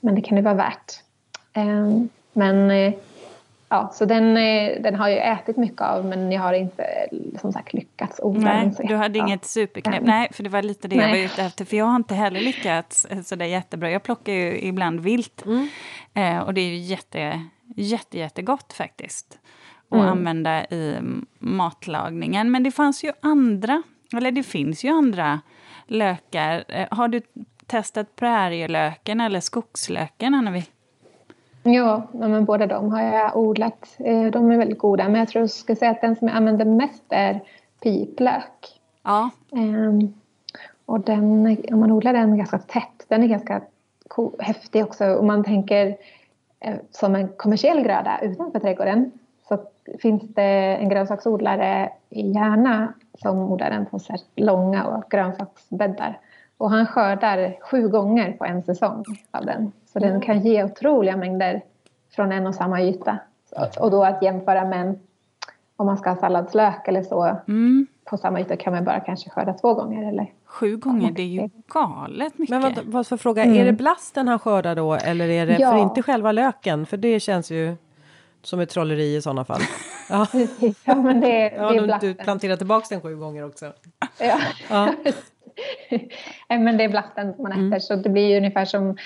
Men 0.00 0.14
det 0.14 0.20
kan 0.20 0.36
det 0.36 0.42
vara 0.42 0.54
värt. 0.54 0.92
Eh, 1.56 2.02
Men 2.32 2.70
eh, 2.70 2.92
ja, 3.68 3.90
så 3.94 4.04
den, 4.04 4.36
eh, 4.36 4.82
den 4.82 4.94
har 4.94 5.08
jag 5.08 5.32
ätit 5.32 5.56
mycket 5.56 5.80
av 5.80 6.04
men 6.04 6.32
jag 6.32 6.40
har 6.42 6.52
inte 6.52 6.84
som 7.40 7.52
sagt 7.52 7.72
lyckats 7.72 8.20
odla 8.22 8.40
Nej, 8.54 8.72
du 8.88 8.94
hade 8.96 9.18
inget 9.18 9.44
superknep. 9.44 9.94
Nej. 10.02 10.18
Nej, 10.18 10.28
för 10.32 10.42
det 10.42 10.48
var 10.50 10.62
lite 10.62 10.88
det 10.88 10.96
jag 10.96 11.02
var 11.02 11.10
Nej. 11.10 11.24
ute 11.24 11.42
efter. 11.42 11.64
För 11.64 11.76
jag 11.76 11.84
har 11.84 11.96
inte 11.96 12.14
heller 12.14 12.40
lyckats 12.40 13.06
sådär 13.24 13.46
jättebra. 13.46 13.90
Jag 13.90 14.02
plockar 14.02 14.32
ju 14.32 14.60
ibland 14.60 15.00
vilt. 15.00 15.44
Eh, 16.14 16.38
och 16.38 16.54
det 16.54 16.60
är 16.60 16.68
ju 16.68 16.76
jätte, 16.76 17.40
jätte, 17.76 18.18
jättegott 18.18 18.72
faktiskt. 18.72 19.38
Att 19.88 19.94
Mm. 19.98 20.08
använda 20.08 20.64
i 20.64 20.98
matlagningen. 21.38 22.50
Men 22.50 22.62
det 22.62 22.70
fanns 22.70 23.04
ju 23.04 23.12
andra, 23.20 23.82
eller 24.16 24.30
det 24.30 24.42
finns 24.42 24.84
ju 24.84 24.88
andra 24.88 25.40
lökar. 25.86 26.64
Eh, 26.68 26.86
har 26.90 27.08
du 27.08 27.20
testat 27.66 28.16
prärielöken 28.16 29.20
eller 29.20 29.40
skogslöken, 29.40 30.34
Annevi? 30.34 30.64
Ja, 31.62 32.06
men 32.12 32.44
båda 32.44 32.66
de 32.66 32.92
har 32.92 33.02
jag 33.02 33.36
odlat. 33.36 33.96
Eh, 33.98 34.24
De 34.30 34.50
är 34.50 34.58
väldigt 34.58 34.78
goda. 34.78 35.04
Men 35.08 35.14
jag 35.14 35.28
tror 35.28 35.42
jag 35.42 35.50
ska 35.50 35.76
säga 35.76 35.90
att 35.90 36.00
den 36.00 36.16
som 36.16 36.28
jag 36.28 36.36
använder 36.36 36.64
mest 36.64 37.04
är 37.08 37.40
piplök. 37.82 38.80
Ja. 39.02 39.30
Ehm, 39.52 40.14
och 40.86 41.00
den, 41.00 41.56
om 41.72 41.80
man 41.80 41.92
odlar 41.92 42.12
den 42.12 42.36
ganska 42.38 42.58
tätt, 42.58 43.04
den 43.08 43.22
är 43.22 43.26
ganska 43.28 43.62
häftig 44.38 44.84
också. 44.84 45.16
Om 45.16 45.26
man 45.26 45.44
tänker 45.44 45.96
som 46.90 47.14
en 47.14 47.28
kommersiell 47.28 47.82
gröda 47.82 48.18
utanför 48.22 48.60
trädgården 48.60 49.12
så 49.48 49.58
finns 50.02 50.22
det 50.34 50.76
en 50.76 50.88
grönsaksodlare 50.88 51.90
i 52.10 52.30
Järna 52.30 52.92
som 53.18 53.38
odlar 53.38 53.70
den 53.70 53.86
på 53.86 53.98
så 53.98 54.14
långa 54.36 54.84
och 54.84 55.04
grönsaksbäddar. 55.10 56.18
Och 56.58 56.70
han 56.70 56.86
skördar 56.86 57.56
sju 57.60 57.88
gånger 57.88 58.32
på 58.32 58.44
en 58.44 58.62
säsong 58.62 59.04
av 59.30 59.46
den. 59.46 59.72
Så 59.92 59.98
den 59.98 60.20
kan 60.20 60.40
ge 60.40 60.64
otroliga 60.64 61.16
mängder 61.16 61.62
från 62.10 62.32
en 62.32 62.46
och 62.46 62.54
samma 62.54 62.82
yta. 62.82 63.18
Och 63.80 63.90
då 63.90 64.04
att 64.04 64.22
jämföra 64.22 64.64
med 64.64 64.98
om 65.76 65.86
man 65.86 65.98
ska 65.98 66.10
ha 66.10 66.16
salladslök 66.16 66.88
eller 66.88 67.02
så 67.02 67.36
Mm. 67.48 67.86
på 68.04 68.16
samma 68.16 68.40
yta 68.40 68.56
kan 68.56 68.72
man 68.72 68.84
bara 68.84 69.00
kanske 69.00 69.30
skörda 69.30 69.52
två 69.52 69.74
gånger. 69.74 70.08
Eller? 70.08 70.32
Sju 70.50 70.76
gånger, 70.76 71.10
det 71.10 71.22
är 71.22 71.26
ju 71.26 71.48
galet 71.72 72.38
mycket. 72.38 72.50
Men 72.50 72.62
vad, 72.62 72.78
vad 72.84 73.06
för 73.06 73.16
fråga, 73.16 73.44
är 73.44 73.64
det 73.64 73.72
blasten 73.72 74.28
han 74.28 74.38
skördar 74.38 74.74
då 74.74 74.94
eller 74.94 75.28
är 75.28 75.46
det 75.46 75.56
Ja. 75.60 75.70
för 75.72 75.78
inte 75.78 76.02
själva 76.02 76.32
löken? 76.32 76.86
För 76.86 76.96
det 76.96 77.20
känns 77.20 77.50
ju 77.50 77.76
som 78.42 78.60
ett 78.60 78.70
trolleri 78.70 79.16
i 79.16 79.22
sådana 79.22 79.44
fall. 79.44 79.60
Ja, 80.10 80.26
ja 80.84 80.94
men 80.94 81.20
det, 81.20 81.28
ja 81.56 81.70
det 81.70 81.76
är 81.76 81.80
du, 81.80 81.80
du 81.80 81.86
blasten. 81.86 82.14
planterar 82.14 82.56
tillbaka 82.56 82.86
den 82.90 83.00
sju 83.00 83.16
gånger 83.16 83.46
också. 83.46 83.72
Ja. 84.20 84.38
Ja. 84.70 84.94
Men 86.48 86.76
det 86.76 86.84
är 86.84 86.88
blasten 86.88 87.34
som 87.34 87.42
man 87.42 87.52
äter 87.52 87.62
Mm. 87.62 87.80
så 87.80 87.96
det 87.96 88.08
blir 88.10 88.28
ju 88.30 88.36
ungefär 88.36 88.64
som, 88.64 88.96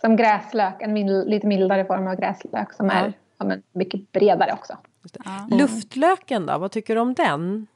som 0.00 0.16
gräslök, 0.16 0.74
en 0.82 0.92
mild, 0.92 1.28
lite 1.28 1.46
mildare 1.46 1.84
form 1.84 2.06
av 2.06 2.16
gräslök 2.16 2.72
som 2.72 2.90
är 2.90 3.04
Ja. 3.06 3.12
ja, 3.38 3.44
men 3.44 3.62
mycket 3.72 4.12
bredare 4.12 4.52
också. 4.52 4.76
Ja. 5.24 5.56
Luftlöken 5.56 6.46
då, 6.46 6.58
vad 6.58 6.70
tycker 6.70 6.94
du 6.94 7.00
om 7.00 7.14
den? 7.14 7.66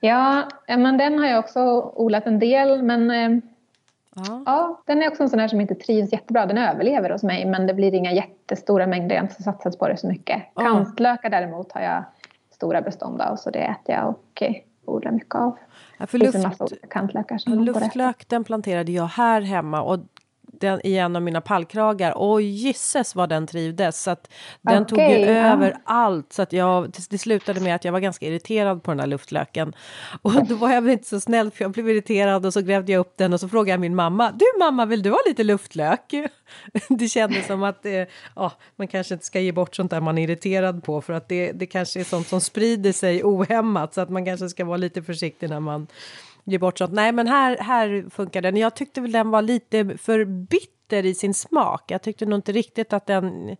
Ja, 0.00 0.48
men 0.66 0.98
den 0.98 1.18
har 1.18 1.26
jag 1.26 1.38
också 1.38 1.92
odlat 1.94 2.26
en 2.26 2.38
del 2.38 2.82
men 2.82 3.10
eh, 3.10 3.42
Ja. 4.26 4.42
ja, 4.46 4.82
den 4.86 5.02
är 5.02 5.08
också 5.08 5.22
en 5.22 5.28
sån 5.28 5.38
här 5.38 5.48
som 5.48 5.60
inte 5.60 5.74
trivs 5.74 6.12
jättebra. 6.12 6.46
Den 6.46 6.58
överlever 6.58 7.10
hos 7.10 7.22
mig 7.22 7.44
men 7.44 7.66
det 7.66 7.74
blir 7.74 7.94
inga 7.94 8.12
jättestora 8.12 8.86
mängder, 8.86 9.14
jag 9.14 9.22
har 9.22 9.28
inte 9.28 9.42
satsat 9.42 9.78
på 9.78 9.88
det 9.88 9.96
så 9.96 10.06
mycket. 10.06 10.42
Ja. 10.54 10.62
Kantlökar 10.62 11.30
däremot 11.30 11.72
har 11.72 11.80
jag 11.80 12.04
stora 12.50 12.82
bestånd 12.82 13.20
av 13.20 13.36
så 13.36 13.50
det 13.50 13.58
äter 13.58 13.94
jag 13.94 14.08
och 14.08 14.42
eh, 14.42 14.54
odlar 14.84 15.10
mycket 15.10 15.34
av. 15.34 15.58
Ja, 15.98 16.06
för 16.06 16.18
luft, 16.18 16.88
kantlökar 16.90 17.56
luftlök 17.56 18.28
den 18.28 18.44
planterade 18.44 18.92
jag 18.92 19.06
här 19.06 19.40
hemma 19.40 19.82
och 19.82 19.98
den, 20.60 20.80
i 20.84 20.96
en 20.96 21.16
av 21.16 21.22
mina 21.22 21.40
pallkragar. 21.40 22.18
Och 22.18 22.42
gisses 22.42 23.14
vad 23.14 23.28
den 23.28 23.46
trivdes. 23.46 24.02
Så 24.02 24.10
att 24.10 24.30
den 24.62 24.86
tog 24.86 24.98
ju 24.98 25.04
ja. 25.04 25.52
över 25.52 25.76
allt. 25.84 26.32
Så 26.32 26.42
att 26.42 26.52
jag, 26.52 26.90
det, 26.90 27.10
det 27.10 27.18
slutade 27.18 27.60
med 27.60 27.74
att 27.74 27.84
jag 27.84 27.92
var 27.92 28.00
ganska 28.00 28.26
irriterad 28.26 28.82
på 28.82 28.90
den 28.90 29.00
här 29.00 29.06
luftlöken. 29.06 29.72
Och 30.22 30.46
då 30.46 30.54
var 30.54 30.70
jag 30.70 30.82
väl 30.82 30.92
inte 30.92 31.08
så 31.08 31.20
snäll 31.20 31.50
för 31.50 31.64
jag 31.64 31.70
blev 31.70 31.90
irriterad 31.90 32.46
och 32.46 32.52
så 32.52 32.60
grävde 32.60 32.92
jag 32.92 33.00
upp 33.00 33.16
den 33.16 33.32
och 33.32 33.40
så 33.40 33.48
frågade 33.48 33.70
jag 33.70 33.80
min 33.80 33.94
mamma. 33.94 34.32
Du 34.32 34.44
mamma, 34.58 34.86
vill 34.86 35.02
du 35.02 35.10
ha 35.10 35.18
lite 35.26 35.44
luftlök? 35.44 36.14
Det 36.88 37.08
kändes 37.08 37.46
som 37.46 37.62
att 37.62 37.86
eh, 37.86 38.04
ja, 38.36 38.52
man 38.76 38.88
kanske 38.88 39.14
inte 39.14 39.26
ska 39.26 39.40
ge 39.40 39.52
bort 39.52 39.74
sånt 39.74 39.90
där 39.90 40.00
man 40.00 40.18
är 40.18 40.22
irriterad 40.22 40.84
på 40.84 41.00
för 41.00 41.12
att 41.12 41.28
det, 41.28 41.52
det 41.52 41.66
kanske 41.66 42.00
är 42.00 42.04
sånt 42.04 42.28
som 42.28 42.40
sprider 42.40 42.92
sig 42.92 43.24
ohämmat 43.24 43.94
så 43.94 44.00
att 44.00 44.10
man 44.10 44.24
kanske 44.24 44.48
ska 44.48 44.64
vara 44.64 44.76
lite 44.76 45.02
försiktig 45.02 45.50
när 45.50 45.60
man 45.60 45.86
ger 46.50 46.58
bort 46.58 46.78
sånt. 46.78 46.92
Nej, 46.92 47.12
men 47.12 47.26
här, 47.26 47.56
här 47.60 48.10
funkar 48.10 48.42
den. 48.42 48.56
Jag 48.56 48.74
tyckte 48.74 49.00
väl 49.00 49.12
den 49.12 49.30
var 49.30 49.42
lite 49.42 49.98
för 49.98 50.24
bitter 50.24 51.06
i 51.06 51.14
sin 51.14 51.34
smak. 51.34 51.90
Jag 51.90 52.02
tyckte 52.02 52.26
nog 52.26 52.38
inte 52.38 52.52
riktigt 52.52 52.92
att 52.92 53.06
den... 53.06 53.56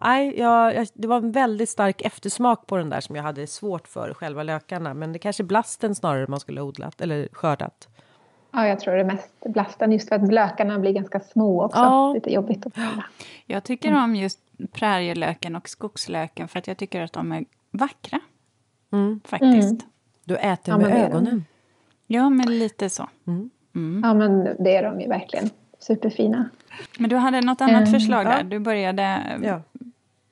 Nej, 0.00 0.38
jag, 0.38 0.74
jag, 0.74 0.88
det 0.94 1.08
var 1.08 1.16
en 1.16 1.32
väldigt 1.32 1.68
stark 1.68 2.00
eftersmak 2.00 2.66
på 2.66 2.76
den 2.76 2.90
där 2.90 3.00
som 3.00 3.16
jag 3.16 3.22
hade 3.22 3.46
svårt 3.46 3.88
för, 3.88 4.14
själva 4.14 4.42
lökarna. 4.42 4.94
Men 4.94 5.12
det 5.12 5.18
kanske 5.18 5.42
är 5.42 5.44
blasten 5.44 5.94
snarare 5.94 6.26
man 6.28 6.40
skulle 6.40 6.60
ha 6.60 6.68
odlat 6.68 7.00
eller 7.00 7.28
skördat. 7.32 7.88
Ja, 8.52 8.68
jag 8.68 8.80
tror 8.80 8.94
det 8.94 9.04
mest 9.04 9.30
blasten 9.44 9.92
just 9.92 10.08
för 10.08 10.16
att 10.16 10.32
lökarna 10.32 10.78
blir 10.78 10.92
ganska 10.92 11.20
små 11.20 11.64
också. 11.64 11.78
Ja. 11.78 12.12
Lite 12.14 12.32
jobbigt 12.32 12.66
att 12.66 12.78
odla. 12.78 13.04
Jag 13.46 13.64
tycker 13.64 14.04
om 14.04 14.16
just 14.16 14.38
prärielöken 14.72 15.56
och 15.56 15.68
skogslöken 15.68 16.48
för 16.48 16.58
att 16.58 16.66
jag 16.66 16.76
tycker 16.76 17.02
att 17.02 17.12
de 17.12 17.32
är 17.32 17.44
vackra. 17.70 18.20
Mm. 18.92 19.20
Faktiskt. 19.24 19.86
Du 20.24 20.36
äter 20.36 20.74
Ja, 20.74 20.78
med 20.78 21.06
ögonen. 21.06 21.44
Ja, 22.12 22.30
men 22.30 22.58
lite 22.58 22.90
så. 22.90 23.08
Ja, 24.02 24.14
men 24.14 24.44
det 24.58 24.76
är 24.76 24.82
de 24.82 25.00
ju 25.00 25.08
verkligen. 25.08 25.50
Superfina. 25.78 26.48
Men 26.98 27.10
du 27.10 27.16
hade 27.16 27.40
något 27.40 27.60
annat 27.60 27.86
Ehm, 27.86 27.92
förslag 27.92 28.26
där. 28.26 28.36
ja. 28.36 28.42
Du 28.42 28.58
började 28.58 29.18
Ja. 29.42 29.60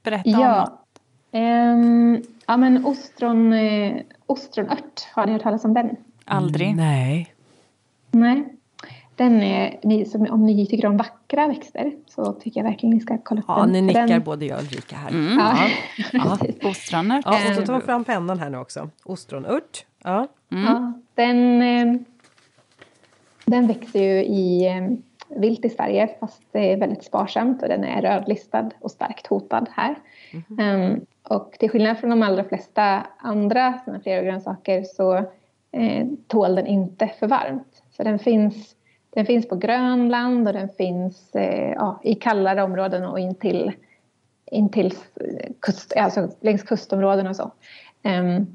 berätta 0.03 0.31
om 0.31 0.33
något. 0.37 0.43
Ja. 0.43 1.39
Ehm, 1.39 2.23
ja, 2.47 2.57
men 2.57 2.85
ostron, 2.87 3.53
eh, 3.53 3.97
ostronört, 4.27 5.09
har 5.15 5.27
ni 5.27 5.33
hört 5.33 5.43
talas 5.43 5.65
om 5.65 5.75
den? 5.75 5.97
Aldrig. 6.25 6.77
Nej. 6.77 7.35
Nej. 8.11 8.55
Den 9.17 9.43
är, 9.43 9.81
ni, 9.83 10.05
som, 10.07 10.27
om 10.31 10.47
ni 10.47 10.67
tycker 10.67 10.87
om 10.89 10.97
vackra 10.97 11.47
växter 11.49 11.93
så 12.07 12.33
tycker 12.33 12.61
jag 12.61 12.65
verkligen 12.71 12.95
ni 12.95 13.01
ska 13.01 13.19
kolla 13.25 13.41
upp 13.41 13.45
Ja, 13.49 13.61
den. 13.61 13.73
ni 13.73 13.79
För 13.79 13.87
nickar 13.87 14.09
den, 14.09 14.23
både 14.23 14.47
jag 14.47 14.57
och 14.59 14.63
Ulrika 14.63 14.97
här. 14.97 15.11
Mm. 15.11 15.39
Ja, 15.39 15.57
Ja. 16.13 16.37
precis. 16.41 16.65
Ostroner. 16.65 17.23
Ja, 17.27 17.49
och 17.51 17.55
så 17.57 17.63
tar 17.67 17.81
fram 17.81 18.05
pennan 18.05 18.39
här 18.39 18.51
nu 18.51 18.59
också. 18.59 18.91
Ostronört. 19.05 19.85
Ja. 20.05 20.27
Ja, 20.49 20.93
den, 21.19 21.63
eh, 21.63 22.01
den 23.45 23.67
växer 23.67 24.01
ju 24.01 24.25
i 24.25 24.67
eh, 24.67 24.89
vilt 25.29 25.65
i 25.65 25.69
Sverige 25.69 26.09
fast 26.21 26.43
det 26.53 26.73
är 26.73 26.77
väldigt 26.77 27.05
sparsamt 27.05 27.63
och 27.63 27.69
den 27.69 27.85
är 27.85 28.03
rödlistad 28.03 28.71
och 28.81 28.91
starkt 28.91 29.27
hotad 29.27 29.69
här. 29.73 29.95
Ehm, 30.59 31.01
och 31.23 31.53
till 31.59 31.71
skillnad 31.71 31.99
från 31.99 32.11
de 32.11 32.23
allra 32.23 32.45
flesta 32.45 33.07
andra 33.19 33.79
såna 33.85 33.99
grönsaker 33.99 34.83
så 34.83 35.17
eh, 35.73 36.07
tål 36.27 36.55
den 36.55 36.67
inte 36.67 37.11
för 37.19 37.27
varmt. 37.27 37.83
Så 37.91 38.03
den 38.03 38.19
finns, 38.19 38.75
den 39.11 39.27
finns 39.27 39.49
på 39.49 39.57
Grönland 39.57 40.49
och 40.49 40.55
den 40.55 40.69
finns 40.69 41.35
eh, 41.35 41.73
ja, 41.73 42.01
i 42.05 42.15
kallare 42.15 42.63
områden 42.63 43.05
och 43.05 43.19
intill, 43.19 43.73
intill 44.51 44.95
eh, 45.15 45.51
kust, 45.61 45.97
alltså 45.97 46.29
längs 46.41 46.63
kustområden 46.63 47.27
och 47.27 47.37
så. 47.37 47.51
Ehm, 48.03 48.47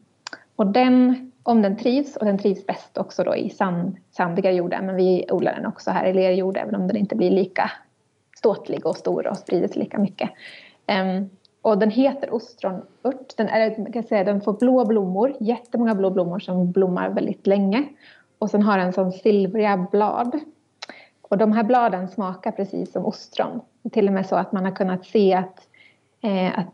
och 0.56 0.68
den, 0.68 1.32
om 1.44 1.62
den 1.62 1.78
trivs, 1.78 2.18
och 2.18 2.26
den 2.26 2.38
trivs 2.38 2.66
bäst 2.66 2.98
också 2.98 3.24
då 3.24 3.36
i 3.36 3.50
sand, 3.50 3.98
sandiga 4.12 4.52
jordar, 4.52 4.82
men 4.82 4.96
vi 4.96 5.26
odlar 5.32 5.56
den 5.56 5.66
också 5.66 5.92
här 5.92 6.06
i 6.06 6.14
lerjord 6.14 6.58
även 6.58 6.76
om 6.76 6.88
den 6.88 6.98
inte 6.98 7.16
blir 7.16 7.32
lika 7.32 7.72
ståtlig 8.38 8.86
och 8.86 8.96
stor 8.96 9.28
och 9.28 9.38
sprider 9.38 9.68
sig 9.68 9.80
lika 9.80 9.98
mycket. 9.98 10.30
Um, 10.88 11.30
och 11.62 11.78
den 11.78 11.92
heter 11.92 12.34
ostronört. 12.34 13.38
Den, 13.38 13.48
är, 13.48 13.94
kan 13.94 14.04
säga, 14.04 14.24
den 14.24 14.42
får 14.42 14.54
blå 14.54 14.86
blommor, 14.86 15.36
jättemånga 15.40 15.96
blå 15.96 16.10
blommor 16.10 16.40
som 16.40 16.72
blommar 16.72 17.10
väldigt 17.10 17.48
länge. 17.48 17.84
Och 18.38 18.50
sen 18.50 18.62
har 18.62 18.78
den 18.78 18.94
som 18.94 19.12
silvriga 19.12 19.88
blad. 19.92 20.40
Och 21.22 21.38
de 21.38 21.52
här 21.52 21.64
bladen 21.64 22.08
smakar 22.08 22.52
precis 22.52 22.92
som 22.92 23.06
ostron. 23.06 23.62
Till 23.92 24.08
och 24.08 24.14
med 24.14 24.26
så 24.26 24.36
att 24.36 24.52
man 24.52 24.66
har 24.66 24.72
kunnat 24.72 25.06
se 25.06 25.34
att, 25.34 25.68
eh, 26.22 26.60
att 26.60 26.68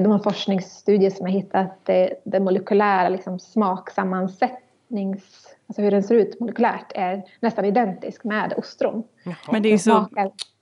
de 0.00 0.06
har 0.06 0.18
forskningsstudier 0.18 1.10
som 1.10 1.26
har 1.26 1.32
hittat 1.32 1.90
den 2.24 2.44
molekylära 2.44 3.08
liksom, 3.08 3.38
smaksammansättnings... 3.38 5.48
Alltså 5.66 5.82
hur 5.82 5.90
den 5.90 6.02
ser 6.02 6.14
ut 6.14 6.40
molekylärt 6.40 6.92
är 6.94 7.22
nästan 7.40 7.64
identisk 7.64 8.24
med 8.24 8.52
ostron. 8.56 9.04
Men 9.52 9.62
det 9.62 9.68
är 9.68 9.70
ju 9.70 9.78
så, 9.78 10.08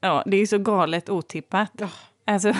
ja, 0.00 0.22
det 0.26 0.36
är 0.36 0.46
så 0.46 0.58
galet 0.58 1.08
otippat. 1.08 1.82
Alltså, 2.24 2.48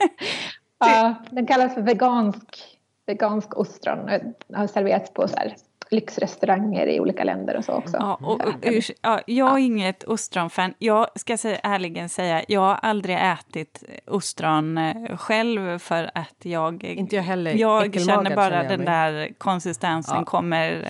Ja, 0.78 1.14
den 1.30 1.46
kallas 1.46 1.74
för 1.74 1.82
vegansk, 1.82 2.78
vegansk 3.06 3.58
ostron 3.58 3.98
och 3.98 4.56
har 4.56 4.66
serverats 4.66 5.14
på 5.14 5.28
så 5.28 5.36
här 5.36 5.56
lyxrestauranger 5.90 6.86
i 6.86 7.00
olika 7.00 7.24
länder 7.24 7.56
och 7.56 7.64
så 7.64 7.72
också. 7.72 7.96
ja, 8.00 8.18
och, 8.22 8.40
och, 8.46 8.64
urs- 8.64 8.90
ja, 9.02 9.20
jag 9.26 9.52
är 9.54 9.58
inget 9.58 10.04
ostronfan. 10.04 10.74
Jag 10.78 11.06
ska 11.14 11.36
säga, 11.36 11.58
ärligen 11.62 12.08
säga, 12.08 12.42
jag 12.48 12.60
har 12.60 12.74
aldrig 12.74 13.16
ätit 13.20 13.82
ostron 14.06 14.78
eh, 14.78 15.16
själv 15.16 15.78
för 15.78 16.10
att 16.14 16.36
jag... 16.42 16.84
Inte 16.84 17.16
jag 17.16 17.22
heller. 17.22 17.54
Jag 17.54 17.94
känner 18.00 18.36
bara 18.36 18.50
känner 18.50 18.62
jag 18.62 18.68
den 18.78 18.84
där 18.84 19.28
konsistensen 19.38 20.16
Ja. 20.18 20.24
kommer, 20.24 20.88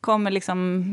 kommer 0.00 0.30
liksom 0.30 0.84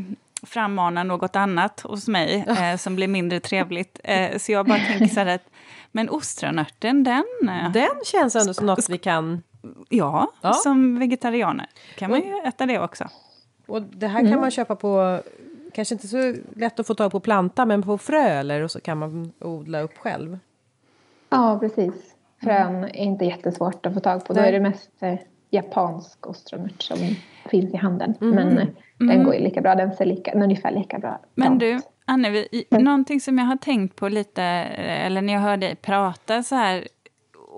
frammana 0.42 1.02
något 1.02 1.36
annat 1.36 1.80
hos 1.80 2.08
mig 2.08 2.44
eh, 2.72 2.76
som 2.76 2.96
blir 2.96 3.08
mindre 3.08 3.40
trevligt. 3.40 4.00
Eh, 4.04 4.38
så 4.38 4.52
jag 4.52 4.66
bara 4.66 4.78
tänker 4.78 5.06
så 5.14 5.20
här 5.20 5.26
att, 5.34 5.44
men 5.92 6.10
ostronörten, 6.10 7.04
den... 7.04 7.24
eh, 7.48 7.72
Den 7.72 7.90
känns 8.04 8.36
ändå 8.36 8.54
som 8.54 8.66
något 8.66 8.88
vi 8.88 8.98
kan... 8.98 9.42
Ja, 9.88 10.32
Ja. 10.40 10.52
som 10.52 10.98
vegetarianer 10.98 11.66
kan 11.98 12.10
man 12.10 12.20
ju 12.20 12.36
äta 12.44 12.66
det 12.66 12.78
också. 12.80 13.04
Och 13.66 13.82
det 13.82 14.06
här 14.06 14.30
kan 14.30 14.40
man 14.40 14.50
köpa 14.50 14.76
på... 14.76 15.20
Kanske 15.74 15.94
inte 15.94 16.08
så 16.08 16.34
lätt 16.56 16.80
att 16.80 16.86
få 16.86 16.94
tag 16.94 17.12
på 17.12 17.20
planta, 17.20 17.66
men 17.66 17.82
på 17.82 17.98
frö 17.98 18.18
eller 18.28 18.62
och 18.62 18.70
så 18.70 18.80
kan 18.80 18.98
man 18.98 19.32
odla 19.40 19.80
upp 19.80 19.98
själv. 19.98 20.38
Ja, 21.28 21.58
precis. 21.60 21.94
Frön 22.42 22.84
är 22.84 22.96
inte 22.96 23.24
jättesvårt 23.24 23.86
att 23.86 23.94
få 23.94 24.00
tag 24.00 24.24
på. 24.24 24.32
Då 24.32 24.40
Nej. 24.40 24.48
är 24.48 24.52
det 24.52 24.60
mest 24.60 24.90
eh, 25.00 25.14
japansk 25.50 26.26
ostronört 26.26 26.82
som 26.82 26.96
finns 27.50 27.74
i 27.74 27.76
handeln. 27.76 28.14
Mm. 28.20 28.34
Men 28.34 28.58
eh, 28.58 28.66
den 28.98 29.24
går 29.24 29.34
ju 29.34 29.40
lika 29.40 29.60
bra. 29.60 29.74
Den 29.74 29.92
ser 29.92 30.04
lika, 30.04 30.32
ungefär 30.32 30.70
lika 30.70 30.98
bra 30.98 31.20
Men 31.34 31.58
du, 31.58 31.80
Annevi, 32.04 32.48
i- 32.52 32.66
någonting 32.78 33.20
som 33.20 33.38
jag 33.38 33.44
har 33.46 33.56
tänkt 33.56 33.96
på 33.96 34.08
lite, 34.08 34.42
eh, 34.42 35.06
eller 35.06 35.22
när 35.22 35.32
jag 35.32 35.40
hör 35.40 35.56
dig 35.56 35.76
prata 35.76 36.42
så 36.42 36.54
här, 36.54 36.88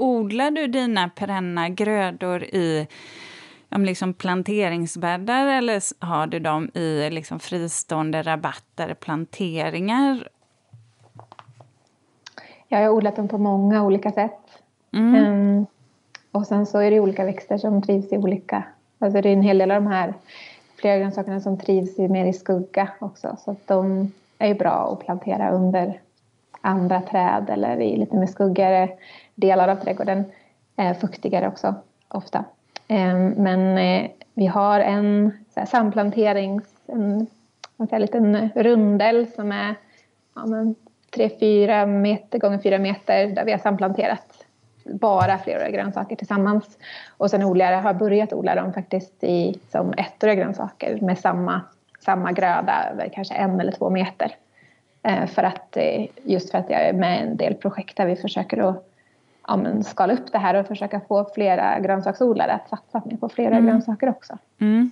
odlar 0.01 0.51
du 0.51 0.67
dina 0.67 1.09
perenna 1.09 1.69
grödor 1.69 2.43
i 2.43 2.87
om 3.71 3.85
liksom 3.85 4.15
planteringsbäddar 4.15 5.47
eller 5.47 6.05
har 6.05 6.27
du 6.27 6.39
dem 6.39 6.71
i 6.75 7.11
liksom 7.11 7.41
fristående 7.41 8.23
rabatter, 8.23 8.95
planteringar? 8.95 10.29
Jag 12.69 12.79
har 12.79 12.89
odlat 12.89 13.17
dem 13.17 13.29
på 13.29 13.39
många 13.39 13.83
olika 13.83 14.13
sätt. 14.13 14.41
Mm. 14.93 15.15
Ehm, 15.15 15.67
och 16.33 16.47
sen 16.47 16.67
så 16.67 16.79
är 16.79 16.91
det 16.91 17.01
olika 17.01 17.25
växter 17.25 17.59
som 17.59 17.83
trivs 17.83 18.13
i 18.13 18.17
olika... 18.17 18.63
Alltså 18.99 19.21
det 19.21 19.29
är 19.29 19.33
en 19.33 19.43
hel 19.43 19.59
del 19.59 19.71
av 19.71 19.83
de 19.83 19.87
här 19.87 20.15
flera 20.77 20.99
grönsakerna 20.99 21.41
som 21.41 21.59
trivs 21.59 21.99
i, 21.99 22.09
mer 22.09 22.27
i 22.27 22.33
skugga 22.33 22.89
också. 22.99 23.37
Så 23.45 23.51
att 23.51 23.67
de 23.67 24.13
är 24.39 24.49
ju 24.49 24.55
bra 24.55 24.93
att 24.93 25.07
plantera 25.07 25.51
under 25.51 26.01
andra 26.61 27.01
träd 27.01 27.51
eller 27.51 27.81
i 27.81 27.97
lite 27.97 28.17
mer 28.17 28.27
skuggigare 28.27 28.89
delar 29.39 29.69
av 29.69 29.77
trädgården. 29.77 30.25
Eh, 30.77 30.97
fuktigare 30.97 31.49
också 31.49 31.75
ofta. 32.09 32.45
Ehm, 32.89 33.29
men 33.29 33.79
eh, 33.79 34.11
vi 34.35 34.47
har 34.47 34.81
en 34.81 35.33
så 35.55 35.61
här, 35.61 35.67
samplanterings, 35.67 36.65
en, 36.87 37.27
en 37.91 38.01
liten 38.01 38.51
rundel 38.55 39.27
som 39.27 39.53
är 39.53 39.75
ja, 40.35 40.43
3-4 41.17 41.87
meter 41.87 42.39
gånger 42.39 42.59
4 42.59 42.79
meter 42.79 43.27
där 43.27 43.45
vi 43.45 43.53
har 43.53 43.59
samplanterat 43.59 44.45
bara 44.85 45.39
fleråriga 45.39 45.71
grönsaker 45.71 46.17
tillsammans. 46.17 46.79
Och 47.17 47.31
sen 47.31 47.45
odlare 47.45 47.75
har 47.75 47.95
börjat 47.95 48.33
odla 48.33 48.55
dem 48.55 48.73
faktiskt 48.73 49.25
i, 49.25 49.61
som 49.71 49.95
ettåriga 49.97 50.35
grönsaker 50.35 51.01
med 51.01 51.19
samma, 51.19 51.61
samma 52.01 52.33
gröda 52.33 52.91
över 52.93 53.09
kanske 53.15 53.35
en 53.35 53.61
eller 53.61 53.73
två 53.73 53.91
meter. 53.91 54.37
Eh, 55.03 55.27
för 55.27 55.43
att, 55.43 55.77
eh, 55.77 56.07
just 56.23 56.51
för 56.51 56.59
att 56.59 56.71
jag 56.71 56.83
är 56.83 56.93
med 56.93 57.19
i 57.19 57.23
en 57.23 57.37
del 57.37 57.55
projekt 57.55 57.97
där 57.97 58.07
vi 58.07 58.17
försöker 58.17 58.69
att 58.69 58.85
ja, 59.49 59.57
men 59.57 59.85
skala 59.85 60.13
upp 60.13 60.33
det 60.33 60.39
här 60.39 60.55
och 60.55 60.67
försöka 60.67 61.01
få 61.01 61.31
flera 61.35 61.81
grönsaksodlare 61.81 62.53
att 62.53 62.69
satsa 62.69 63.03
på 63.21 63.29
flera 63.29 63.57
mm. 63.57 63.67
grönsaker 63.67 64.09
också. 64.09 64.39
Mm. 64.59 64.91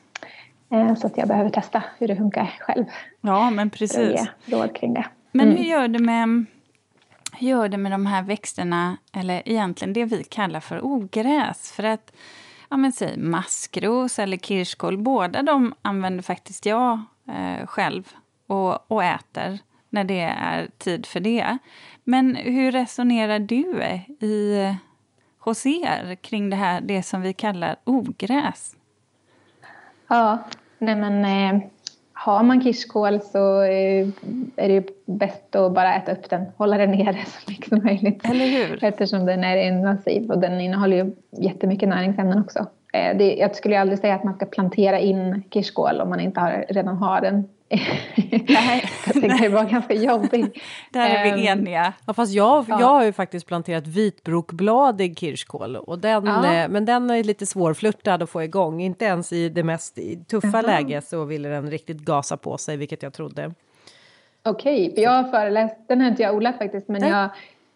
Eh, 0.71 0.95
så 0.95 1.07
att 1.07 1.17
jag 1.17 1.29
behöver 1.29 1.51
testa 1.51 1.83
hur 1.99 2.09
det 2.09 2.17
funkar 2.17 2.55
själv. 2.61 2.85
Ja, 3.21 3.51
men 3.51 3.71
precis. 3.71 4.29
Ge 4.45 4.57
råd 4.57 4.77
kring 4.77 4.95
det. 4.95 5.07
Men 5.33 5.49
hur 5.49 5.57
mm. 5.57 5.69
gör 5.69 5.89
du 5.89 5.99
med 5.99 6.45
hur 7.39 7.49
gör 7.49 7.69
det 7.69 7.77
med 7.77 7.93
de 7.93 8.07
här 8.07 8.23
växterna, 8.23 8.97
eller 9.13 9.43
egentligen 9.49 9.93
det 9.93 10.05
vi 10.05 10.25
kallar 10.25 10.61
för 10.61 10.85
ogräs? 10.85 11.73
För 11.73 11.83
att, 11.83 12.13
ja 12.69 12.77
men 12.77 12.93
säg 12.93 13.19
maskros 13.19 14.19
eller 14.19 14.37
kirskål, 14.37 14.99
båda 14.99 15.43
de 15.43 15.75
använder 15.83 16.23
faktiskt 16.23 16.67
jag 16.67 17.01
eh, 17.29 17.67
själv 17.67 18.13
och, 18.47 18.91
och 18.91 19.05
äter 19.05 19.59
när 19.91 20.05
det 20.05 20.21
är 20.21 20.69
tid 20.79 21.07
för 21.07 21.21
det. 21.21 21.59
Men 22.05 22.37
hur 22.37 22.73
resonerar 22.73 23.39
du 23.39 23.83
i, 24.27 24.75
hos 25.39 25.67
er 25.67 26.15
kring 26.15 26.51
det 26.51 26.57
här, 26.57 26.81
det 26.81 27.03
som 27.03 27.21
vi 27.23 27.33
kallar 27.33 27.77
ogräs? 27.85 28.77
Ja, 30.09 30.39
nej 30.79 30.97
men 30.97 31.25
eh, 31.25 31.63
har 32.13 32.43
man 32.43 32.63
kirskål 32.63 33.21
så 33.21 33.63
eh, 33.63 34.09
är 34.57 34.69
det 34.69 35.07
bäst 35.07 35.57
att 35.57 35.75
bara 35.75 35.95
äta 35.95 36.13
upp 36.13 36.31
den, 36.31 36.45
hålla 36.57 36.77
den 36.77 36.91
nere 36.91 37.25
så 37.27 37.51
mycket 37.51 37.69
som 37.69 37.85
möjligt. 37.85 38.25
Eller 38.25 38.47
hur? 38.47 38.85
Eftersom 38.85 39.27
den 39.27 39.45
är 39.45 39.57
invasiv 39.57 40.31
och 40.31 40.39
den 40.39 40.61
innehåller 40.61 40.97
ju 40.97 41.13
jättemycket 41.31 41.89
näringsämnen 41.89 42.41
också. 42.43 42.67
Eh, 42.93 43.17
det, 43.17 43.35
jag 43.35 43.57
skulle 43.57 43.81
aldrig 43.81 43.99
säga 43.99 44.15
att 44.15 44.25
man 44.25 44.35
ska 44.35 44.47
plantera 44.47 44.99
in 44.99 45.43
kirskål 45.51 46.01
om 46.01 46.09
man 46.09 46.21
inte 46.21 46.41
har, 46.41 46.65
redan 46.69 46.97
har 46.97 47.21
den 47.21 47.49
Nej. 48.49 48.91
jag 49.07 49.15
tänkte 49.15 49.39
det 49.43 49.49
var 49.49 49.65
ganska 49.65 49.95
jobbigt. 49.95 50.55
Där 50.91 51.11
är 51.11 51.25
vi 51.25 51.49
ehm, 51.49 51.59
eniga. 51.59 51.93
Ja, 52.07 52.15
fast 52.15 52.33
jag, 52.33 52.65
ja. 52.69 52.81
jag 52.81 52.87
har 52.87 53.05
ju 53.05 53.13
faktiskt 53.13 53.47
planterat 53.47 53.87
vitbrokbladig 53.87 55.19
kirskål. 55.19 55.77
Och 55.77 55.99
den, 55.99 56.25
ja. 56.25 56.55
Eh, 56.55 56.69
men 56.69 56.85
den 56.85 57.11
är 57.11 57.25
lite 57.25 57.47
svårflörtad 57.47 58.23
att 58.23 58.31
få 58.31 58.43
igång. 58.43 58.81
Inte 58.81 59.05
ens 59.05 59.33
i 59.33 59.49
det 59.49 59.63
mest 59.63 59.99
tuffa 60.29 60.49
-huh. 60.49 60.67
läget 60.67 61.09
så 61.09 61.25
ville 61.25 61.49
den 61.49 61.71
riktigt 61.71 61.99
gasa 61.99 62.37
på 62.37 62.59
sig, 62.59 62.77
vilket 62.77 63.03
jag 63.03 63.13
trodde. 63.13 63.55
Okej, 64.43 64.91
okay, 64.91 65.05
jag 65.05 65.11
har 65.11 65.25
föreläst, 65.25 65.77
den 65.89 66.01
har 66.01 66.09
inte 66.09 66.23
jag 66.23 66.35
odlat 66.35 66.59
faktiskt, 66.59 66.89
men 66.89 67.09
jag, 67.09 67.29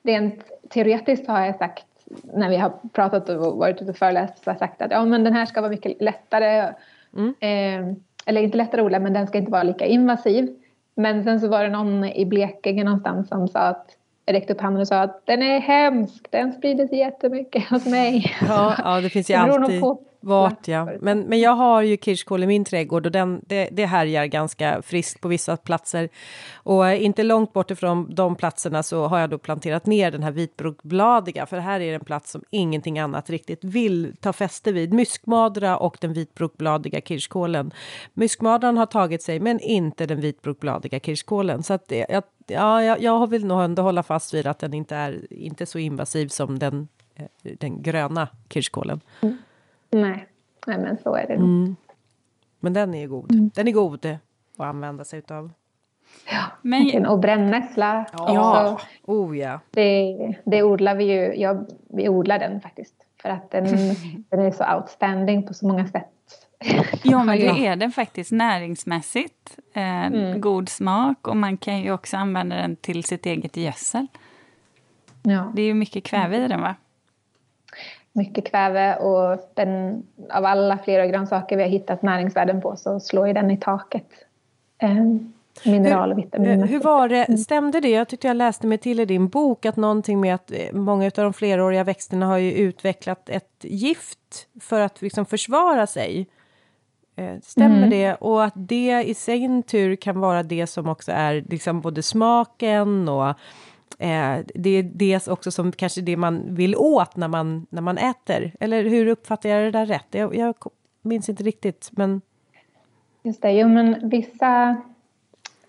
rent 0.03 0.45
teoretiskt 0.69 1.29
har 1.29 1.41
jag 1.41 1.59
sagt 1.59 1.85
när 2.23 2.49
vi 2.49 2.57
har 2.57 2.73
pratat 2.93 3.29
och 3.29 3.57
varit 3.59 3.83
ute 3.83 3.91
och 3.91 3.97
föreläst 3.97 4.45
så 4.45 4.51
har 4.51 4.55
jag 4.55 4.59
sagt 4.59 4.83
att 4.83 4.91
ja, 4.91 5.05
men 5.05 5.25
den 5.25 5.33
här 5.33 5.47
ska 5.47 5.61
vara 5.61 5.71
mycket 5.71 6.03
lättare. 6.03 6.75
Mm. 7.17 7.35
Eh, 7.41 7.97
eller 8.27 8.43
inte 8.43 8.57
lättare 8.57 8.81
att 8.81 8.87
odla, 8.87 8.99
men 8.99 9.13
den 9.13 9.27
ska 9.27 9.39
inte 9.39 9.53
vara 9.53 9.63
lika 9.63 9.87
invasiv. 9.87 10.57
Men 10.95 11.25
sen 11.25 11.41
så 11.41 11.49
var 11.49 11.65
det 11.65 11.71
någon 11.71 12.05
i 12.05 12.27
Blekinge 12.27 12.85
någonstans 12.85 13.29
som 13.29 13.49
sa 13.49 13.61
att 13.61 13.97
räckte 14.27 14.53
upp 14.53 14.61
handen 14.61 14.81
och 14.81 14.89
sa 14.89 15.01
att 15.01 15.27
den 15.27 15.43
är 15.43 15.61
hemsk, 15.61 16.27
den 16.31 16.53
sprider 16.53 16.87
sig 16.87 16.99
jättemycket 16.99 17.69
hos 17.71 17.87
mig. 17.87 18.37
Ja, 18.49 18.75
ja 18.85 19.01
det 19.01 19.11
finns 19.11 19.31
ju 19.31 19.35
alltid 19.35 19.81
vart 20.21 20.69
ja. 20.69 20.89
Men, 21.01 21.21
men 21.21 21.41
jag 21.41 21.55
har 21.55 21.83
ju 21.83 21.97
kirskål 21.97 22.43
i 22.43 22.47
min 22.47 22.65
trädgård 22.65 23.07
och 23.07 23.13
den, 23.13 23.41
det, 23.47 23.69
det 23.73 23.87
härjar 23.87 24.27
ganska 24.27 24.83
friskt 24.83 25.21
på 25.21 25.29
vissa 25.29 25.57
platser. 25.57 26.09
Och 26.55 26.93
inte 26.93 27.23
långt 27.23 27.53
bort 27.53 27.71
ifrån 27.71 28.15
de 28.15 28.37
platserna 28.37 28.83
så 28.83 29.07
har 29.07 29.19
jag 29.19 29.31
då 29.31 29.39
planterat 29.39 29.87
ner 29.87 30.11
den 30.11 30.23
här 30.23 30.31
vitbrokbladiga, 30.31 31.47
för 31.47 31.59
här 31.59 31.81
är 31.81 31.95
en 31.95 32.05
plats 32.05 32.31
som 32.31 32.43
ingenting 32.51 32.99
annat 32.99 33.31
riktigt 33.31 33.65
vill 33.65 34.13
ta 34.21 34.33
fäste 34.33 34.73
vid. 34.73 34.93
Myskmadra 34.93 35.77
och 35.77 35.97
den 36.01 36.13
vitbrokbladiga 36.13 37.01
kirskålen. 37.01 37.73
Myskmadran 38.15 38.77
har 38.77 38.87
tagit 38.87 39.23
sig, 39.23 39.41
men 39.41 39.61
inte 39.61 40.07
den 40.07 40.21
vitbrokbladiga 40.21 41.01
kirskålen. 41.01 41.63
Så 41.63 41.75
att 41.75 41.89
det, 41.89 42.07
jag, 42.09 42.23
ja, 42.47 42.83
jag, 42.83 43.03
jag 43.03 43.31
vill 43.31 43.47
nog 43.47 43.63
ändå 43.63 43.83
hålla 43.83 44.03
fast 44.03 44.35
vid 44.35 44.47
att 44.47 44.59
den 44.59 44.75
inte 44.75 44.97
är 44.97 45.33
inte 45.33 45.67
så 45.67 45.79
invasiv 45.79 46.29
som 46.29 46.59
den, 46.59 46.89
eh, 47.15 47.27
den 47.59 47.83
gröna 47.83 48.29
kirskålen. 48.49 49.01
Mm. 49.21 49.37
Nej, 49.91 50.27
Nej 50.67 50.79
men 50.79 50.99
så 50.99 51.15
är 51.15 51.27
det 51.27 51.37
nog. 51.37 51.49
Mm. 51.49 51.77
Men 52.61 52.73
den 52.73 52.95
är 52.95 53.07
god. 53.07 53.33
Mm. 53.33 53.51
Den 53.55 53.69
är 53.69 53.73
god 53.73 54.07
att 54.57 54.67
använda 54.67 55.05
sig 55.05 55.19
utav. 55.19 55.53
Ja, 56.31 56.43
men... 56.63 57.07
och 57.07 57.19
brännässla. 57.19 58.07
Ja, 58.13 58.79
oh, 59.03 59.39
ja. 59.39 59.61
Det, 59.71 60.17
det 60.45 60.63
odlar 60.63 60.95
vi 60.95 61.05
ju. 61.05 61.35
Ja, 61.41 61.65
vi 61.89 62.09
odlar 62.09 62.39
den 62.39 62.61
faktiskt. 62.61 62.95
För 63.23 63.29
att 63.29 63.51
den, 63.51 63.65
den 64.29 64.41
är 64.41 64.51
så 64.51 64.75
outstanding 64.75 65.47
på 65.47 65.55
så 65.55 65.67
många 65.67 65.87
sätt. 65.87 66.07
Ja, 67.03 67.25
men 67.25 67.39
det 67.39 67.67
är 67.67 67.77
den 67.77 67.93
faktiskt 67.93 68.33
näringsmässigt. 68.33 69.59
Eh, 69.73 70.07
mm. 70.07 70.41
God 70.41 70.69
smak 70.69 71.29
och 71.29 71.37
man 71.37 71.57
kan 71.57 71.81
ju 71.81 71.93
också 71.93 72.17
använda 72.17 72.57
den 72.57 72.77
till 72.77 73.05
sitt 73.05 73.27
eget 73.27 73.57
gödsel. 73.57 74.07
Ja. 75.23 75.53
Det 75.55 75.63
är 75.63 75.67
ju 75.67 75.75
mycket 75.75 76.05
kväve 76.05 76.45
i 76.45 76.49
den 76.49 76.61
va? 76.61 76.75
Mycket 78.13 78.51
kväve 78.51 78.97
och 78.97 79.51
den, 79.55 80.03
av 80.31 80.45
alla 80.45 80.79
flera 80.79 81.07
grönsaker 81.07 81.57
vi 81.57 81.63
har 81.63 81.71
hittat 81.71 82.03
näringsvärden 82.03 82.61
på 82.61 82.77
så 82.77 83.01
slår 83.01 83.27
ju 83.27 83.33
den 83.33 83.51
i 83.51 83.57
taket. 83.57 84.07
Eh, 84.79 85.05
mineral 85.65 86.13
och 86.13 86.19
vitamin. 86.19 86.63
Hur 86.63 86.81
var 86.81 87.09
det, 87.09 87.39
stämde 87.39 87.81
det? 87.81 87.91
Jag 87.91 88.09
tyckte 88.09 88.27
jag 88.27 88.37
läste 88.37 88.67
mig 88.67 88.79
till 88.79 89.01
i 89.01 89.05
din 89.05 89.29
bok 89.29 89.67
att 89.67 89.77
någonting 89.77 90.21
med 90.21 90.35
att 90.35 90.51
eh, 90.51 90.73
många 90.73 91.07
av 91.07 91.11
de 91.15 91.33
fleråriga 91.33 91.85
växterna 91.85 92.27
har 92.27 92.39
ju 92.39 92.53
utvecklat 92.53 93.29
ett 93.29 93.59
gift 93.61 94.47
för 94.61 94.81
att 94.81 95.03
liksom 95.03 95.27
försvara 95.27 95.87
sig. 95.87 96.27
Eh, 97.17 97.35
stämmer 97.43 97.77
mm. 97.77 97.91
det? 97.91 98.15
Och 98.15 98.45
att 98.45 98.55
det 98.57 99.03
i 99.07 99.15
sin 99.15 99.63
tur 99.63 99.97
kan 99.97 100.21
vara 100.21 100.43
det 100.43 100.67
som 100.67 100.89
också 100.89 101.13
är 101.13 101.45
liksom 101.49 101.81
både 101.81 102.03
smaken 102.03 103.09
och 103.09 103.35
Eh, 103.99 104.39
det 104.55 104.71
är 104.71 104.83
det 104.83 105.29
också 105.29 105.51
som 105.51 105.73
kanske 105.73 106.01
det 106.01 106.17
man 106.17 106.55
vill 106.55 106.77
åt 106.77 107.17
när 107.17 107.29
man, 107.29 107.67
när 107.71 107.83
man 107.83 107.99
äter. 107.99 108.53
Eller 108.61 108.85
hur 108.85 109.07
uppfattar 109.07 109.49
jag 109.49 109.63
det 109.63 109.79
där 109.79 109.87
rätt? 109.87 110.07
Jag, 110.11 110.35
jag 110.35 110.55
minns 111.03 111.29
inte 111.29 111.43
riktigt, 111.43 111.91
men... 111.93 112.21
Just 113.23 113.43
det, 113.43 113.53
jo 113.53 113.69
men 113.69 114.09
vissa, 114.09 114.77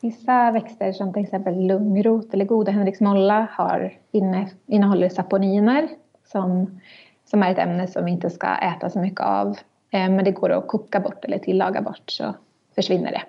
vissa 0.01 0.51
växter 0.51 0.93
som 0.93 1.13
till 1.13 1.23
exempel 1.23 1.67
lungrot 1.67 2.33
eller 2.33 2.45
goda 2.45 2.71
henriksmolla 2.71 3.47
har 3.51 3.93
inne, 4.11 4.49
innehåller 4.65 5.09
saponiner 5.09 5.89
som, 6.25 6.79
som 7.25 7.43
är 7.43 7.51
ett 7.51 7.57
ämne 7.57 7.87
som 7.87 8.05
vi 8.05 8.11
inte 8.11 8.29
ska 8.29 8.55
äta 8.55 8.89
så 8.89 8.99
mycket 8.99 9.21
av. 9.21 9.47
Eh, 9.91 10.09
men 10.09 10.25
det 10.25 10.31
går 10.31 10.49
att 10.49 10.67
koka 10.67 10.99
bort 10.99 11.25
eller 11.25 11.37
tillaga 11.37 11.81
bort 11.81 12.11
så 12.11 12.35
försvinner 12.75 13.11
det. 13.11 13.21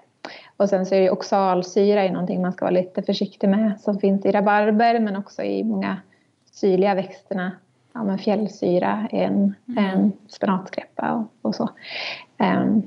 Och 0.56 0.68
sen 0.68 0.86
så 0.86 0.94
är 0.94 1.00
det 1.00 1.10
oxalsyra 1.10 2.02
är 2.02 2.10
någonting 2.10 2.42
man 2.42 2.52
ska 2.52 2.64
vara 2.64 2.74
lite 2.74 3.02
försiktig 3.02 3.48
med 3.48 3.80
som 3.80 3.98
finns 3.98 4.26
i 4.26 4.32
rabarber 4.32 4.98
men 4.98 5.16
också 5.16 5.42
i 5.42 5.64
många 5.64 5.96
syrliga 6.52 6.94
växterna. 6.94 7.52
Ja, 7.92 8.04
men 8.04 8.18
fjällsyra 8.18 9.08
är 9.12 9.22
en, 9.22 9.54
mm. 9.68 9.84
en 9.84 10.12
spenatskräppa 10.28 11.12
och, 11.12 11.48
och 11.48 11.54
så. 11.54 11.68
Um, 12.38 12.82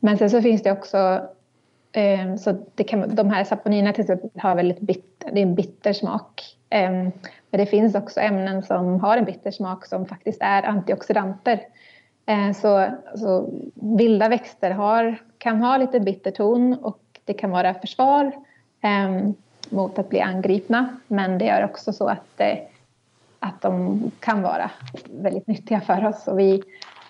men 0.00 0.18
sen 0.18 0.30
så 0.30 0.42
finns 0.42 0.62
det 0.62 0.72
också 0.72 1.20
um, 2.22 2.38
så 2.38 2.56
det 2.74 2.84
kan, 2.84 3.14
de 3.14 3.30
här 3.30 3.44
saponinerna 3.44 3.92
till 3.92 4.02
exempel 4.02 4.30
har 4.34 4.54
väldigt 4.54 4.80
bitter, 4.80 5.30
det 5.32 5.40
är 5.40 5.42
en 5.42 5.54
bitter 5.54 5.92
smak. 5.92 6.42
Um, 6.70 7.12
men 7.50 7.60
det 7.60 7.66
finns 7.66 7.94
också 7.94 8.20
ämnen 8.20 8.62
som 8.62 9.00
har 9.00 9.16
en 9.16 9.24
bitter 9.24 9.50
smak 9.50 9.86
som 9.86 10.06
faktiskt 10.06 10.42
är 10.42 10.62
antioxidanter. 10.62 11.60
Så, 12.54 12.86
så 13.14 13.50
vilda 13.74 14.28
växter 14.28 14.70
har 14.70 15.18
kan 15.38 15.62
ha 15.62 15.76
lite 15.76 16.00
bitter 16.00 16.30
ton 16.30 16.74
och 16.82 17.00
det 17.24 17.32
kan 17.32 17.50
vara 17.50 17.74
försvar 17.74 18.32
eh, 18.80 19.30
mot 19.70 19.98
att 19.98 20.08
bli 20.08 20.20
angripna. 20.20 20.88
Men 21.06 21.38
det 21.38 21.48
är 21.48 21.64
också 21.64 21.92
så 21.92 22.08
att, 22.08 22.40
eh, 22.40 22.58
att 23.38 23.62
de 23.62 24.00
kan 24.20 24.42
vara 24.42 24.70
väldigt 25.04 25.46
nyttiga 25.46 25.80
för 25.80 26.06
oss. 26.06 26.28
Och 26.28 26.38
vi, 26.38 26.62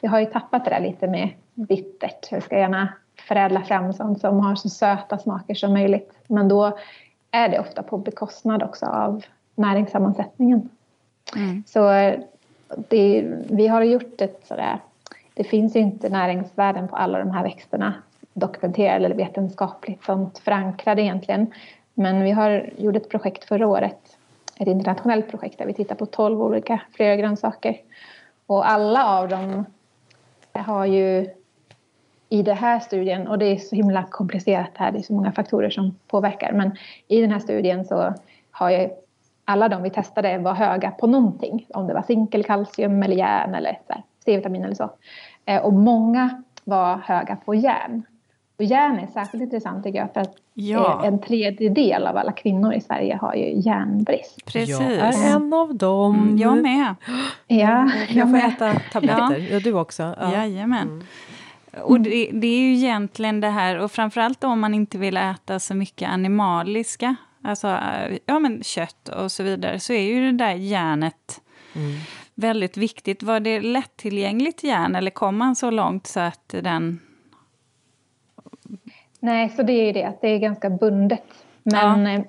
vi 0.02 0.08
har 0.08 0.20
ju 0.20 0.26
tappat 0.26 0.64
det 0.64 0.70
där 0.70 0.80
lite 0.80 1.06
med 1.06 1.30
bittert. 1.54 2.32
Vi 2.32 2.40
ska 2.40 2.58
gärna 2.58 2.92
förädla 3.28 3.62
fram 3.62 3.92
sånt 3.92 4.20
som 4.20 4.40
har 4.40 4.54
så 4.54 4.68
söta 4.68 5.18
smaker 5.18 5.54
som 5.54 5.72
möjligt. 5.72 6.12
Men 6.26 6.48
då 6.48 6.78
är 7.30 7.48
det 7.48 7.58
ofta 7.58 7.82
på 7.82 7.98
bekostnad 7.98 8.62
också 8.62 8.86
av 8.86 9.24
näringssammansättningen. 9.54 10.68
Mm. 11.36 11.62
Så 11.66 12.12
det, 12.88 13.34
vi 13.50 13.66
har 13.66 13.82
gjort 13.82 14.20
ett 14.20 14.46
sådär, 14.46 14.78
det 15.34 15.44
finns 15.44 15.76
ju 15.76 15.80
inte 15.80 16.08
näringsvärden 16.08 16.88
på 16.88 16.96
alla 16.96 17.18
de 17.18 17.30
här 17.30 17.42
växterna 17.42 17.94
dokumenterade 18.38 19.04
eller 19.04 19.16
vetenskapligt 19.16 20.04
sånt 20.04 20.38
förankrade 20.38 21.02
egentligen. 21.02 21.52
Men 21.94 22.24
vi 22.24 22.30
har 22.30 22.70
gjort 22.76 22.96
ett 22.96 23.10
projekt 23.10 23.44
förra 23.44 23.66
året, 23.66 24.18
ett 24.56 24.68
internationellt 24.68 25.30
projekt 25.30 25.58
där 25.58 25.66
vi 25.66 25.74
tittar 25.74 25.94
på 25.94 26.06
12 26.06 26.42
olika 26.42 26.80
flera 26.92 27.16
grönsaker. 27.16 27.76
Och 28.46 28.70
alla 28.70 29.06
av 29.06 29.28
dem 29.28 29.64
har 30.52 30.86
ju 30.86 31.26
i 32.28 32.42
den 32.42 32.56
här 32.56 32.80
studien, 32.80 33.28
och 33.28 33.38
det 33.38 33.46
är 33.46 33.56
så 33.56 33.76
himla 33.76 34.02
komplicerat 34.10 34.70
här, 34.74 34.92
det 34.92 34.98
är 34.98 35.02
så 35.02 35.12
många 35.12 35.32
faktorer 35.32 35.70
som 35.70 35.98
påverkar, 36.06 36.52
men 36.52 36.76
i 37.08 37.20
den 37.20 37.30
här 37.30 37.38
studien 37.38 37.84
så 37.84 38.14
har 38.50 38.70
ju 38.70 38.88
alla 39.44 39.68
de 39.68 39.82
vi 39.82 39.90
testade 39.90 40.38
var 40.38 40.54
höga 40.54 40.90
på 40.90 41.06
någonting, 41.06 41.66
om 41.74 41.86
det 41.86 41.94
var 41.94 42.02
zink 42.02 42.34
eller 42.34 42.44
kalcium 42.44 43.02
eller 43.02 43.16
järn 43.16 43.54
eller 43.54 43.78
C-vitamin 44.24 44.64
eller 44.64 44.74
så. 44.74 44.90
Eh, 45.44 45.62
och 45.62 45.72
många 45.72 46.42
var 46.64 46.96
höga 46.96 47.36
på 47.36 47.54
järn. 47.54 48.02
Och 48.58 48.64
järn 48.64 48.98
är 48.98 49.06
särskilt 49.06 49.42
intressant 49.42 49.84
tycker 49.84 49.98
jag 49.98 50.12
för 50.12 50.20
att 50.20 50.36
ja. 50.54 51.04
en 51.04 51.20
tredjedel 51.20 52.06
av 52.06 52.16
alla 52.16 52.32
kvinnor 52.32 52.74
i 52.74 52.80
Sverige 52.80 53.16
har 53.16 53.34
ju 53.34 53.60
järnbrist. 53.60 54.44
Precis. 54.44 54.80
Jag 54.80 54.90
är 54.90 55.36
en 55.36 55.52
av 55.52 55.74
dem. 55.74 56.14
Mm, 56.14 56.38
jag 56.38 56.62
med. 56.62 56.94
Ja, 57.46 57.56
jag, 57.56 57.90
jag 58.10 58.30
får 58.30 58.38
äta 58.38 58.80
tabletter. 58.92 59.38
Ja. 59.38 59.46
ja, 59.50 59.60
du 59.60 59.72
också. 59.72 60.14
Ja. 60.20 60.32
Jajamän. 60.32 60.88
Mm. 60.88 61.04
Och 61.82 62.00
det, 62.00 62.30
det, 62.32 62.46
är 62.46 62.60
ju 62.60 62.74
egentligen 62.74 63.40
det 63.40 63.48
här, 63.48 63.78
och 63.78 63.92
framförallt 63.92 64.44
om 64.44 64.60
man 64.60 64.74
inte 64.74 64.98
vill 64.98 65.16
äta 65.16 65.58
så 65.60 65.74
mycket 65.74 66.10
animaliska, 66.10 67.16
alltså 67.42 67.78
ja, 68.26 68.38
men 68.38 68.62
kött 68.62 69.08
och 69.08 69.32
så 69.32 69.42
vidare, 69.42 69.80
så 69.80 69.92
är 69.92 70.02
ju 70.02 70.32
det 70.32 70.44
där 70.44 70.54
järnet 70.54 71.40
mm. 71.74 71.92
väldigt 72.34 72.76
viktigt. 72.76 73.22
Var 73.22 73.40
det 73.40 73.60
lättillgängligt 73.60 74.64
järn, 74.64 74.94
eller 74.94 75.10
kom 75.10 75.36
man 75.36 75.56
så 75.56 75.70
långt 75.70 76.06
så 76.06 76.20
att 76.20 76.54
den... 76.62 77.00
Nej, 79.20 79.48
så 79.48 79.62
det 79.62 79.72
är 79.72 79.86
ju 79.86 79.92
det, 79.92 80.04
att 80.04 80.20
det 80.20 80.28
är 80.28 80.38
ganska 80.38 80.70
bundet. 80.70 81.24
Men 81.62 82.06
ja. 82.06 82.12
Eh, 82.12 82.22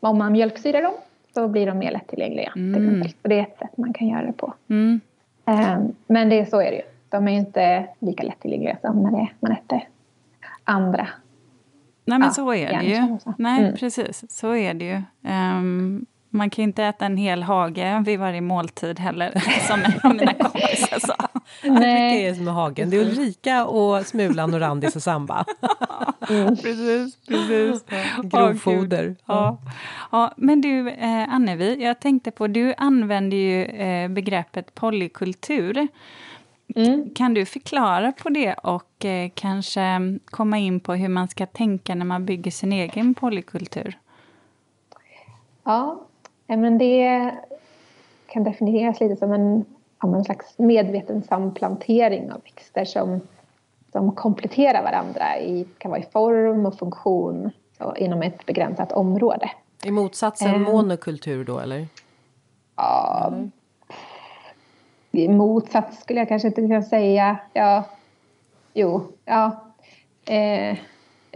om 0.00 0.18
man 0.18 0.32
mjölksyrar 0.32 0.82
dem 0.82 0.94
så 1.34 1.48
blir 1.48 1.66
de 1.66 1.78
mer 1.78 1.90
lättillgängliga. 1.90 2.52
Mm. 2.56 3.04
Så 3.04 3.28
det 3.28 3.38
är 3.38 3.42
ett 3.42 3.58
sätt 3.58 3.76
man 3.76 3.92
kan 3.92 4.08
göra 4.08 4.26
det 4.26 4.32
på. 4.32 4.54
Mm. 4.68 5.00
Um, 5.44 5.94
men 6.06 6.28
det, 6.28 6.46
så 6.50 6.60
är 6.60 6.70
det 6.70 6.76
ju 6.76 6.82
de 7.08 7.28
är 7.28 7.32
inte 7.32 7.86
lika 7.98 8.22
lättillgängliga 8.22 8.78
som 8.80 9.02
när 9.02 9.10
det, 9.10 9.28
man 9.40 9.52
äter 9.52 9.88
andra. 10.64 11.08
Nej, 12.04 12.18
men 12.18 12.22
ja, 12.22 12.30
så 12.30 12.54
är 12.54 12.78
det 12.78 12.84
ju. 12.84 13.18
Nej, 13.38 13.60
mm. 13.60 13.76
precis. 13.76 14.24
Så 14.32 14.54
är 14.54 14.74
det 14.74 14.84
ju. 14.84 15.02
Um, 15.32 16.06
man 16.36 16.50
kan 16.50 16.64
inte 16.64 16.84
äta 16.84 17.06
en 17.06 17.16
hel 17.16 17.42
hage 17.42 18.02
vid 18.06 18.18
varje 18.18 18.40
måltid 18.40 18.98
heller, 18.98 19.42
som 19.66 19.80
en 19.80 20.10
av 20.10 20.16
mina 20.16 20.34
kompisar 20.34 20.98
sa. 20.98 21.16
Nej. 21.62 22.22
Det 22.22 22.28
är 22.28 22.34
som 22.34 22.46
hagen. 22.46 22.90
Det 22.90 22.96
är 22.96 23.00
Ulrika 23.00 23.64
och 23.64 24.06
Smulan 24.06 24.54
och 24.54 24.60
Randis 24.60 24.96
och 24.96 25.02
Samba. 25.02 25.44
Mm. 26.30 26.56
precis, 26.56 27.16
precis. 27.28 27.84
Grovfoder. 28.22 29.16
Ja. 29.26 29.58
ja. 30.12 30.32
Men 30.36 30.60
du, 30.60 30.88
eh, 30.88 31.34
Annevi, 31.34 31.84
jag 31.84 32.00
tänkte 32.00 32.30
på, 32.30 32.46
du 32.46 32.74
använder 32.76 33.36
ju 33.36 33.64
eh, 33.64 34.08
begreppet 34.08 34.74
polykultur. 34.74 35.88
Mm. 36.76 37.10
Kan 37.14 37.34
du 37.34 37.44
förklara 37.44 38.12
på 38.12 38.28
det 38.28 38.54
och 38.54 39.04
eh, 39.04 39.30
kanske 39.34 40.18
komma 40.24 40.58
in 40.58 40.80
på 40.80 40.94
hur 40.94 41.08
man 41.08 41.28
ska 41.28 41.46
tänka 41.46 41.94
när 41.94 42.06
man 42.06 42.26
bygger 42.26 42.50
sin 42.50 42.72
egen 42.72 43.14
polykultur? 43.14 43.98
Ja, 45.64 46.05
men 46.46 46.78
det 46.78 47.34
kan 48.26 48.44
definieras 48.44 49.00
lite 49.00 49.16
som 49.16 49.32
en, 49.32 49.64
som 50.00 50.14
en 50.14 50.24
slags 50.24 50.58
medveten 50.58 51.22
samplantering 51.22 52.32
av 52.32 52.40
växter 52.44 52.84
som, 52.84 53.20
som 53.92 54.12
kompletterar 54.12 54.82
varandra 54.82 55.38
i, 55.38 55.66
kan 55.78 55.90
vara 55.90 56.00
i 56.00 56.06
form 56.12 56.66
och 56.66 56.78
funktion 56.78 57.50
och 57.78 57.98
inom 57.98 58.22
ett 58.22 58.46
begränsat 58.46 58.92
område. 58.92 59.50
I 59.84 59.90
motsatsen 59.90 60.54
um, 60.54 60.62
monokultur 60.62 61.44
då 61.44 61.58
eller? 61.58 61.86
Ja, 62.76 63.32
eller? 65.12 65.28
motsats 65.28 66.00
skulle 66.00 66.20
jag 66.20 66.28
kanske 66.28 66.48
inte 66.48 66.60
kunna 66.60 66.82
säga. 66.82 67.36
Ja, 67.52 67.84
jo, 68.74 69.02
ja. 69.24 69.64
Eh, 70.26 70.78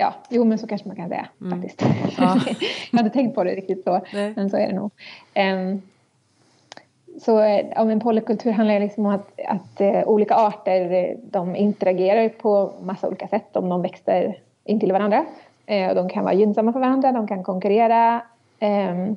ja, 0.01 0.15
jo 0.29 0.45
men 0.45 0.59
så 0.59 0.67
kanske 0.67 0.89
man 0.89 0.97
kan 0.97 1.09
säga 1.09 1.29
mm. 1.41 1.51
faktiskt. 1.53 1.83
Ja. 2.19 2.41
jag 2.91 2.99
hade 2.99 3.11
tänkt 3.11 3.35
på 3.35 3.45
det 3.45 3.55
riktigt 3.55 3.85
så, 3.85 4.01
Nej. 4.13 4.33
men 4.37 4.51
så 4.51 4.57
är 4.57 4.67
det 4.67 4.75
nog. 4.75 4.91
Um, 5.35 5.83
så 7.21 7.33
om 7.77 7.91
en 7.91 8.01
polykultur 8.01 8.51
handlar 8.51 8.81
liksom 8.81 9.07
om 9.07 9.13
att, 9.13 9.41
att 9.49 9.81
uh, 9.81 10.09
olika 10.09 10.35
arter 10.35 11.17
de 11.23 11.57
interagerar 11.57 12.29
på 12.29 12.73
massa 12.83 13.09
olika 13.09 13.29
sätt 13.29 13.57
om 13.57 13.69
de 13.69 13.83
växer 13.83 14.39
intill 14.65 14.93
varandra. 14.93 15.25
Uh, 15.71 15.95
de 15.95 16.09
kan 16.09 16.25
vara 16.25 16.35
gynnsamma 16.35 16.73
för 16.73 16.81
varandra, 16.81 17.13
de 17.13 17.27
kan 17.27 17.45
konkurrera. 17.45 18.23
Um, 18.61 19.17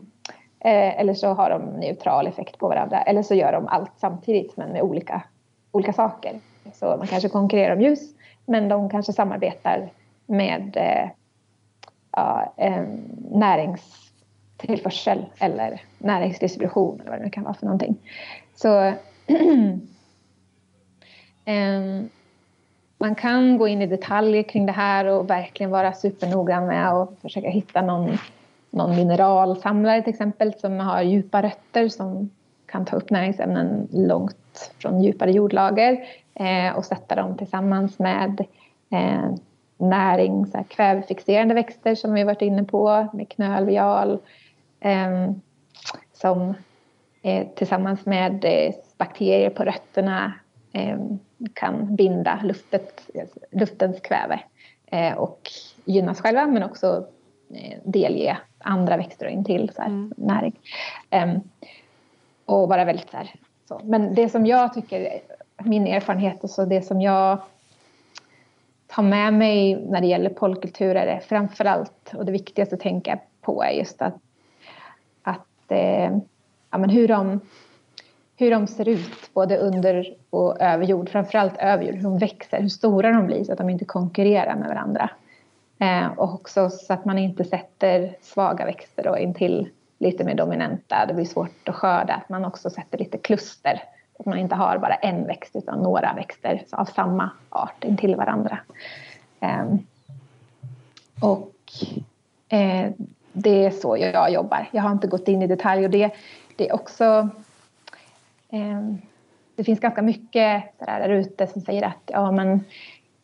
Eh, 0.65 0.99
eller 0.99 1.13
så 1.13 1.33
har 1.33 1.49
de 1.49 1.61
neutral 1.61 2.27
effekt 2.27 2.57
på 2.57 2.67
varandra. 2.67 3.01
Eller 3.01 3.23
så 3.23 3.35
gör 3.35 3.51
de 3.51 3.67
allt 3.67 3.91
samtidigt 3.97 4.57
men 4.57 4.71
med 4.71 4.81
olika, 4.81 5.23
olika 5.71 5.93
saker. 5.93 6.39
Så 6.73 6.85
man 6.85 7.07
kanske 7.07 7.29
konkurrerar 7.29 7.75
om 7.75 7.81
ljus 7.81 7.99
men 8.45 8.69
de 8.69 8.89
kanske 8.89 9.13
samarbetar 9.13 9.89
med 10.25 10.77
eh, 10.77 11.09
ja, 12.11 12.53
eh, 12.57 12.83
näringstillförsel 13.31 15.25
eller 15.39 15.81
näringsdistribution 15.97 16.99
eller 16.99 17.09
vad 17.09 17.19
det 17.19 17.23
nu 17.23 17.29
kan 17.29 17.43
vara 17.43 17.53
för 17.53 17.65
någonting. 17.65 17.95
Så 18.55 18.77
eh, 21.45 22.01
man 22.97 23.15
kan 23.15 23.57
gå 23.57 23.67
in 23.67 23.81
i 23.81 23.87
detaljer 23.87 24.43
kring 24.43 24.65
det 24.65 24.71
här 24.71 25.05
och 25.05 25.29
verkligen 25.29 25.71
vara 25.71 25.93
supernoggrann 25.93 26.67
med 26.67 26.89
att 26.89 27.19
försöka 27.21 27.49
hitta 27.49 27.81
någon 27.81 28.17
någon 28.73 28.95
mineralsamlare 28.95 30.01
till 30.01 30.13
exempel 30.13 30.53
som 30.53 30.79
har 30.79 31.01
djupa 31.01 31.41
rötter 31.41 31.89
som 31.89 32.29
kan 32.65 32.85
ta 32.85 32.95
upp 32.95 33.09
näringsämnen 33.09 33.87
långt 33.91 34.73
från 34.77 35.01
djupare 35.01 35.31
jordlager 35.31 36.05
eh, 36.33 36.77
och 36.77 36.85
sätta 36.85 37.15
dem 37.15 37.37
tillsammans 37.37 37.99
med 37.99 38.45
eh, 38.89 39.31
näring, 39.77 40.45
så 40.45 40.57
här, 40.57 40.63
kvävefixerande 40.63 41.53
växter 41.53 41.95
som 41.95 42.13
vi 42.13 42.23
varit 42.23 42.41
inne 42.41 42.63
på 42.63 43.07
med 43.13 43.29
knölvial 43.29 44.19
eh, 44.79 45.31
som 46.13 46.53
eh, 47.21 47.47
tillsammans 47.55 48.05
med 48.05 48.45
eh, 48.45 48.73
bakterier 48.97 49.49
på 49.49 49.63
rötterna 49.63 50.33
eh, 50.73 50.97
kan 51.53 51.95
binda 51.95 52.39
luftet, 52.43 53.09
luftens 53.51 53.99
kväve 53.99 54.39
eh, 54.85 55.13
och 55.13 55.39
gynnas 55.85 56.21
själva 56.21 56.47
men 56.47 56.63
också 56.63 57.05
delge 57.83 58.37
andra 58.63 58.97
växter 58.97 59.27
in 59.27 59.43
till 59.43 59.71
så 59.75 59.81
här, 59.81 59.89
mm. 59.89 60.13
näring. 60.17 60.59
Um, 61.11 61.41
och 62.45 62.69
vara 62.69 62.85
väldigt 62.85 63.09
så 63.09 63.17
här, 63.17 63.31
så. 63.67 63.81
Men 63.83 64.15
det 64.15 64.29
som 64.29 64.45
jag 64.45 64.73
tycker, 64.73 65.19
min 65.63 65.87
erfarenhet 65.87 66.43
och 66.43 66.49
så 66.49 66.65
det 66.65 66.81
som 66.81 67.01
jag 67.01 67.41
ta 68.95 69.01
med 69.01 69.33
mig 69.33 69.75
när 69.75 70.01
det 70.01 70.07
gäller 70.07 70.29
polykulturer 70.29 70.95
är 70.95 71.15
det 71.15 71.21
framför 71.21 71.65
allt, 71.65 72.13
och 72.13 72.25
det 72.25 72.31
viktigaste 72.31 72.75
att 72.75 72.81
tänka 72.81 73.19
på 73.41 73.63
är 73.63 73.71
just 73.71 74.01
att, 74.01 74.17
att 75.23 75.71
eh, 75.71 76.17
ja, 76.71 76.77
men 76.77 76.89
hur, 76.89 77.07
de, 77.07 77.39
hur 78.37 78.51
de 78.51 78.67
ser 78.67 78.87
ut 78.87 79.33
både 79.33 79.57
under 79.57 80.15
och 80.29 80.61
över 80.61 80.85
jord, 80.85 81.09
framförallt 81.09 81.57
över 81.57 81.83
jord, 81.83 81.95
hur 81.95 82.03
de 82.03 82.17
växer, 82.17 82.61
hur 82.61 82.69
stora 82.69 83.11
de 83.11 83.25
blir 83.25 83.43
så 83.43 83.51
att 83.51 83.57
de 83.57 83.69
inte 83.69 83.85
konkurrerar 83.85 84.55
med 84.55 84.67
varandra. 84.67 85.09
Eh, 85.79 86.07
och 86.17 86.33
också 86.33 86.69
så 86.69 86.93
att 86.93 87.05
man 87.05 87.17
inte 87.17 87.43
sätter 87.43 88.15
svaga 88.21 88.65
växter 88.65 89.03
då 89.03 89.17
intill 89.17 89.69
lite 89.99 90.23
mer 90.23 90.35
dominanta. 90.35 91.05
Det 91.07 91.13
blir 91.13 91.25
svårt 91.25 91.69
att 91.69 91.75
skörda. 91.75 92.13
Att 92.13 92.29
man 92.29 92.45
också 92.45 92.69
sätter 92.69 92.97
lite 92.97 93.17
kluster. 93.17 93.81
Att 94.19 94.25
man 94.25 94.37
inte 94.37 94.55
har 94.55 94.77
bara 94.77 94.95
en 94.95 95.27
växt 95.27 95.55
utan 95.55 95.79
några 95.79 96.13
växter 96.13 96.63
av 96.71 96.85
samma 96.85 97.29
art 97.49 97.83
intill 97.83 98.15
varandra. 98.15 98.59
Eh, 99.39 99.65
och 101.21 101.53
eh, 102.49 102.91
det 103.33 103.65
är 103.65 103.71
så 103.71 103.97
jag 103.97 104.31
jobbar. 104.31 104.69
Jag 104.71 104.83
har 104.83 104.91
inte 104.91 105.07
gått 105.07 105.27
in 105.27 105.41
i 105.41 105.47
detalj 105.47 105.85
och 105.85 105.91
det, 105.91 106.11
det 106.55 106.69
är 106.69 106.75
också 106.75 107.29
ehm, 108.49 108.97
det 109.55 109.63
finns 109.63 109.79
ganska 109.79 110.01
mycket 110.01 110.63
där 110.79 111.09
ute 111.09 111.47
som 111.47 111.61
säger 111.61 111.85
att 111.85 112.01
ja, 112.05 112.31
men 112.31 112.63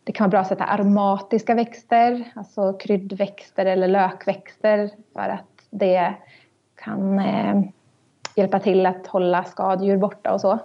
det 0.04 0.12
kan 0.12 0.24
vara 0.24 0.30
bra 0.30 0.40
att 0.40 0.48
sätta 0.48 0.64
aromatiska 0.64 1.56
växter, 1.56 2.32
alltså 2.36 2.74
kryddväxter 2.74 3.66
eller 3.66 3.88
lökväxter 3.88 4.90
för 5.14 5.30
att 5.30 5.68
det 5.70 6.14
kan 6.76 7.20
eh, 7.20 7.62
hjälpa 8.40 8.60
till 8.60 8.86
att 8.86 9.08
hålla 9.08 9.44
skadedjur 9.44 9.98
borta 9.98 10.34
och 10.34 10.42
så. 10.42 10.60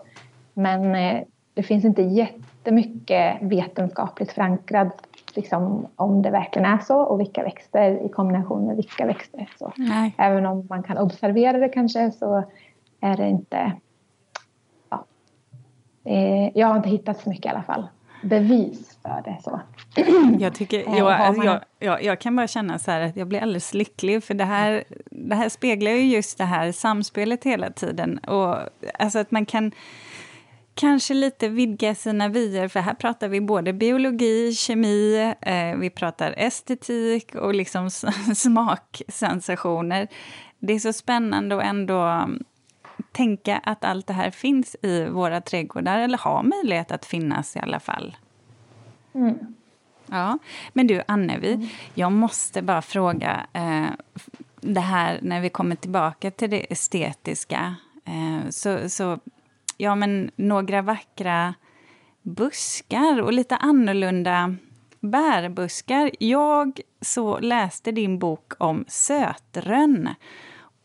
Men 0.55 0.95
eh, 0.95 1.23
det 1.55 1.63
finns 1.63 1.85
inte 1.85 2.03
jättemycket 2.03 3.43
vetenskapligt 3.43 4.33
förankrat 4.33 5.07
liksom, 5.35 5.87
om 5.97 6.23
det 6.23 6.31
verkligen 6.31 6.67
är 6.67 6.79
så 6.79 7.01
och 7.01 7.21
vilka 7.21 7.43
växter 7.43 8.07
i 8.07 8.09
kombination 8.09 8.67
med 8.67 8.77
vilka 8.77 9.07
växter. 9.07 9.49
Så. 9.59 9.73
Även 10.19 10.47
om 10.47 10.67
man 10.71 10.83
kan 10.83 10.99
observera 10.99 11.59
det 11.59 11.69
kanske 11.69 12.11
så 12.11 12.45
är 13.01 13.17
det 13.17 13.29
inte... 13.29 13.73
Ja, 14.91 15.05
eh, 16.05 16.59
jag 16.59 16.67
har 16.67 16.77
inte 16.77 16.89
hittat 16.89 17.21
så 17.21 17.29
mycket 17.29 17.47
i 17.47 17.49
alla 17.49 17.63
fall 17.63 17.89
bevis 18.23 18.94
för 19.05 19.23
det. 19.25 19.43
Så. 19.43 19.61
Jag, 20.39 20.55
tycker, 20.55 20.97
jag, 20.97 21.37
jag, 21.45 21.61
jag, 21.79 22.03
jag, 22.03 22.21
kan 22.21 22.37
bara 22.37 22.47
känna 22.47 22.79
så 22.79 22.91
att 22.91 23.17
jag 23.17 23.29
blir 23.29 23.41
alldeles 23.41 23.75
lycklig, 23.75 24.25
för 24.25 24.35
det 24.35 24.45
här, 24.45 24.85
det 25.11 25.35
här 25.35 25.49
speglar 25.49 25.91
ju 25.91 26.01
just 26.01 26.39
det 26.39 26.45
här 26.45 26.73
samspelet 26.73 27.45
hela 27.45 27.71
tiden. 27.71 28.19
Och, 28.19 28.57
alltså 28.99 29.19
att 29.19 29.31
man 29.31 29.47
kan 29.47 29.73
kanske 30.75 31.15
lite 31.15 31.49
vidga 31.49 31.95
sina 31.95 32.29
vyer, 32.29 32.69
för 32.69 32.81
här 32.81 32.95
pratar 32.95 33.29
vi 33.29 33.41
både 33.41 33.73
biologi, 33.73 34.55
kemi, 34.55 35.35
eh, 35.41 35.77
vi 35.77 35.91
pratar 35.91 36.35
estetik 36.37 37.35
och 37.35 37.55
liksom 37.55 37.91
smaksensationer. 38.35 40.09
Det 40.59 40.73
är 40.73 40.79
så 40.79 40.93
spännande 40.93 41.57
att 41.57 41.65
ändå 41.65 42.01
mm, 42.01 42.45
tänka 43.13 43.61
att 43.65 43.85
allt 43.85 44.07
det 44.07 44.13
här 44.13 44.31
finns 44.31 44.77
i 44.83 45.05
våra 45.05 45.41
trädgårdar, 45.41 45.99
eller 45.99 46.19
har 46.19 46.43
möjlighet 46.43 46.93
att 46.93 47.05
finnas 47.05 47.57
i 47.57 47.59
alla 47.59 47.81
fall. 47.81 48.17
Mm. 49.15 49.55
Ja, 50.07 50.39
Men 50.73 50.87
du, 50.87 51.03
Annevi, 51.09 51.53
mm. 51.53 51.67
jag 51.95 52.13
måste 52.13 52.63
bara 52.63 52.83
fråga 52.83 53.47
eh, 53.53 53.87
det 54.61 54.81
här 54.81 55.19
när 55.23 55.41
vi 55.41 55.51
kommer 55.51 55.77
tillbaka 55.77 56.31
till 56.31 56.51
det 56.51 56.73
estetiska. 56.73 57.75
Eh, 58.05 58.51
så, 58.51 58.89
så, 58.89 59.19
ja, 59.77 59.95
men 59.95 60.31
några 60.37 60.83
vackra 60.83 61.55
buskar 62.23 63.23
och 63.23 63.33
lite 63.33 63.57
annorlunda 63.57 64.57
bärbuskar. 65.01 66.11
Jag 66.19 66.81
så 67.01 67.39
läste 67.39 67.93
din 67.93 68.19
bok 68.19 68.53
om 68.59 68.85
sötrön. 68.89 70.09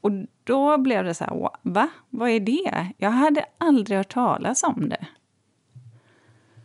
Och 0.01 0.11
då 0.43 0.77
blev 0.77 1.03
det 1.05 1.13
så 1.13 1.23
här, 1.23 1.49
va? 1.61 1.89
Vad 2.09 2.29
är 2.29 2.39
det? 2.39 2.87
Jag 2.97 3.11
hade 3.11 3.45
aldrig 3.57 3.97
hört 3.97 4.13
talas 4.13 4.63
om 4.63 4.89
det. 4.89 5.05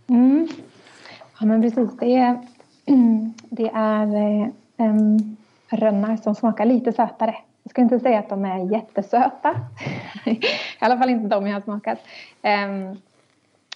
Mm. 0.07 0.49
Ja, 1.39 1.47
men 1.47 1.63
precis. 1.63 1.97
Det 2.01 2.17
är, 2.17 2.39
det 3.51 3.71
är 3.75 4.07
um, 4.77 5.37
rönnar 5.69 6.17
som 6.17 6.35
smakar 6.35 6.65
lite 6.65 6.93
sötare. 6.93 7.35
Jag 7.63 7.71
ska 7.71 7.83
inte 7.83 8.01
säga 8.01 8.19
att 8.19 8.29
de 8.29 8.45
är 8.45 8.73
jättesöta. 8.73 9.55
I 10.25 10.41
alla 10.79 10.99
fall 10.99 11.11
inte 11.11 11.29
de 11.29 11.47
jag 11.47 11.55
har 11.55 11.61
smakat. 11.61 11.99
Um, 12.43 12.97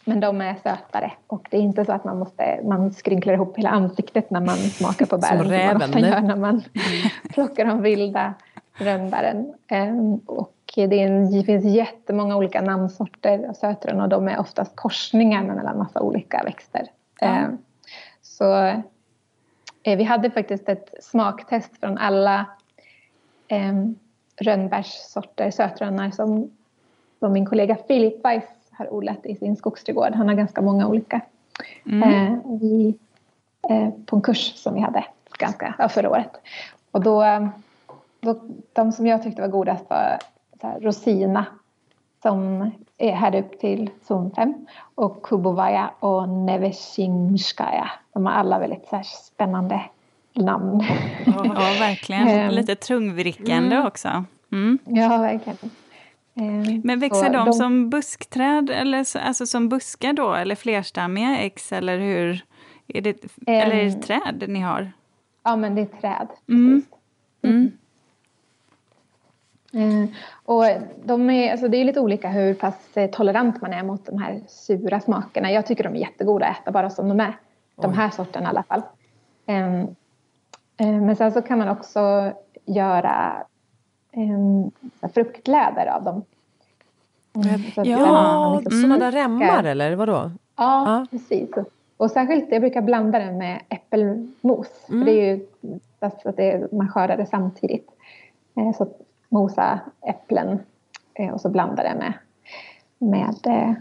men 0.05 0.21
de 0.21 0.41
är 0.41 0.55
sötare 0.55 1.13
och 1.27 1.49
det 1.51 1.57
är 1.57 1.61
inte 1.61 1.85
så 1.85 1.93
att 1.93 2.05
man 2.05 2.19
måste 2.19 2.61
man 2.65 2.93
skrynklar 2.93 3.35
ihop 3.35 3.59
hela 3.59 3.71
ansiktet 3.71 4.31
när 4.31 4.41
man 4.41 4.57
smakar 4.57 5.07
på 5.07 5.19
bären. 5.19 5.39
Som 5.39 5.51
räven. 5.51 5.93
Som 5.93 6.01
man 6.01 6.11
gör 6.11 6.21
när 6.21 6.37
man 6.37 6.63
plockar 7.31 7.65
de 7.65 7.83
vilda 7.83 8.35
rönnbären. 8.75 9.55
Um, 9.73 10.21
och 10.27 10.55
det, 10.75 11.03
en, 11.03 11.31
det, 11.31 11.45
finns 11.45 11.65
jättemånga 11.65 12.37
olika 12.37 12.61
namnsorter 12.61 13.49
av 13.49 13.53
sötrön 13.53 14.01
och 14.01 14.09
de 14.09 14.29
är 14.29 14.41
oftast 14.41 14.77
korsningar 14.77 15.43
mellan 15.43 15.79
massa 15.79 16.01
olika 16.01 16.43
växter. 16.45 16.89
Mm. 17.27 17.59
Så 18.23 18.55
eh, 19.83 19.97
vi 19.97 20.05
hade 20.05 20.31
faktiskt 20.31 20.69
ett 20.69 20.95
smaktest 21.01 21.81
från 21.81 21.99
alla 21.99 22.47
eh, 23.49 23.75
rönnbärssorter, 24.37 25.51
sötrönnar 25.51 26.11
som, 26.11 26.51
som 27.19 27.33
min 27.33 27.47
kollega 27.47 27.77
Filip 27.89 28.25
Weiss 28.25 28.45
har 28.71 28.95
odlat 28.95 29.27
i 29.27 29.37
sin 29.37 29.57
skogsträdgård. 29.57 30.14
Han 30.14 30.29
har 30.29 30.35
ganska 30.35 30.62
många 30.62 30.89
olika. 30.89 31.21
Mm. 31.87 32.03
Eh, 32.03 32.39
vi, 32.61 32.99
eh, 33.71 33.91
på 34.07 34.16
en 34.16 34.23
kurs 34.23 34.55
som 34.55 34.75
vi 34.75 34.81
hade 34.81 35.05
ganska, 35.39 35.75
ja, 35.79 35.89
förra 35.89 36.11
året. 36.11 36.31
Och 36.91 37.01
då, 37.01 37.49
då, 38.21 38.41
de 38.73 38.93
som 38.93 39.07
jag 39.07 39.23
tyckte 39.23 39.43
var 39.43 39.49
godast 39.49 39.91
var 39.91 40.19
Rosina 40.81 41.47
som 42.23 42.71
är 42.99 43.12
här 43.12 43.34
upp 43.34 43.61
till 43.61 43.90
zon 44.03 44.30
5 44.30 44.66
och 44.94 45.22
Kubovaja 45.22 45.90
och 46.01 46.28
Neveshinskaya. 46.28 47.90
De 48.12 48.26
har 48.26 48.32
alla 48.32 48.59
väldigt 48.59 48.88
här, 48.90 49.03
spännande 49.03 49.80
namn. 50.34 50.84
Ja, 51.26 51.42
verkligen. 51.80 52.28
Ehm. 52.28 52.51
Lite 52.51 52.74
trungvrickande 52.74 53.76
mm. 53.76 53.86
också. 53.86 54.24
Mm. 54.53 54.78
Ja, 54.84 55.09
verkligen. 55.09 55.59
Ehm, 56.34 56.80
Men 56.84 57.01
växer 57.01 57.32
de, 57.32 57.46
de, 57.46 57.53
som 57.53 57.90
buskträd, 57.90 58.70
eller 58.70 59.18
alltså 59.26 59.46
som 59.46 59.68
buskar 59.68 60.12
då, 60.12 60.34
eller 60.34 60.55
flerstammiga 60.55 61.38
ex, 61.38 61.72
eller 61.72 61.99
hur? 61.99 62.44
Är 62.86 63.01
det, 63.01 63.24
um, 63.24 63.28
eller 63.46 63.76
är 63.76 63.84
det 63.84 63.92
ehm. 63.92 64.01
träd 64.01 64.44
ni 64.49 64.61
har? 64.61 64.92
Ja, 65.44 65.57
men 65.57 65.74
det 65.74 65.80
är 65.80 66.01
träd. 66.01 66.28
Mm. 66.49 66.82
Mm. 69.73 70.03
Eh, 70.03 70.09
och 70.45 70.64
de 71.05 71.31
är, 71.31 71.51
alltså 71.51 71.69
det 71.69 71.77
är 71.77 71.85
lite 71.85 72.01
olika 72.01 72.29
hur 72.29 72.55
pass 72.55 72.97
eh, 72.97 73.11
tolerant 73.11 73.62
man 73.62 73.73
är 73.73 73.83
mot 73.83 74.07
de 74.07 74.19
här 74.19 74.41
sura 74.49 75.01
smakerna. 75.01 75.53
Jag 75.53 75.66
tycker 75.66 75.85
de 75.85 75.95
är 75.95 76.01
jättegoda 76.01 76.47
att 76.47 76.61
äta 76.61 76.71
bara 76.71 76.91
som 76.91 77.09
de 77.09 77.21
är. 77.21 77.37
De 77.77 77.93
här 77.93 78.11
sorterna 78.11 78.47
i 78.47 78.49
alla 78.49 78.62
fall. 78.62 78.83
Eh, 79.47 79.85
men 80.77 81.16
sen 81.16 81.33
så 81.33 81.43
kan 81.43 81.59
man 81.59 81.69
också 81.69 82.33
göra 82.64 83.43
fruktläder 85.14 85.87
av 85.87 86.05
dem. 86.05 86.23
Mm, 87.35 87.62
så 87.75 87.83
ja, 87.85 88.61
liksom 88.64 88.81
sådana 88.81 88.99
där 88.99 89.12
remmar 89.12 89.64
eller 89.64 89.97
vadå? 89.97 90.12
Ja, 90.12 90.31
ja, 90.57 91.07
precis. 91.11 91.51
Och 91.97 92.11
särskilt, 92.11 92.53
jag 92.53 92.61
brukar 92.61 92.83
blanda 92.83 93.19
det 93.19 93.33
med 93.33 93.62
äppelmos. 93.69 94.69
Mm. 94.89 95.01
För 95.01 95.05
det 95.05 95.12
är 95.12 95.35
ju 95.35 95.47
så 96.01 96.29
att 96.29 96.37
det, 96.37 96.73
man 96.73 96.89
skördar 96.89 97.16
det 97.16 97.27
samtidigt. 97.27 97.91
Så 98.77 98.89
mosa 99.29 99.81
äpplen 100.07 100.59
eh, 101.14 101.31
och 101.31 101.41
så 101.41 101.49
blanda 101.49 101.83
det 101.83 101.95
med, 101.95 102.12
med 102.99 103.47
eh, 103.47 103.72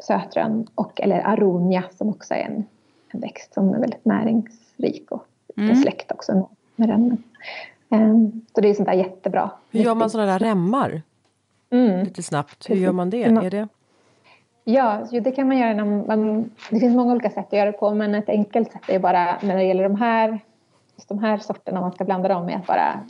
sötrön 0.00 0.66
och 0.74 1.00
eller 1.00 1.20
aronia 1.20 1.84
som 1.90 2.08
också 2.08 2.34
är 2.34 2.44
en, 2.44 2.64
en 3.08 3.20
växt 3.20 3.54
som 3.54 3.74
är 3.74 3.80
väldigt 3.80 4.04
näringsrik 4.04 5.10
och 5.10 5.26
mm. 5.56 5.76
släkt 5.76 6.12
också 6.12 6.48
med, 6.76 6.88
den. 6.88 7.22
Um, 7.88 8.46
så 8.54 8.60
det 8.60 8.70
är 8.70 8.74
sånt 8.74 8.88
där 8.88 8.94
jättebra. 8.94 9.50
Hur 9.70 9.80
gör 9.80 9.94
man 9.94 10.10
sådana 10.10 10.32
där 10.32 10.38
remmar? 10.38 11.02
Mm. 11.70 12.04
Lite 12.04 12.22
snabbt, 12.22 12.70
hur 12.70 12.76
gör 12.76 12.92
man 12.92 13.10
det? 13.10 13.24
Är 13.24 13.50
det? 13.50 13.68
Ja, 14.64 15.06
det 15.10 15.30
kan 15.30 15.48
man 15.48 15.58
göra. 15.58 15.74
När 15.74 16.06
man, 16.06 16.50
det 16.70 16.80
finns 16.80 16.96
många 16.96 17.12
olika 17.12 17.30
sätt 17.30 17.46
att 17.46 17.52
göra 17.52 17.72
det 17.72 17.78
på 17.78 17.94
men 17.94 18.14
ett 18.14 18.28
enkelt 18.28 18.72
sätt 18.72 18.88
är 18.88 18.98
bara 18.98 19.38
när 19.42 19.56
det 19.56 19.64
gäller 19.64 19.82
de 19.82 19.96
här, 19.96 20.40
just 20.96 21.08
de 21.08 21.18
här 21.18 21.38
sorterna, 21.38 21.78
om 21.78 21.82
man 21.82 21.92
ska 21.92 22.04
blanda 22.04 22.28
dem, 22.28 22.48
är 22.48 22.56
att 22.56 22.66
bara 22.66 23.00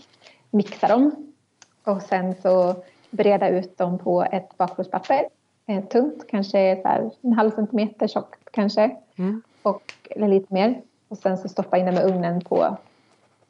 mixa 0.51 0.89
dem 0.89 1.30
och 1.85 2.03
sen 2.03 2.35
så 2.35 2.77
breda 3.11 3.49
ut 3.49 3.79
dem 3.79 3.99
på 3.99 4.23
ett 4.33 4.57
bakplåtspapper. 4.57 5.29
Eh, 5.67 5.85
tunt, 5.85 6.27
kanske 6.29 6.81
så 6.83 7.11
en 7.23 7.33
halv 7.33 7.51
centimeter 7.51 8.09
tjockt 8.09 8.49
kanske. 8.51 8.97
Mm. 9.17 9.43
Och, 9.63 9.83
eller 10.11 10.29
lite 10.29 10.55
mer. 10.55 10.83
Och 11.09 11.19
sen 11.19 11.39
så 11.39 11.49
stoppa 11.49 11.79
in 11.79 11.87
dem 11.87 11.95
i 11.95 12.01
ugnen 12.01 12.41
på 12.41 12.77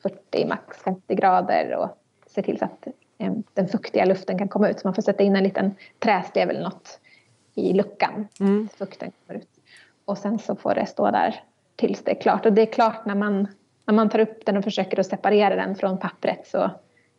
40, 0.03 0.47
max 0.47 0.79
50 0.79 1.15
grader 1.15 1.77
och 1.77 1.89
se 2.27 2.43
till 2.43 2.59
så 2.59 2.65
att 2.65 2.87
eh, 3.19 3.33
den 3.55 3.69
fuktiga 3.69 4.05
luften 4.05 4.39
kan 4.39 4.49
komma 4.49 4.69
ut. 4.69 4.81
Så 4.81 4.87
man 4.87 4.95
får 4.95 5.03
sätta 5.03 5.23
in 5.23 5.37
en 5.37 5.45
liten 5.45 5.75
träslev 5.99 6.51
eller 6.51 6.63
något 6.63 7.01
i 7.55 7.73
luckan. 7.73 8.29
Mm. 8.41 8.69
Så 8.69 8.77
fukten 8.77 9.13
kommer 9.27 9.41
ut. 9.41 9.49
Och 10.05 10.19
sen 10.19 10.39
så 10.39 10.57
får 10.57 10.75
det 10.75 10.87
stå 10.87 11.11
där 11.11 11.43
tills 11.77 12.05
det 12.05 12.11
är 12.11 12.21
klart. 12.21 12.47
Och 12.47 12.53
det 12.53 12.63
är 12.63 12.73
klart 12.73 13.07
när 13.07 13.15
man, 13.15 13.49
när 13.85 13.95
man 13.95 14.09
tar 14.09 14.19
upp 14.19 14.47
den 14.47 14.57
och 14.57 14.65
försöker 14.65 15.01
att 15.01 15.07
separera 15.07 15.57
den 15.57 15.75
från 15.75 15.99
pappret 15.99 16.47
så 16.47 16.71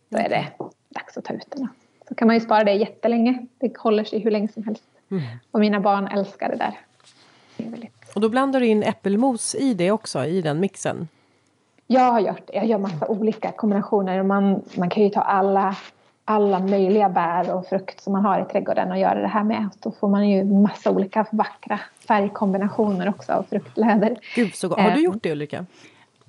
då 0.09 0.17
är 0.17 0.29
det 0.29 0.47
dags 0.93 1.17
att 1.17 1.23
ta 1.23 1.33
ut 1.33 1.47
den. 1.55 1.67
Så 2.07 2.15
kan 2.15 2.27
man 2.27 2.35
ju 2.35 2.39
spara 2.39 2.63
det 2.63 2.73
jättelänge. 2.73 3.45
Det 3.57 3.77
håller 3.77 4.03
sig 4.03 4.19
hur 4.19 4.31
länge 4.31 4.47
som 4.47 4.63
helst. 4.63 4.83
Mm. 5.11 5.23
Och 5.51 5.59
mina 5.59 5.79
barn 5.79 6.07
älskar 6.07 6.49
det 6.49 6.55
där. 6.55 6.79
Det 7.57 7.63
väldigt... 7.63 8.11
Och 8.15 8.21
då 8.21 8.29
blandar 8.29 8.59
du 8.59 8.67
in 8.67 8.83
äppelmos 8.83 9.55
i 9.55 9.73
det 9.73 9.91
också, 9.91 10.25
i 10.25 10.41
den 10.41 10.59
mixen? 10.59 11.07
Jag 11.87 12.11
har 12.11 12.19
gjort. 12.19 12.49
Jag 12.53 12.65
gör 12.65 12.77
massa 12.77 13.07
olika 13.07 13.51
kombinationer. 13.51 14.23
Man, 14.23 14.61
man 14.77 14.89
kan 14.89 15.03
ju 15.03 15.09
ta 15.09 15.21
alla, 15.21 15.75
alla 16.25 16.59
möjliga 16.59 17.09
bär 17.09 17.55
och 17.55 17.67
frukt 17.67 18.01
som 18.01 18.13
man 18.13 18.25
har 18.25 18.41
i 18.41 18.51
trädgården 18.51 18.91
och 18.91 18.99
göra 18.99 19.21
det 19.21 19.27
här 19.27 19.43
med. 19.43 19.69
Då 19.79 19.91
får 19.91 20.07
man 20.09 20.29
ju 20.29 20.43
massa 20.43 20.91
olika 20.91 21.25
vackra 21.31 21.79
färgkombinationer 22.07 23.09
också 23.09 23.33
av 23.33 23.43
fruktläder. 23.43 24.17
Gud 24.35 24.55
så 24.55 24.67
gott. 24.67 24.79
Har 24.79 24.91
du 24.91 24.97
eh, 24.97 25.03
gjort 25.03 25.23
det 25.23 25.31
Ulrika? 25.31 25.65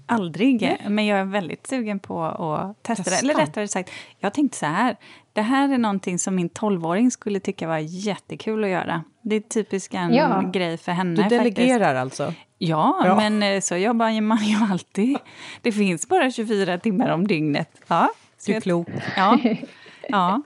Aldrig, 0.07 0.62
Nej. 0.62 0.86
men 0.88 1.07
jag 1.07 1.18
är 1.18 1.24
väldigt 1.24 1.66
sugen 1.66 1.98
på 1.98 2.22
att 2.22 2.82
testa, 2.82 3.05
testa. 3.05 3.26
det. 3.26 3.32
Eller 3.32 3.46
rättare 3.46 3.68
sagt, 3.68 3.90
jag 4.18 4.34
tänkte 4.34 4.59
så 4.59 4.66
här. 4.66 4.96
Det 5.32 5.42
här 5.42 5.72
är 5.72 5.78
någonting 5.78 6.18
som 6.18 6.34
min 6.34 6.48
tolvåring 6.48 7.11
skulle 7.11 7.40
tycka 7.40 7.68
var 7.68 7.78
jättekul 7.78 8.64
att 8.64 8.70
göra. 8.70 9.05
Det 9.22 9.36
är 9.36 9.40
typiskt 9.40 9.94
en 9.94 10.14
ja. 10.14 10.40
grej 10.53 10.76
för 10.76 10.92
henne. 10.92 11.22
Du 11.22 11.28
delegerar 11.28 11.94
faktiskt. 12.05 12.20
alltså? 12.20 12.34
Ja, 12.59 13.03
ja, 13.05 13.16
men 13.16 13.42
eh, 13.42 13.61
så 13.61 13.76
jobbar 13.76 14.20
man 14.20 14.44
ju 14.44 14.57
alltid. 14.70 15.18
Det 15.62 15.72
finns 15.72 16.09
bara 16.09 16.30
24 16.30 16.78
timmar 16.78 17.09
om 17.09 17.26
dygnet. 17.26 17.68
Ja, 17.86 18.11
du 18.46 18.53
är 18.55 18.61
klok. 18.61 18.88
Ja, 19.16 19.38
ja. 20.09 20.42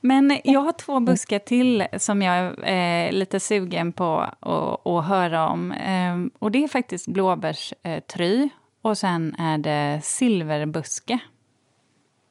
Men 0.00 0.38
jag 0.44 0.60
har 0.60 0.72
två 0.72 1.00
buskar 1.00 1.38
till 1.38 1.86
som 1.98 2.22
jag 2.22 2.54
är 2.62 3.12
lite 3.12 3.40
sugen 3.40 3.92
på 3.92 4.18
att, 4.40 4.86
att 4.86 5.04
höra 5.04 5.48
om. 5.48 5.72
Ehm, 5.72 6.30
och 6.38 6.50
det 6.50 6.64
är 6.64 6.68
faktiskt 6.68 7.08
blåbärstry 7.08 8.48
och 8.84 8.98
sen 8.98 9.34
är 9.38 9.58
det 9.58 10.00
silverbuske. 10.02 11.18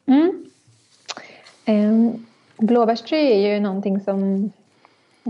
Mm. 0.05 0.45
Ehm, 1.65 2.07
um, 2.07 2.25
blåbärstry 2.57 3.17
är 3.17 3.53
ju 3.53 3.59
någonting 3.59 3.99
som 3.99 4.51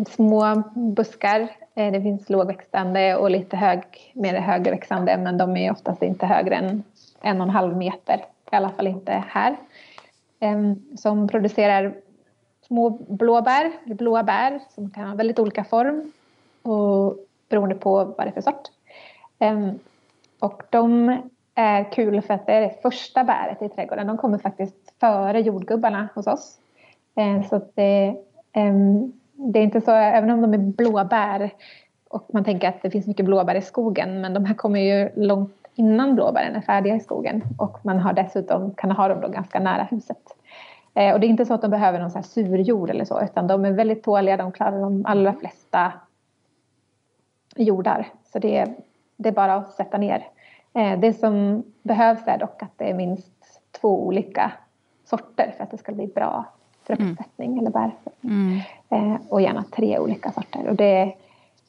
små 0.09 0.63
buskar. 0.76 1.47
Eh, 1.76 1.91
det 1.91 2.01
finns 2.01 2.30
lågväxtande 2.30 3.15
och 3.15 3.32
lite 3.32 3.57
hög, 3.57 3.82
mer 4.13 4.39
högväxande 4.39 5.17
men 5.17 5.38
de 5.38 5.57
är 5.57 5.71
oftast 5.71 6.03
inte 6.03 6.26
högre 6.26 6.55
än 6.55 6.84
en 7.21 7.41
och 7.41 7.47
en 7.47 7.53
halv 7.53 7.78
meter. 7.78 8.26
I 8.51 8.55
alla 8.55 8.69
fall 8.69 8.88
inte 8.88 9.24
här. 9.28 9.55
Um, 10.39 10.97
som 10.97 11.28
producerar 11.28 11.93
små 12.67 12.89
blåbär, 12.89 13.71
blåa 13.86 14.24
bär 14.24 14.59
som 14.76 14.89
kan 14.89 15.07
ha 15.07 15.15
väldigt 15.15 15.39
olika 15.39 15.63
form 15.63 16.11
och 16.61 17.17
beroende 17.49 17.76
på 17.76 18.05
vad 18.05 18.28
det 18.28 18.30
är 18.30 18.32
för 18.32 18.41
sort. 18.41 18.67
Um, 19.39 19.80
och 20.44 20.64
de 20.70 21.10
eh, 21.10 21.20
är 21.56 21.91
kul 21.91 22.22
för 22.22 22.34
att 22.34 22.46
det 22.46 22.54
är 22.54 22.62
det 22.62 22.82
första 22.82 23.24
bäret 23.24 23.62
i 23.62 23.70
trädgården. 23.70 24.08
De 24.08 24.18
kommer 24.18 24.38
faktiskt 24.38 24.94
före 25.00 25.39
jordgubbarna 25.39 26.10
hos 26.16 26.28
oss. 26.28 26.58
Eh, 27.16 27.48
så 27.50 27.62
det, 27.74 28.16
ehm, 28.52 29.14
det 29.34 29.60
är 29.60 29.64
inte 29.64 29.82
så, 29.82 29.91
även 29.91 30.30
om 30.30 30.41
de 30.41 30.54
är 30.54 30.58
blåbär 30.58 31.50
och 32.10 32.30
man 32.34 32.44
tänker 32.44 32.70
att 32.70 32.82
det 32.82 32.91
finns 32.91 33.08
mycket 33.08 33.26
blåbär 33.26 33.56
i 33.56 33.62
skogen 33.62 34.22
men 34.22 34.34
de 34.34 34.46
här 34.46 34.56
kommer 34.56 34.80
ju 34.80 35.10
långt 35.16 35.68
innan 35.76 36.16
blåbären 36.16 36.56
är 36.56 36.62
färdiga 36.62 36.96
i 36.96 37.00
skogen 37.00 37.44
och 37.58 37.80
man 37.86 38.00
har 38.00 38.14
dessutom, 38.14 38.74
kan 38.76 38.91
ha 38.91 39.08
dem 39.08 39.22
då 39.22 39.28
ganska 39.28 39.60
nära 39.60 39.84
huset. 39.84 40.38
Eh, 40.94 41.14
och 41.14 41.20
det 41.20 41.28
är 41.28 41.30
inte 41.30 41.46
så 41.46 41.54
att 41.54 41.62
de 41.62 41.72
behöver 41.72 42.00
någon 42.00 42.12
så 42.12 42.18
här 42.18 42.24
surjord 42.24 42.89
eller 42.89 43.06
så 43.06 43.22
utan 43.22 43.48
de 43.48 43.66
är 43.66 43.72
väldigt 43.72 44.04
tåliga, 44.04 44.38
de 44.38 44.52
klarar 44.52 44.82
de 44.82 45.06
allra 45.06 45.34
flesta 45.34 45.94
jordar. 47.56 48.08
Så 48.24 48.39
det, 48.39 48.76
det 49.18 49.30
är 49.30 49.34
bara 49.34 49.53
att 49.53 49.74
sätta 49.74 49.97
ner. 49.97 50.28
Eh, 50.74 50.99
det 50.99 51.14
som 51.14 51.64
behövs 51.84 52.28
är 52.28 52.38
dock 52.38 52.64
att 52.64 52.78
det 52.78 52.89
är 52.89 52.93
minst 52.93 53.61
två 53.82 54.07
olika 54.07 54.51
sorter 55.05 55.53
för 55.57 55.64
att 55.64 55.72
det 55.72 55.78
ska 55.78 55.91
bli 55.91 56.07
bra 56.07 56.45
fruktsättning 56.84 57.51
mm. 57.51 57.59
eller 57.59 57.72
bärsättning. 57.72 58.64
Mm. 58.89 59.14
Eh, 59.14 59.22
och 59.30 59.41
gärna 59.41 59.64
tre 59.64 59.99
olika 59.99 60.32
sorter. 60.32 60.68
Och 60.68 60.76
det, 60.76 61.16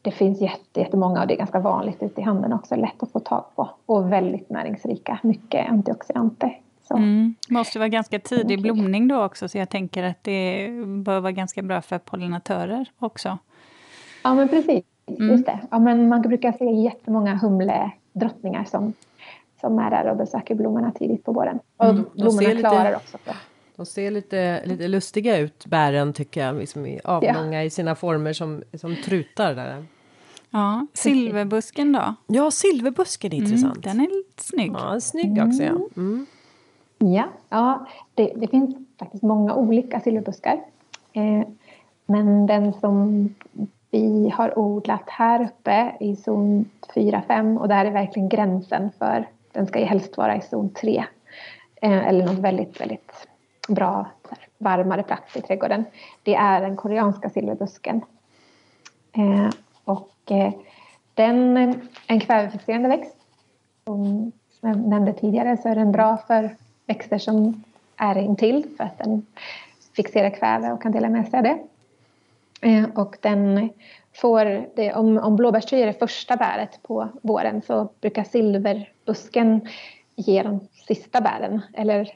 det 0.03 0.11
finns 0.11 0.41
jätte, 0.41 0.81
jättemånga 0.81 1.21
och 1.21 1.27
det 1.27 1.35
är 1.35 1.39
ganska 1.39 1.61
vanligt 1.61 2.03
ute 2.03 2.21
i 2.21 2.25
handeln 2.25 2.53
också. 2.53 2.77
Lätt 2.77 3.03
att 3.03 3.13
få 3.13 3.21
tag 3.21 3.45
på 3.55 3.71
och 3.87 4.13
väldigt 4.13 4.51
näringsrika. 4.51 5.19
Mycket 5.23 5.71
antioxidanter. 5.71 6.61
Så. 6.89 6.97
Mm. 6.97 7.35
Måste 7.49 7.79
vara 7.79 7.89
ganska 7.89 8.19
tidig 8.19 8.63
blomning 8.63 9.09
då 9.09 9.25
också 9.25 9.49
så 9.49 9.59
jag 9.59 9.69
tänker 9.69 10.03
att 10.03 10.25
det 10.25 10.69
bör 10.87 11.21
vara 11.21 11.33
ganska 11.33 11.63
bra 11.63 11.83
för 11.83 11.99
pollinatörer 11.99 12.91
också. 12.99 13.39
Ja 14.25 14.35
men 14.35 14.49
precis, 14.49 14.85
mm. 15.07 15.31
just 15.31 15.47
det. 15.47 15.59
Ja, 15.71 15.79
men 15.79 16.09
man 16.09 16.23
brukar 16.23 16.53
se 16.53 16.65
jättemånga 16.65 17.35
humledrottningar 17.35 18.65
som, 18.65 18.93
som 19.61 19.79
är 19.79 19.91
där 19.91 20.11
och 20.11 20.17
besöker 20.17 20.55
blommorna 20.55 20.91
tidigt 20.91 21.25
på 21.25 21.33
våren. 21.33 21.59
Och 21.77 21.85
mm. 21.85 22.05
blommorna 22.15 22.61
klarar 22.61 22.85
lite... 22.85 22.97
också. 22.97 23.19
De 23.77 23.87
ser 23.87 24.11
lite, 24.11 24.67
lite 24.67 24.89
lustiga 24.89 25.39
ut, 25.39 25.67
bären, 25.67 26.13
tycker 26.13 26.47
jag. 26.47 26.57
Liksom 26.57 26.99
avlånga 27.05 27.59
ja. 27.59 27.63
i 27.63 27.71
sina 27.71 27.95
former 27.95 28.33
som, 28.33 28.63
som 28.75 28.97
trutar. 29.05 29.55
Där. 29.55 29.85
Ja, 30.51 30.87
silverbusken 30.93 31.93
då? 31.93 32.15
Ja, 32.27 32.51
silverbusken 32.51 33.33
är 33.33 33.37
mm, 33.37 33.47
intressant. 33.47 33.83
Den 33.83 34.01
är 34.01 34.07
lite 34.07 34.43
snygg. 34.43 34.73
Ja, 34.73 35.01
snygg 35.01 35.43
också. 35.47 35.63
Ja, 35.63 35.71
mm. 35.71 35.87
mm. 35.97 36.27
ja, 36.99 37.25
ja 37.49 37.87
det, 38.15 38.33
det, 38.37 38.49
finns 38.49 38.77
faktiskt 38.99 39.23
många 39.23 39.55
olika 39.55 40.01
silverbuskar. 40.01 40.61
Eh, 41.13 41.49
men 42.07 42.47
den 42.47 42.73
som 42.73 43.29
vi 43.95 44.31
har 44.31 44.59
odlat 44.59 45.11
här 45.11 45.45
uppe 45.45 45.93
i 46.01 46.17
zon 46.17 46.71
4-5 46.95 47.59
och 47.59 47.69
det 47.69 47.75
här 47.75 47.85
är 47.85 47.91
verkligen 47.91 48.29
gränsen 48.29 48.91
för 48.99 49.29
den 49.53 49.67
ska 49.67 49.79
ju 49.79 49.85
helst 49.85 50.17
vara 50.17 50.37
i 50.37 50.41
zon 50.41 50.71
3. 50.71 51.05
Eh, 51.83 52.09
eller 52.09 52.27
något 52.27 52.39
väldigt, 52.39 52.81
väldigt 52.81 53.29
bra 53.69 54.07
varmare 54.59 55.03
plats 55.03 55.37
i 55.37 55.41
trädgården. 55.41 55.85
Det 56.23 56.35
är 56.35 56.61
den 56.61 56.77
koreanska 56.77 57.31
silverbusken. 57.31 58.01
Eh, 59.13 59.51
och 59.85 60.31
eh, 60.31 60.53
den 61.15 61.57
är 61.57 61.75
en 62.07 62.21
kvävefixerande 62.21 62.89
växt. 62.89 63.17
Som 63.85 64.33
jag 64.61 64.77
nämnde 64.77 65.13
tidigare 65.13 65.57
så 65.57 65.69
är 65.69 65.75
den 65.75 65.93
bra 65.93 66.17
för 66.17 66.57
växter 66.87 67.19
som 67.19 67.65
är 67.97 68.19
intill 68.19 68.67
för 68.77 68.85
att 68.85 68.99
den 68.99 69.27
fixerar 69.97 70.31
kväve 70.31 70.73
och 70.73 70.83
kan 70.83 70.93
dela 70.93 71.09
med 71.09 71.29
sig 71.29 71.39
av 71.39 71.45
det. 71.45 71.59
Eh, 72.65 72.85
och 72.95 73.17
den 73.21 73.71
får 74.15 74.67
det, 74.77 74.95
om, 74.95 75.19
om 75.19 75.37
blåbärstry 75.37 75.83
är 75.83 75.87
det 75.87 75.99
första 75.99 76.37
bäret 76.37 76.83
på 76.83 77.09
våren 77.23 77.63
så 77.63 77.89
brukar 78.01 78.25
silverbusken 78.25 79.69
ge 80.17 80.43
de 80.43 80.61
sista 80.87 81.21
bären 81.21 81.61
eller 81.73 82.11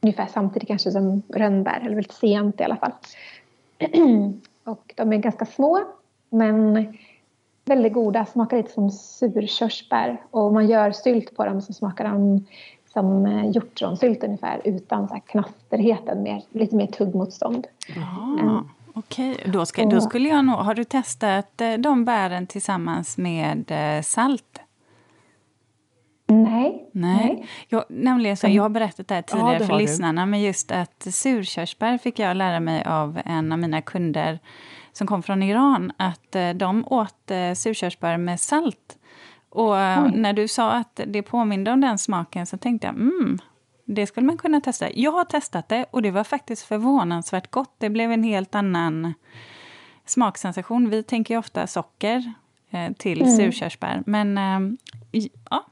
ungefär 0.00 0.26
samtidigt 0.26 0.68
kanske 0.68 0.90
som 0.90 1.22
rönnbär, 1.28 1.80
eller 1.80 1.94
väldigt 1.94 2.12
sent 2.12 2.60
i 2.60 2.64
alla 2.64 2.76
fall. 2.76 2.92
och 4.64 4.92
de 4.96 5.12
är 5.12 5.16
ganska 5.16 5.46
små 5.46 5.84
men 6.30 6.86
väldigt 7.64 7.92
goda, 7.92 8.26
smakar 8.26 8.56
lite 8.56 8.72
som 8.72 8.90
surkörsbär 8.90 10.22
och 10.30 10.52
man 10.52 10.66
gör 10.66 10.90
sylt 10.90 11.36
på 11.36 11.44
dem 11.44 11.62
så 11.62 11.72
smakar 11.72 12.04
de 12.04 12.46
som 12.92 13.26
eh, 13.26 13.50
hjortronsylt 13.50 14.24
ungefär 14.24 14.60
utan 14.64 15.08
så 15.08 15.14
här 15.14 15.22
knasterheten, 15.26 16.22
mer, 16.22 16.42
lite 16.50 16.76
mer 16.76 16.86
tuggmotstånd. 16.86 17.66
Ah, 17.96 18.60
Okej, 18.98 19.36
då, 19.46 19.66
ska, 19.66 19.84
då 19.84 20.00
skulle 20.00 20.28
jag 20.28 20.44
nog... 20.44 20.56
Har 20.56 20.74
du 20.74 20.84
testat 20.84 21.60
eh, 21.60 21.72
de 21.72 22.04
bären 22.04 22.46
tillsammans 22.46 23.18
med 23.18 23.70
eh, 23.70 24.02
salt? 24.02 24.60
Nej. 26.26 26.88
Nej. 26.92 27.46
Jag, 27.68 27.84
nämligen 27.88 28.36
så, 28.36 28.48
jag 28.48 28.62
har 28.62 28.68
berättat 28.68 29.08
det 29.08 29.14
här 29.14 29.22
tidigare 29.22 29.58
ja, 29.60 29.66
för 29.66 29.78
lyssnarna, 29.78 30.24
du. 30.24 30.30
men 30.30 30.42
just 30.42 30.70
att 30.70 31.06
surkörsbär 31.10 31.98
fick 31.98 32.18
jag 32.18 32.36
lära 32.36 32.60
mig 32.60 32.84
av 32.84 33.20
en 33.24 33.52
av 33.52 33.58
mina 33.58 33.82
kunder 33.82 34.38
som 34.92 35.06
kom 35.06 35.22
från 35.22 35.42
Iran, 35.42 35.92
att 35.96 36.36
eh, 36.36 36.50
de 36.50 36.84
åt 36.86 37.30
surkörsbär 37.54 38.16
med 38.16 38.40
salt. 38.40 38.98
Och 39.48 39.72
Oj. 39.72 40.12
när 40.14 40.32
du 40.32 40.48
sa 40.48 40.72
att 40.72 41.00
det 41.06 41.22
påminde 41.22 41.72
om 41.72 41.80
den 41.80 41.98
smaken 41.98 42.46
så 42.46 42.58
tänkte 42.58 42.86
jag, 42.86 42.94
mm, 42.94 43.38
det 43.86 44.06
skulle 44.06 44.26
man 44.26 44.38
kunna 44.38 44.60
testa. 44.60 44.92
Jag 44.92 45.12
har 45.12 45.24
testat 45.24 45.68
det 45.68 45.86
och 45.90 46.02
det 46.02 46.10
var 46.10 46.24
faktiskt 46.24 46.62
förvånansvärt 46.62 47.50
gott. 47.50 47.74
Det 47.78 47.90
blev 47.90 48.12
en 48.12 48.22
helt 48.22 48.54
annan 48.54 49.14
smaksensation. 50.04 50.90
Vi 50.90 51.02
tänker 51.02 51.34
ju 51.34 51.38
ofta 51.38 51.66
socker 51.66 52.32
eh, 52.70 52.92
till 52.92 53.22
mm. 53.22 53.36
surkörsbär, 53.36 54.02
men 54.06 54.38
eh, 54.38 55.22
ja, 55.50 55.64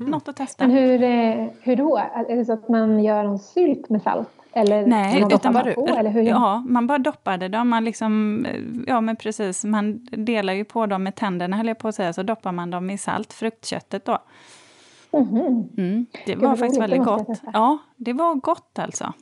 Mm. 0.00 0.10
Något 0.10 0.28
att 0.28 0.36
testa. 0.36 0.66
Men 0.66 0.76
hur, 0.76 1.02
eh, 1.02 1.46
hur 1.60 1.76
då? 1.76 1.96
Är 2.28 2.36
det 2.36 2.44
så 2.44 2.52
att 2.52 2.68
man 2.68 3.04
gör 3.04 3.24
en 3.24 3.38
sylt 3.38 3.88
med 3.88 4.02
salt? 4.02 4.28
Eller 4.52 4.86
Nej, 4.86 5.20
man 5.20 5.32
utan 5.32 5.52
bara, 5.52 5.74
på, 5.74 5.86
eller 5.86 6.10
hur? 6.10 6.22
Ja, 6.22 6.64
man 6.68 6.86
bara 6.86 6.98
doppade 6.98 7.48
dem. 7.48 7.68
Man 7.68 7.84
liksom, 7.84 8.44
eh, 8.46 8.60
ja, 8.86 9.00
men 9.00 9.16
precis, 9.16 9.64
man 9.64 10.06
delar 10.10 10.52
ju 10.52 10.64
på 10.64 10.86
dem 10.86 11.02
med 11.02 11.14
tänderna, 11.14 11.56
höll 11.56 11.66
jag 11.66 11.78
på 11.78 11.88
att 11.88 11.94
säga, 11.94 12.12
så 12.12 12.22
doppar 12.22 12.52
man 12.52 12.70
dem 12.70 12.90
i 12.90 12.98
salt, 12.98 13.32
fruktköttet 13.32 14.04
då. 14.04 14.18
Mm. 15.12 15.68
Mm, 15.76 16.06
det 16.26 16.36
var 16.36 16.56
faktiskt 16.56 16.80
väldigt 16.80 17.04
gott. 17.04 17.42
Ja, 17.52 17.78
det 17.96 18.12
var 18.12 18.34
gott 18.34 18.78
alltså. 18.78 19.12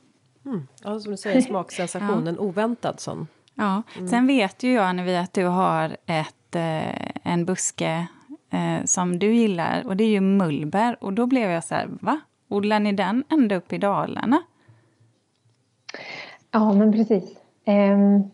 Mm. 0.45 0.67
Ja, 0.83 0.99
som 0.99 1.11
du 1.11 1.17
säger, 1.17 1.41
smaksensationen, 1.41 2.35
ja. 2.35 2.41
oväntad 2.41 2.99
sån. 2.99 3.27
Ja, 3.55 3.83
mm. 3.95 4.07
sen 4.07 4.27
vet 4.27 4.63
ju 4.63 4.73
jag, 4.73 4.85
Annevi, 4.85 5.15
att 5.15 5.33
du 5.33 5.45
har 5.45 5.97
ett, 6.05 6.55
eh, 6.55 7.31
en 7.31 7.45
buske 7.45 8.07
eh, 8.49 8.85
som 8.85 9.19
du 9.19 9.35
gillar 9.35 9.87
och 9.87 9.97
det 9.97 10.03
är 10.03 10.09
ju 10.09 10.21
mullbär. 10.21 10.97
Och 11.03 11.13
då 11.13 11.25
blev 11.25 11.51
jag 11.51 11.63
så 11.63 11.75
här, 11.75 11.87
va? 12.01 12.19
Odlar 12.47 12.79
ni 12.79 12.91
den 12.91 13.23
ända 13.29 13.55
upp 13.55 13.73
i 13.73 13.77
Dalarna? 13.77 14.41
Ja, 16.51 16.73
men 16.73 16.91
precis. 16.91 17.37
Um, 17.65 18.31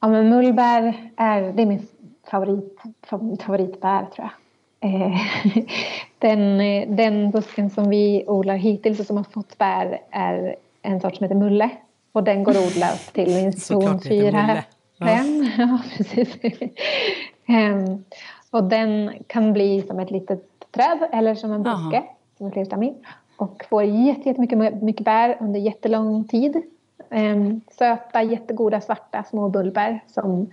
ja, 0.00 0.08
men 0.08 0.28
mullbär 0.28 1.10
är, 1.16 1.52
det 1.52 1.62
är 1.62 1.66
min 1.66 1.86
favorit, 2.30 2.78
favoritbär 3.40 4.06
tror 4.06 4.28
jag. 4.28 4.90
Uh, 4.90 5.16
den, 6.24 6.58
den 6.96 7.30
busken 7.30 7.70
som 7.70 7.90
vi 7.90 8.24
odlar 8.26 8.56
hittills 8.56 9.00
och 9.00 9.06
som 9.06 9.16
har 9.16 9.24
fått 9.24 9.58
bär 9.58 10.00
är 10.10 10.56
en 10.82 11.00
sort 11.00 11.16
som 11.16 11.24
heter 11.24 11.34
mulle. 11.34 11.70
Och 12.12 12.24
den 12.24 12.44
går 12.44 12.52
att 12.52 12.66
odla 12.66 12.92
upp 12.92 13.12
till 13.12 13.34
min 13.34 13.52
zon 13.52 14.00
4, 14.00 14.62
5. 14.98 15.46
Ja. 15.58 15.78
precis. 15.96 16.36
um, 17.48 18.04
och 18.50 18.64
den 18.64 19.12
kan 19.26 19.52
bli 19.52 19.82
som 19.82 20.00
ett 20.00 20.10
litet 20.10 20.44
träd 20.70 21.08
eller 21.12 21.34
som 21.34 21.52
en 21.52 21.62
buske, 21.62 21.96
Aha. 21.96 22.16
som 22.38 22.46
ett 22.46 22.56
litet 22.56 22.96
Och 23.36 23.64
får 23.68 23.82
jättemycket 23.82 24.82
mycket 24.82 25.04
bär 25.04 25.36
under 25.40 25.60
jättelång 25.60 26.24
tid. 26.24 26.62
Um, 27.10 27.60
söta, 27.70 28.22
jättegoda 28.22 28.80
svarta 28.80 29.24
små 29.30 29.48
bullbär 29.48 30.00
som 30.06 30.50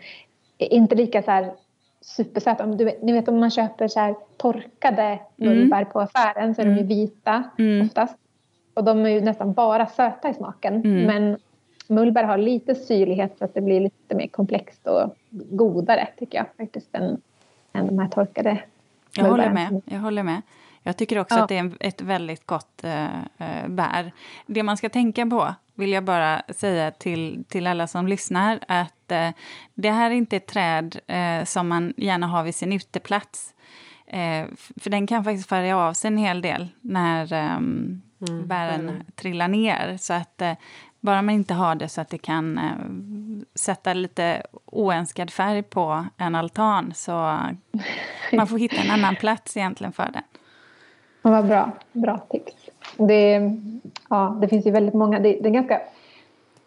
är 0.58 0.74
inte 0.74 0.96
lika 0.96 1.22
så 1.22 1.32
här 1.32 1.54
supersöta. 2.02 2.66
Du 2.66 2.92
ni 3.02 3.12
vet 3.12 3.28
om 3.28 3.40
man 3.40 3.52
köper 3.52 3.88
så 3.88 4.00
här 4.00 4.16
torkade 4.38 5.20
mullbär 5.36 5.82
mm. 5.82 5.92
på 5.92 6.00
affären 6.00 6.56
så 6.56 6.62
är 6.62 6.66
de 6.66 6.72
ju 6.72 6.78
mm. 6.78 6.88
vita 6.88 7.44
mm. 7.58 7.88
oftast. 7.88 8.18
Och 8.74 8.84
de 8.84 9.06
är 9.06 9.10
ju 9.10 9.22
nästan 9.22 9.54
bara 9.54 9.88
söta 9.88 10.30
i 10.30 10.34
smaken. 10.34 10.76
Mm. 10.76 11.04
Men 11.04 11.38
mullbär 11.88 12.24
har 12.24 12.38
lite 12.38 12.76
syrlighet 12.76 13.38
så 13.38 13.46
att 13.46 13.54
det 13.54 13.62
blir 13.62 13.80
lite 13.80 14.16
mer 14.16 14.28
komplext 14.28 14.88
och 14.88 15.16
godare 15.30 16.08
tycker 16.18 16.38
jag 16.38 16.48
faktiskt 16.58 16.96
än 16.96 17.22
än 17.74 17.88
de 17.88 18.00
här 18.00 18.08
torkade 18.08 18.64
jag 19.16 19.26
håller 19.26 19.52
med. 19.52 19.82
Jag 19.86 20.00
håller 20.00 20.24
med. 20.24 20.42
Jag 20.84 20.98
tycker 20.98 21.20
också 21.20 21.36
ja. 21.36 21.44
att 21.44 21.50
det 21.50 21.58
är 21.58 21.72
ett 21.80 22.02
väldigt 22.02 22.46
gott 22.46 22.84
äh, 22.84 23.68
bär. 23.68 24.12
Det 24.46 24.64
man 24.64 24.78
ska 24.78 24.90
tänka 24.90 25.26
på, 25.26 25.56
vill 25.76 25.92
jag 25.92 26.04
bara 26.04 26.42
säga 26.50 26.92
till, 26.92 27.44
till 27.48 27.68
alla 27.68 27.88
som 27.88 28.08
lyssnar, 28.08 28.60
att 28.68 28.94
äh, 29.12 29.30
det 29.74 29.92
här 29.92 30.12
är 30.12 30.16
inte 30.16 30.38
ett 30.38 30.48
träd 30.48 31.00
äh, 31.08 31.44
som 31.46 31.68
man 31.68 31.94
gärna 31.98 32.28
har 32.28 32.44
vid 32.44 32.56
sin 32.56 32.74
uteplats. 32.74 33.54
för 34.82 34.90
den 34.90 35.08
kan 35.08 35.24
faktiskt 35.24 35.50
färga 35.50 35.78
av 35.78 35.94
sig 35.94 36.08
en 36.08 36.18
hel 36.18 36.42
del 36.42 36.68
när 36.82 37.34
um, 37.58 38.02
mm, 38.28 38.48
bären 38.48 38.90
mm. 38.90 39.04
trillar 39.16 39.48
ner. 39.48 39.98
Så 39.98 40.14
att 40.14 40.42
Bara 41.02 41.22
man 41.22 41.36
inte 41.36 41.54
har 41.54 41.76
det 41.76 41.90
så 41.90 42.02
att 42.02 42.10
det 42.10 42.18
kan 42.18 42.58
eh, 42.58 42.64
sätta 43.56 43.94
lite 43.94 44.44
oönskad 44.66 45.32
färg 45.32 45.64
på 45.64 46.06
en 46.18 46.36
altan 46.36 46.94
så 46.96 47.12
man 48.34 48.48
får 48.48 48.58
hitta 48.58 48.76
en 48.76 48.92
annan 48.92 49.16
plats 49.16 49.58
egentligen 49.58 49.94
för 49.94 50.10
den. 50.14 50.24
Ja, 51.22 51.30
vad 51.30 51.48
bra. 51.48 51.72
Bra 51.92 52.18
tips. 52.18 52.54
Det, 52.98 53.52
ja, 54.10 54.38
det 54.42 54.48
finns 54.48 54.66
ju 54.66 54.72
väldigt 54.72 54.94
många. 54.94 55.20
Det, 55.20 55.40
det 55.42 55.50
är 55.50 55.54
ganska 55.54 55.82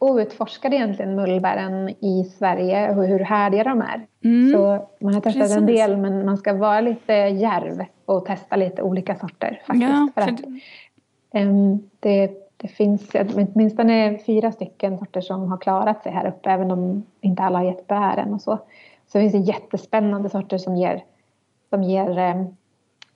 outforskade 0.05 0.77
egentligen 0.77 1.15
mullbären 1.15 1.89
i 1.89 2.25
Sverige 2.25 2.97
och 2.97 3.05
hur 3.05 3.21
härdiga 3.21 3.65
de 3.65 3.81
är. 3.81 4.07
Mm. 4.25 4.53
Så 4.53 4.89
man 5.01 5.15
har 5.15 5.21
testat 5.21 5.43
Precis. 5.43 5.57
en 5.57 5.67
del 5.67 5.97
men 5.97 6.27
man 6.27 6.37
ska 6.37 6.53
vara 6.53 6.81
lite 6.81 7.13
järv 7.13 7.85
och 8.05 8.27
testa 8.27 8.57
lite 8.57 8.83
olika 8.83 9.15
sorter 9.15 9.63
faktiskt. 9.67 9.91
Ja, 9.91 10.09
för 10.15 10.21
att, 10.21 10.41
um, 11.45 11.91
det, 12.01 12.31
det 12.57 12.69
finns 12.69 13.11
åtminstone 13.35 14.19
fyra 14.27 14.53
stycken 14.53 14.99
sorter 14.99 15.21
som 15.21 15.51
har 15.51 15.59
klarat 15.59 16.03
sig 16.03 16.13
här 16.13 16.29
uppe 16.29 16.51
även 16.51 16.71
om 16.71 17.03
inte 17.21 17.43
alla 17.43 17.59
har 17.59 17.65
gett 17.65 17.87
bären 17.87 18.35
och 18.35 18.43
så. 18.43 18.59
Så 19.07 19.19
det 19.19 19.21
finns 19.21 19.47
det 19.47 19.53
jättespännande 19.53 20.29
sorter 20.29 20.59
som 20.59 20.77
ger, 20.77 21.05
som 21.71 21.83
ger 21.83 22.35
um, 22.35 22.57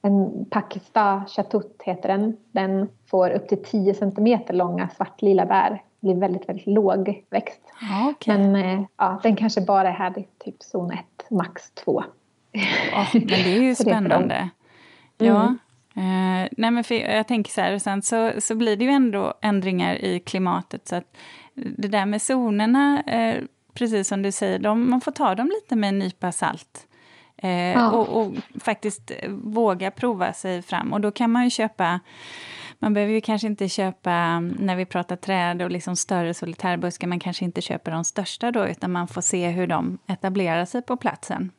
en 0.03 0.45
Pakistan 0.51 1.26
Chatut 1.26 1.82
heter 1.84 2.09
den. 2.09 2.36
Den 2.53 2.89
får 3.07 3.30
upp 3.30 3.49
till 3.49 3.64
10 3.64 3.95
centimeter 3.95 4.55
långa 4.55 4.89
svartlila 4.97 5.47
bär. 5.47 5.82
Blir 6.01 6.14
väldigt, 6.14 6.49
väldigt 6.49 6.66
låg 6.66 7.24
växt. 7.30 7.61
Okay. 8.11 8.38
Men 8.38 8.57
eh, 8.57 8.84
ja, 8.96 9.20
den 9.22 9.36
kanske 9.36 9.61
bara 9.61 9.88
är 9.88 9.92
här 9.92 10.18
i 10.18 10.26
typ 10.44 10.62
zon 10.62 10.90
1, 10.90 11.01
max 11.30 11.70
2. 11.70 12.05
Oh, 12.92 13.09
men 13.12 13.26
det 13.26 13.57
är 13.57 13.62
ju 13.62 13.74
spännande. 13.74 14.34
Mm. 14.34 15.34
Ja. 15.34 15.55
Uh, 15.96 16.49
nej 16.57 16.70
men 16.70 16.84
för 16.84 16.94
jag 16.94 17.28
tänker 17.28 17.53
så 17.53 17.61
här, 17.61 17.74
och 17.74 17.82
sen 17.82 18.03
så, 18.03 18.32
så 18.38 18.55
blir 18.55 18.76
det 18.76 18.84
ju 18.84 18.90
ändå 18.90 19.34
ändringar 19.40 19.94
i 19.94 20.20
klimatet. 20.20 20.88
Så 20.88 20.96
att 20.96 21.16
det 21.55 21.88
där 21.88 22.07
med 22.07 22.22
zonerna, 22.22 23.03
uh, 23.12 23.44
precis 23.74 24.09
som 24.09 24.22
du 24.22 24.32
säger, 24.32 24.59
de, 24.59 24.90
man 24.90 25.01
får 25.01 25.12
ta 25.12 25.34
dem 25.34 25.46
lite 25.46 25.76
med 25.76 25.88
en 25.88 25.99
nypa 25.99 26.32
salt. 26.32 26.88
Eh, 27.42 27.51
ja. 27.51 27.90
och, 27.90 28.20
och, 28.20 28.34
faktiskt 28.61 29.12
våga 29.28 29.90
prova 29.90 30.32
sig 30.32 30.62
fram. 30.62 30.92
Och 30.92 31.01
då 31.01 31.11
kan 31.11 31.30
man 31.30 31.44
ju 31.44 31.51
köpa 31.51 32.01
man 32.78 32.94
behöver 32.94 33.14
ju 33.14 33.20
kanske 33.20 33.46
inte 33.46 33.68
köpa, 33.68 34.40
när 34.40 34.76
vi 34.76 34.84
pratar 34.84 35.16
träd 35.16 35.62
och 35.62 35.70
liksom 35.70 35.96
större 35.96 36.34
solitärbuskar, 36.34 37.08
man 37.08 37.20
kanske 37.20 37.44
inte 37.44 37.60
köper 37.60 37.90
de 37.90 38.04
största 38.04 38.50
då, 38.50 38.66
utan 38.66 38.92
man 38.92 39.08
får 39.08 39.20
se 39.20 39.48
hur 39.48 39.66
de 39.66 39.98
etablerar 40.06 40.64
sig 40.64 40.82
på 40.82 40.96
platsen 40.96 41.50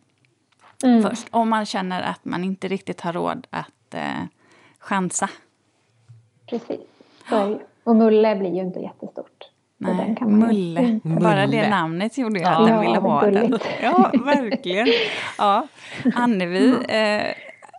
mm. 0.84 1.04
först. 1.04 1.28
Om 1.32 1.50
man 1.50 1.66
känner 1.66 2.02
att 2.02 2.26
man 2.26 2.44
inte 2.44 2.68
riktigt 2.68 3.02
har 3.02 3.14
råd 3.14 3.48
att 3.50 3.94
eh, 3.94 4.24
chansa. 4.80 5.30
Precis, 6.50 6.80
så 7.30 7.60
Och 7.84 7.96
mulle 7.96 8.36
blir 8.36 8.56
ju 8.56 8.62
inte 8.62 8.80
jättestort. 8.80 9.44
Nej, 9.78 10.18
mulle. 10.22 10.82
Ju... 10.82 11.00
Bara 11.20 11.48
det 11.48 11.70
namnet 11.70 12.18
gjorde 12.18 12.40
ju 12.40 12.46
ja, 12.46 12.64
att 12.64 12.70
jag 12.70 12.82
ville 12.82 13.00
ha 13.00 13.22
den. 13.22 13.60
Ja, 13.82 14.12
verkligen. 14.26 14.88
Ja. 15.38 15.68
Annevi, 16.16 16.76
eh, 16.90 17.34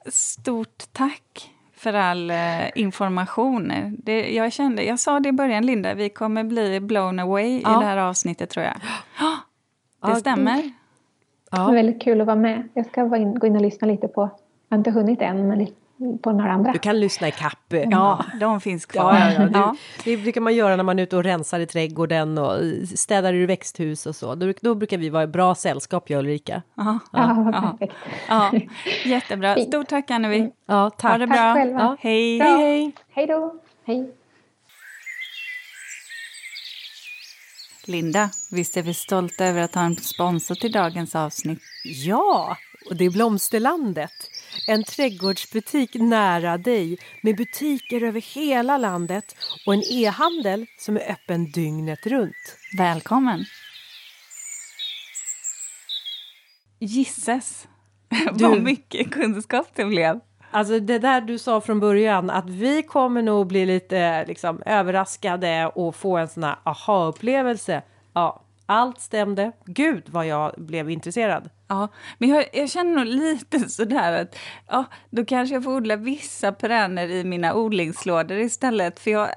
stort 0.07 0.85
tack 0.93 1.51
för 1.81 1.93
all 1.93 2.31
eh, 2.31 2.37
information. 2.75 3.73
Det, 3.99 4.35
jag, 4.35 4.53
kände, 4.53 4.85
jag 4.85 4.99
sa 4.99 5.21
det 5.21 5.29
i 5.29 5.33
början, 5.33 5.67
Linda, 5.67 5.95
vi 5.95 6.09
kommer 6.09 6.45
bli 6.45 6.81
blown 6.81 7.19
away 7.19 7.61
ja. 7.65 7.77
i 7.77 7.81
det 7.81 7.87
här 7.87 7.97
avsnittet 7.97 8.51
tror 8.51 8.67
jag. 8.67 8.75
Det 10.11 10.17
stämmer. 10.17 10.73
Ja. 11.51 11.59
Det 11.59 11.65
var 11.65 11.73
väldigt 11.73 12.03
kul 12.03 12.21
att 12.21 12.27
vara 12.27 12.37
med. 12.37 12.69
Jag 12.75 12.87
ska 12.87 13.05
gå 13.05 13.17
in, 13.17 13.39
gå 13.39 13.47
in 13.47 13.57
och 13.57 13.63
lyssna 13.63 13.89
lite 13.89 14.09
på, 14.09 14.21
jag 14.69 14.77
har 14.77 14.79
inte 14.79 14.91
hunnit 14.91 15.23
än, 15.23 15.49
men 15.49 15.67
på 16.23 16.33
några 16.33 16.53
andra. 16.53 16.73
Du 16.73 16.79
kan 16.79 17.01
lyssna 17.01 17.29
i 17.29 17.31
kapp. 17.31 17.73
Ja, 17.91 18.25
de 18.41 18.61
finns 18.61 18.87
kvar. 18.87 19.15
Ja, 19.15 19.33
ja, 19.33 19.49
ja. 19.53 19.77
Du, 20.05 20.17
det 20.17 20.23
brukar 20.23 20.41
man 20.41 20.55
göra 20.55 20.77
när 20.77 20.85
man 20.85 20.99
är 20.99 21.03
ute 21.03 21.17
och 21.17 21.25
rensar 21.25 21.61
i 21.61 21.67
trädgården 21.67 22.39
och 22.39 22.59
städar 22.97 23.35
ur 23.35 23.47
växthus 23.47 24.07
och 24.07 24.17
så. 24.17 24.35
Då, 24.35 24.53
då 24.61 24.75
brukar 24.75 24.99
vi 24.99 25.11
vara 25.11 25.27
bra 25.27 25.55
sällskap, 25.55 26.11
jag 26.11 26.19
och 26.19 26.25
Ulrika. 26.25 26.63
Ja, 26.75 26.99
ja, 27.13 27.77
ja. 27.79 27.89
ja. 28.29 28.53
Jättebra. 29.05 29.57
Stort 29.57 29.89
tack 29.89 30.11
Annevi. 30.11 30.51
Ja, 30.67 30.91
tack. 30.91 31.11
Ha 31.11 31.19
det 31.19 31.27
bra. 31.27 31.37
Tack 31.37 31.57
själva. 31.57 31.97
Hej. 32.01 32.39
Bra. 32.39 32.57
Hej, 32.57 32.93
hej. 33.11 33.27
då. 33.27 33.55
Hej. 33.85 34.13
Linda, 37.87 38.31
visst 38.53 38.77
är 38.77 38.83
vi 38.83 38.95
stolta 38.95 39.47
över 39.47 39.61
att 39.61 39.75
ha 39.75 39.83
en 39.83 39.97
sponsor 39.97 40.55
till 40.55 40.73
dagens 40.73 41.17
avsnitt? 41.17 41.61
Ja, 41.85 42.57
och 42.91 42.97
det 42.97 43.05
är 43.05 43.11
Blomsterlandet. 43.11 44.30
En 44.67 44.85
trädgårdsbutik 44.85 45.95
nära 45.95 46.59
dig 46.59 46.99
med 47.23 47.37
butiker 47.37 48.03
över 48.03 48.21
hela 48.35 48.79
landet 48.79 49.37
och 49.67 49.75
en 49.75 49.83
e-handel 49.91 50.67
som 50.79 50.97
är 50.97 51.11
öppen 51.13 51.51
dygnet 51.51 52.07
runt. 52.07 52.57
Välkommen! 52.79 53.45
Gisses 56.79 57.69
du, 58.35 58.45
vad 58.45 58.63
mycket 58.63 59.11
kunskap 59.11 59.67
det 59.75 59.85
blev. 59.85 60.21
Alltså 60.51 60.81
det 60.81 60.99
där 60.99 61.21
du 61.21 61.39
sa 61.39 61.61
från 61.61 61.81
början 61.81 62.31
att 62.31 62.51
vi 62.51 62.83
kommer 62.83 63.23
nog 63.23 63.47
bli 63.47 63.67
lite 63.67 64.25
liksom, 64.27 64.63
överraskade 64.67 65.67
och 65.67 65.97
få 65.97 66.17
en 66.17 66.29
sån 66.29 66.45
här 66.45 66.57
aha-upplevelse. 66.65 67.83
Ja, 68.13 68.43
allt 68.71 69.01
stämde. 69.01 69.53
Gud 69.65 70.09
vad 70.09 70.27
jag 70.27 70.55
blev 70.57 70.91
intresserad. 70.91 71.51
Ja, 71.69 71.89
men 72.19 72.29
jag, 72.29 72.45
jag, 72.53 72.71
känner 72.71 72.97
nog 72.97 73.07
lite 73.07 73.59
sådär 73.69 74.23
att 74.23 74.39
ja, 74.69 74.85
då 75.11 75.25
kanske 75.25 75.55
jag 75.55 75.65
får 75.65 75.75
odla 75.75 75.97
vissa 75.97 76.53
perenner 76.53 77.09
i 77.09 77.25
mina 77.25 77.55
odlingslådor 77.55 78.39
istället. 78.39 79.01
För 79.01 79.11
jag 79.11 79.29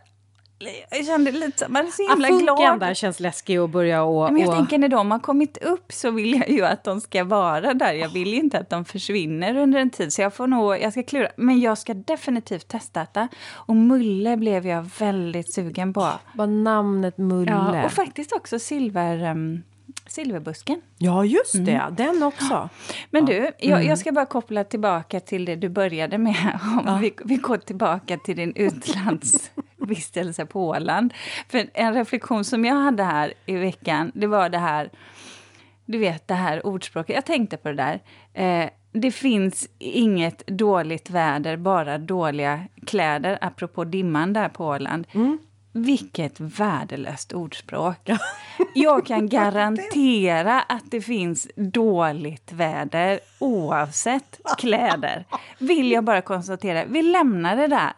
jag 0.90 1.06
kände 1.06 1.32
lite 1.32 1.68
man 1.68 1.88
är 1.88 1.92
så 1.92 2.10
himla 2.10 2.56
glad. 2.56 2.80
där 2.80 2.94
känns 2.94 3.20
läskig 3.20 3.58
att 3.58 3.70
börja 3.70 4.04
och... 4.04 4.34
Men 4.34 4.42
jag 4.42 4.50
och... 4.50 4.56
tänker 4.56 4.78
när 4.78 4.90
de 4.90 5.12
har 5.12 5.20
kommit 5.20 5.58
upp 5.58 5.92
så 5.92 6.12
vill 6.12 6.34
jag 6.34 6.50
ju 6.50 6.66
att 6.66 6.84
de 6.84 7.02
ska 7.02 7.24
vara 7.24 7.74
där. 7.74 7.94
Jag 7.94 8.10
vill 8.10 8.34
inte 8.34 8.60
att 8.60 8.70
de 8.70 8.86
försvinner 8.86 9.58
under 9.58 9.80
en 9.80 9.90
tid. 9.90 10.14
Så 10.14 10.22
jag 10.22 10.34
får 10.34 10.48
nog, 10.48 10.82
jag 10.82 10.92
ska 10.92 11.04
klura. 11.04 11.28
Men 11.36 11.60
jag 11.60 11.78
ska 11.78 11.94
definitivt 11.94 12.68
testa 12.68 13.00
detta. 13.00 13.28
Och 13.52 13.76
mulle 13.76 14.38
blev 14.38 14.68
jag 14.68 14.90
väldigt 15.00 15.54
sugen 15.54 15.94
på. 15.94 16.08
Vad 16.34 16.50
namnet 16.50 17.18
mulle. 17.18 17.52
Ja, 17.52 17.86
och 17.86 17.92
faktiskt 17.92 18.32
också 18.32 18.60
silver... 18.60 19.32
Um, 19.32 19.64
Silverbusken. 20.14 20.82
Ja, 20.98 21.26
just 21.26 21.66
det. 21.66 21.72
Mm. 21.72 21.96
Den 21.96 22.24
också. 22.24 22.70
Men 23.10 23.26
du, 23.26 23.34
jag, 23.34 23.54
jag, 23.60 23.84
mm. 23.84 23.98
ska 23.98 24.12
bara 24.12 24.26
koppla 24.26 24.64
tillbaka 24.64 25.20
till 25.20 25.46
det 25.46 25.56
du 25.56 25.70
började 25.70 26.18
med. 26.18 26.60
Om 26.80 26.84
ja. 26.86 26.98
vi, 27.02 27.14
vi 27.26 27.36
går 27.36 27.58
tillbaka 27.58 28.18
till 28.18 28.36
din 28.36 28.54
utlandsvistelse 28.56 30.46
på 30.46 30.68
Åland. 30.68 31.14
För 31.50 31.70
en 31.74 31.94
reflektion 31.94 32.46
som 32.46 32.66
jag 32.66 32.76
hade 32.76 33.04
här 33.04 33.34
i 33.46 33.56
veckan, 33.56 34.12
det 34.16 34.28
var 34.28 34.50
det 34.50 34.58
här... 34.58 34.90
Du 35.86 35.98
vet, 35.98 36.28
det 36.28 36.34
här 36.34 36.66
ordspråket. 36.66 37.16
Jag 37.16 37.26
tänkte 37.26 37.58
på 37.58 37.70
det 37.72 37.76
där. 37.76 38.02
Eh, 38.34 38.70
det 38.92 39.12
finns 39.12 39.70
inget 39.80 40.48
dåligt 40.48 41.10
väder, 41.10 41.58
bara 41.58 41.98
dåliga 41.98 42.64
kläder, 42.86 43.38
apropå 43.42 43.84
dimman 43.84 44.34
där 44.34 44.50
på 44.50 44.66
Åland. 44.66 45.08
Mm. 45.12 45.38
Vilket 45.74 46.40
värdelöst 46.40 47.34
ordspråk. 47.34 48.10
Jag 48.74 49.06
kan 49.06 49.30
garantera 49.30 50.62
att 50.62 50.92
det 50.92 51.02
finns 51.02 51.48
dåligt 51.56 52.52
väder 52.52 53.20
oavsett 53.40 54.40
kläder. 54.58 55.26
Vill 55.58 55.92
jag 55.92 56.04
bara 56.04 56.22
konstatera. 56.22 56.86
Vi 56.86 57.02
lämnar 57.02 57.56
det 57.56 57.68
där. 57.68 57.94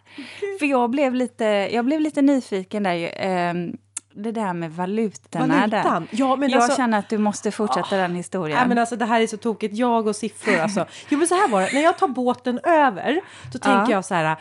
För 0.59 0.65
jag 0.65 0.89
blev 0.89 1.15
lite, 1.15 1.45
jag 1.45 1.86
blev 1.86 2.01
lite 2.01 2.21
nyfiken 2.21 2.84
där. 2.84 3.76
Det 4.18 4.32
där 4.32 4.53
med 4.53 4.72
valutorna. 4.72 5.59
Valutan. 5.59 6.07
Där. 6.11 6.18
Ja, 6.18 6.36
men 6.36 6.49
jag 6.49 6.61
alltså, 6.61 6.78
känner 6.78 6.99
att 6.99 7.09
du 7.09 7.18
måste 7.18 7.51
fortsätta 7.51 7.95
oh, 7.95 7.99
den 8.01 8.16
historien. 8.16 8.59
Ja, 8.59 8.68
men 8.68 8.78
alltså, 8.78 8.95
det 8.95 9.05
här 9.05 9.22
är 9.22 9.28
så 9.28 9.38
tokigt. 9.38 9.78
Jag 9.78 10.07
och 10.07 10.16
siffror. 10.16 10.59
Alltså. 10.59 10.86
Jo, 11.09 11.18
men 11.18 11.28
så 11.28 11.36
här 11.36 11.47
var 11.47 11.61
det. 11.61 11.70
När 11.74 11.82
jag 11.82 11.97
tar 11.97 12.07
båten 12.07 12.59
över, 12.63 13.22
då 13.53 13.59
tänker 13.59 13.91
ja. 13.91 13.91
jag 13.91 14.05
så 14.05 14.16
här. 14.16 14.38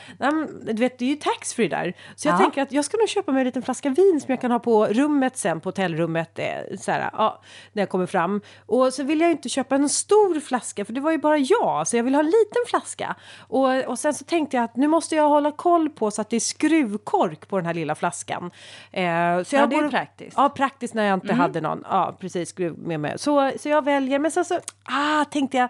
Du 0.73 0.73
vet, 0.73 0.99
det 0.99 1.05
är 1.05 1.09
ju 1.09 1.17
taxfree 1.17 1.69
där. 1.69 1.95
Så 2.17 2.29
jag 2.29 2.35
ja. 2.35 2.39
tänker 2.39 2.63
att 2.63 2.73
jag 2.73 2.85
ska 2.85 2.97
nog 2.97 3.09
köpa 3.09 3.33
mig 3.33 3.41
en 3.41 3.47
liten 3.47 3.63
flaska 3.63 3.89
vin 3.89 4.21
som 4.21 4.33
jag 4.33 4.41
kan 4.41 4.51
ha 4.51 4.59
på 4.59 4.87
rummet 4.87 5.37
sen, 5.37 5.61
på 5.61 5.69
hotellrummet. 5.69 6.39
Eh, 6.39 6.77
så 6.81 6.91
här, 6.93 7.11
ja, 7.13 7.43
när 7.73 7.83
jag 7.83 7.89
kommer 7.89 8.07
fram. 8.07 8.41
Och 8.67 8.95
så 8.95 9.03
vill 9.03 9.21
jag 9.21 9.31
inte 9.31 9.49
köpa 9.49 9.75
en 9.75 9.89
stor 9.89 10.41
flaska, 10.41 10.85
för 10.85 10.93
det 10.93 11.01
var 11.01 11.11
ju 11.11 11.19
bara 11.19 11.39
jag. 11.39 11.89
Så 11.89 11.97
jag 11.97 12.05
vill 12.05 12.15
ha 12.15 12.21
en 12.21 12.27
liten 12.27 12.63
flaska. 12.67 13.17
Och, 13.39 13.85
och 13.85 13.99
sen 13.99 14.15
så 14.15 14.25
tänkte 14.25 14.57
jag 14.57 14.65
att 14.65 14.77
nu 14.77 14.89
måste 14.89 15.17
jag 15.17 15.29
hålla 15.29 15.51
koll 15.51 15.91
på 15.91 16.11
så 16.11 16.21
att 16.21 16.31
det 16.31 16.37
är 16.37 16.41
skruvkork 16.41 17.49
på 17.49 17.57
den 17.57 17.67
här 17.67 17.75
lilla 17.75 17.95
flaskan. 17.95 18.51
Eh, 18.93 19.43
så 19.43 19.57
jag 19.57 19.64
ja, 19.73 19.81
det 19.81 19.87
är 19.87 19.89
praktiskt. 19.89 20.37
Ja, 20.37 20.49
praktiskt 20.49 20.95
när 20.95 21.05
jag 21.05 21.17
inte 21.17 21.27
mm. 21.27 21.39
hade 21.39 21.61
någon. 21.61 21.85
Ja, 21.91 22.17
precis, 22.21 22.55
med 22.77 23.01
mig. 23.01 23.19
Så, 23.19 23.53
så 23.59 23.69
jag 23.69 23.85
väljer, 23.85 24.19
men 24.19 24.31
sen 24.31 24.45
så 24.45 24.61
ah, 24.85 25.25
tänkte 25.25 25.57
jag, 25.57 25.69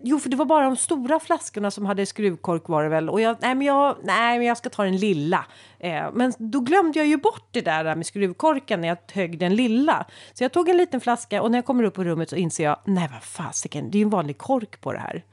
jo 0.00 0.18
för 0.18 0.28
det 0.30 0.36
var 0.36 0.44
bara 0.44 0.64
de 0.64 0.76
stora 0.76 1.20
flaskorna 1.20 1.70
som 1.70 1.86
hade 1.86 2.06
skruvkork 2.06 2.68
var 2.68 2.82
det 2.82 2.88
väl. 2.88 3.10
Och 3.10 3.20
jag, 3.20 3.36
nej 3.40 3.54
men 3.54 3.66
jag, 3.66 3.96
nej 4.02 4.38
men 4.38 4.46
jag 4.46 4.56
ska 4.56 4.70
ta 4.70 4.84
den 4.84 4.96
lilla. 4.96 5.44
Eh, 5.78 6.06
men 6.12 6.32
då 6.38 6.60
glömde 6.60 6.98
jag 6.98 7.06
ju 7.06 7.16
bort 7.16 7.48
det 7.50 7.60
där 7.60 7.94
med 7.94 8.06
skruvkorken 8.06 8.80
när 8.80 8.88
jag 8.88 8.98
högg 9.12 9.38
den 9.38 9.56
lilla. 9.56 10.06
Så 10.34 10.44
jag 10.44 10.52
tog 10.52 10.68
en 10.68 10.76
liten 10.76 11.00
flaska 11.00 11.42
och 11.42 11.50
när 11.50 11.58
jag 11.58 11.64
kommer 11.64 11.84
upp 11.84 11.94
på 11.94 12.04
rummet 12.04 12.30
så 12.30 12.36
inser 12.36 12.64
jag, 12.64 12.76
nej 12.84 13.08
vad 13.12 13.22
fasiken, 13.22 13.90
det 13.90 13.96
är 13.96 14.00
ju 14.00 14.04
en 14.04 14.10
vanlig 14.10 14.38
kork 14.38 14.80
på 14.80 14.92
det 14.92 14.98
här. 14.98 15.24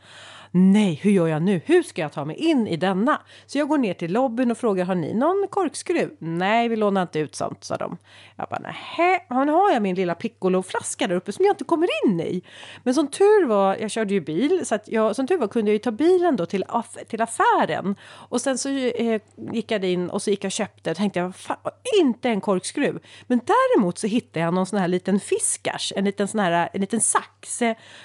Nej, 0.57 0.99
hur 1.03 1.11
gör 1.11 1.27
jag 1.27 1.41
nu? 1.41 1.61
Hur 1.65 1.83
ska 1.83 2.01
jag 2.01 2.11
ta 2.11 2.25
mig 2.25 2.35
in 2.35 2.67
i 2.67 2.77
denna? 2.77 3.21
Så 3.45 3.57
jag 3.57 3.67
går 3.67 3.77
ner 3.77 3.93
till 3.93 4.11
lobbyn 4.13 4.51
och 4.51 4.57
frågar, 4.57 4.85
har 4.85 4.95
ni 4.95 5.13
någon 5.13 5.47
korkskruv? 5.49 6.15
Nej, 6.19 6.69
vi 6.69 6.75
lånar 6.75 7.01
inte 7.01 7.19
ut 7.19 7.35
sånt, 7.35 7.63
sa 7.63 7.77
de. 7.77 7.97
Jag 8.35 8.47
bara, 8.49 8.59
nej, 8.59 9.25
nu 9.29 9.51
har 9.51 9.71
jag 9.71 9.81
min 9.81 9.95
lilla 9.95 10.15
piccoloflaska 10.15 11.07
där 11.07 11.15
uppe 11.15 11.31
som 11.31 11.45
jag 11.45 11.53
inte 11.53 11.63
kommer 11.63 11.87
in 12.05 12.19
i. 12.19 12.41
Men 12.83 12.93
som 12.93 13.07
tur 13.07 13.45
var, 13.45 13.75
jag 13.75 13.91
körde 13.91 14.13
ju 14.13 14.21
bil, 14.21 14.65
så 14.65 14.75
att 14.75 14.87
jag, 14.87 15.15
som 15.15 15.27
tur 15.27 15.37
var 15.37 15.47
kunde 15.47 15.71
jag 15.71 15.73
ju 15.73 15.79
ta 15.79 15.91
bilen 15.91 16.35
då 16.35 16.45
till, 16.45 16.65
aff 16.67 16.97
till 17.07 17.21
affären. 17.21 17.95
Och 18.05 18.41
sen 18.41 18.57
så 18.57 18.69
eh, 18.69 19.21
gick 19.51 19.71
jag 19.71 19.83
in 19.83 20.09
och 20.09 20.21
så 20.21 20.29
gick 20.29 20.43
jag 20.43 20.49
och 20.49 20.51
köpte, 20.51 20.91
och 20.91 20.97
tänkte 20.97 21.19
jag, 21.19 21.35
fan, 21.35 21.57
inte 22.01 22.29
en 22.29 22.41
korkskruv. 22.41 22.99
Men 23.27 23.41
däremot 23.45 23.97
så 23.97 24.07
hittade 24.07 24.39
jag 24.45 24.53
någon 24.53 24.65
sån 24.65 24.79
här 24.79 24.87
liten 24.87 25.19
fiskars, 25.19 25.93
en 25.95 26.05
liten 26.05 26.27
sån 26.27 26.39
här, 26.39 26.69
en 26.73 26.81
liten 26.81 27.01
sax. 27.01 27.61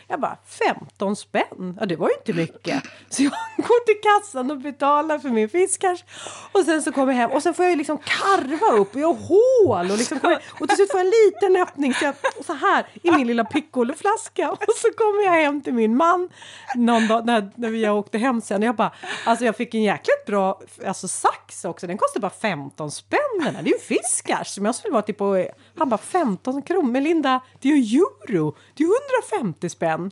Jag 0.09 0.21
bara, 0.21 0.39
15 0.45 1.17
spänn, 1.17 1.77
ja 1.81 1.87
det 1.87 1.97
var 1.97 2.09
ju 2.09 2.15
inte 2.15 2.40
mycket. 2.41 2.83
Så 3.09 3.23
jag 3.23 3.33
går 3.57 3.85
till 3.87 4.01
kassan 4.03 4.51
och 4.51 4.59
betalar 4.59 5.19
för 5.19 5.29
min 5.29 5.49
fiskars. 5.49 6.05
Och 6.53 6.65
sen 6.65 6.83
så 6.83 6.93
kommer 6.93 7.13
jag 7.13 7.21
hem 7.21 7.31
och 7.31 7.43
sen 7.43 7.55
får 7.55 7.65
jag 7.65 7.79
liksom 7.79 7.99
karva 7.99 8.77
upp 8.77 8.95
och 8.95 9.01
jag 9.01 9.13
har 9.13 9.15
hål 9.15 9.91
och, 9.91 9.99
liksom 9.99 10.19
kommer, 10.19 10.43
och 10.61 10.69
till 10.69 10.77
slut 10.77 10.91
får 10.91 11.01
jag 11.01 11.07
en 11.07 11.13
liten 11.27 11.63
öppning 11.63 11.95
så, 11.95 12.05
jag, 12.05 12.15
så 12.47 12.53
här 12.53 12.87
i 13.03 13.11
min 13.11 13.27
lilla 13.27 13.45
piccoloflaska. 13.45 14.51
Och 14.51 14.75
så 14.77 14.89
kommer 14.97 15.25
jag 15.25 15.33
hem 15.33 15.61
till 15.61 15.75
min 15.75 15.97
man 15.97 16.29
någon 16.75 17.09
dag 17.09 17.27
när, 17.27 17.51
när 17.55 17.69
vi 17.69 17.89
åkte 17.89 18.19
hem 18.19 18.41
sen. 18.41 18.63
Och 18.63 18.69
jag 18.69 18.77
bara, 18.77 18.93
alltså 19.25 19.45
jag 19.45 19.57
fick 19.57 19.75
en 19.75 19.83
jäkligt 19.83 20.27
bra 20.27 20.61
alltså 20.87 21.09
sax 21.09 21.65
också. 21.65 21.87
Den 21.87 21.99
kostar 21.99 22.21
bara 22.21 22.31
15 22.31 22.91
spänn 22.91 23.19
den 23.45 23.55
här. 23.57 23.63
Det 23.63 23.71
är 23.71 23.73
ju 23.73 23.79
fiskars 23.79 24.49
som 24.49 24.65
jag 24.65 24.75
skulle 24.75 24.93
vara 24.93 25.03
typ 25.03 25.19
på, 25.19 25.47
han 25.79 25.89
bara 25.89 25.99
15 25.99 26.63
kronor. 26.63 26.91
Men 26.91 27.05
Linda, 27.05 27.41
det 27.61 27.69
är 27.69 27.77
ju 27.77 27.99
euro. 28.29 28.57
Det 28.75 28.85
är 28.85 28.89
150 29.33 29.69
spänn. 29.69 30.11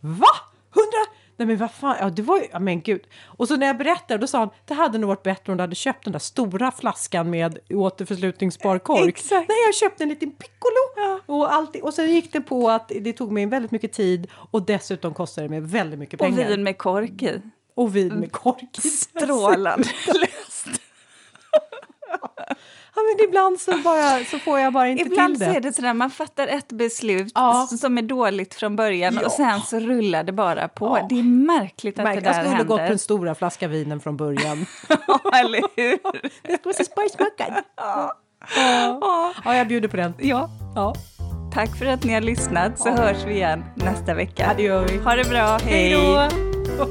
Va? 0.00 0.34
100? 0.76 1.15
Nej 1.36 1.46
men 1.46 1.56
vad 1.56 1.70
fan, 1.70 1.96
ja 2.00 2.10
det 2.10 2.22
var 2.22 2.38
ju, 2.38 2.46
ja, 2.52 2.58
men 2.58 2.80
gud. 2.82 3.00
Och 3.24 3.48
så 3.48 3.56
när 3.56 3.66
jag 3.66 3.78
berättade 3.78 4.20
då 4.20 4.26
sa 4.26 4.38
han, 4.38 4.50
det 4.64 4.74
hade 4.74 4.98
nog 4.98 5.08
varit 5.08 5.22
bättre 5.22 5.52
om 5.52 5.56
du 5.56 5.62
hade 5.62 5.74
köpt 5.74 6.04
den 6.04 6.12
där 6.12 6.18
stora 6.18 6.72
flaskan 6.72 7.30
med 7.30 7.58
återförslutningsbar 7.70 8.78
kork. 8.78 9.08
Exakt. 9.08 9.48
Nej 9.48 9.58
jag 9.66 9.74
köpte 9.74 10.02
en 10.02 10.08
liten 10.08 10.30
piccolo. 10.30 10.76
Ja. 10.96 11.20
Och, 11.26 11.52
alltid, 11.54 11.82
och 11.82 11.94
sen 11.94 12.10
gick 12.12 12.32
det 12.32 12.40
på 12.40 12.70
att 12.70 12.88
det 12.88 13.12
tog 13.12 13.32
mig 13.32 13.46
väldigt 13.46 13.70
mycket 13.70 13.92
tid 13.92 14.26
och 14.50 14.62
dessutom 14.62 15.14
kostade 15.14 15.46
det 15.46 15.50
mig 15.50 15.60
väldigt 15.60 15.98
mycket 15.98 16.20
pengar. 16.20 16.44
Och 16.44 16.50
vin 16.50 16.62
med 16.62 16.78
kork 16.78 17.22
i. 17.22 17.40
Och 17.74 17.96
vin 17.96 18.14
med 18.14 18.32
kork 18.32 18.78
i. 18.84 18.88
Strålande 18.88 19.88
löst. 20.06 20.80
Ja, 22.98 23.02
men 23.18 23.28
ibland 23.28 23.60
så, 23.60 23.76
bara, 23.84 24.24
så 24.24 24.38
får 24.38 24.58
jag 24.58 24.72
bara 24.72 24.88
inte 24.88 25.02
Ibland 25.04 25.34
till 25.38 25.46
det. 25.46 25.52
så 25.52 25.56
är 25.56 25.60
det 25.60 25.72
sådär, 25.72 25.94
man 25.94 26.10
fattar 26.10 26.46
ett 26.46 26.68
beslut 26.72 27.32
Ja. 27.34 27.68
som 27.80 27.98
är 27.98 28.02
dåligt 28.02 28.54
från 28.54 28.76
början 28.76 29.14
Ja. 29.20 29.26
och 29.26 29.32
sen 29.32 29.60
så 29.60 29.78
rullar 29.80 30.24
det 30.24 30.32
bara 30.32 30.68
på. 30.68 30.98
Ja. 31.00 31.06
Det 31.08 31.18
är 31.18 31.22
märkligt 31.22 31.98
att 31.98 32.04
Märk- 32.04 32.20
det 32.20 32.26
jag 32.26 32.34
där 32.34 32.42
skulle 32.44 32.58
gått 32.58 32.68
på 32.68 32.74
händer. 32.76 32.88
den 32.88 32.98
stora 32.98 33.34
flaska 33.34 33.68
vinen 33.68 34.00
från 34.00 34.16
början. 34.16 34.66
Ja, 35.08 35.20
eller 35.40 35.60
hur? 35.76 35.98
Det 36.42 36.64
var 36.66 36.72
så 36.72 36.84
spajsmackad. 36.84 37.54
Ja. 37.76 38.16
Ja, 39.44 39.54
jag 39.56 39.68
bjuder 39.68 39.88
på 39.88 39.96
den. 39.96 40.14
ja. 40.18 40.48
Ja, 40.74 40.94
Tack 41.54 41.76
för 41.78 41.86
att 41.86 42.04
ni 42.04 42.12
har 42.14 42.20
lyssnat 42.20 42.78
så 42.78 42.88
Ja. 42.88 42.92
hörs 42.96 43.24
vi 43.26 43.34
igen 43.34 43.64
nästa 43.74 44.14
vecka. 44.14 44.52
det 44.56 44.62
gör 44.62 44.84
vi. 44.88 44.96
Ha 44.98 45.14
det 45.16 45.28
bra, 45.28 45.58
hej! 45.64 45.90
Hej 45.90 46.28
då! 46.78 46.86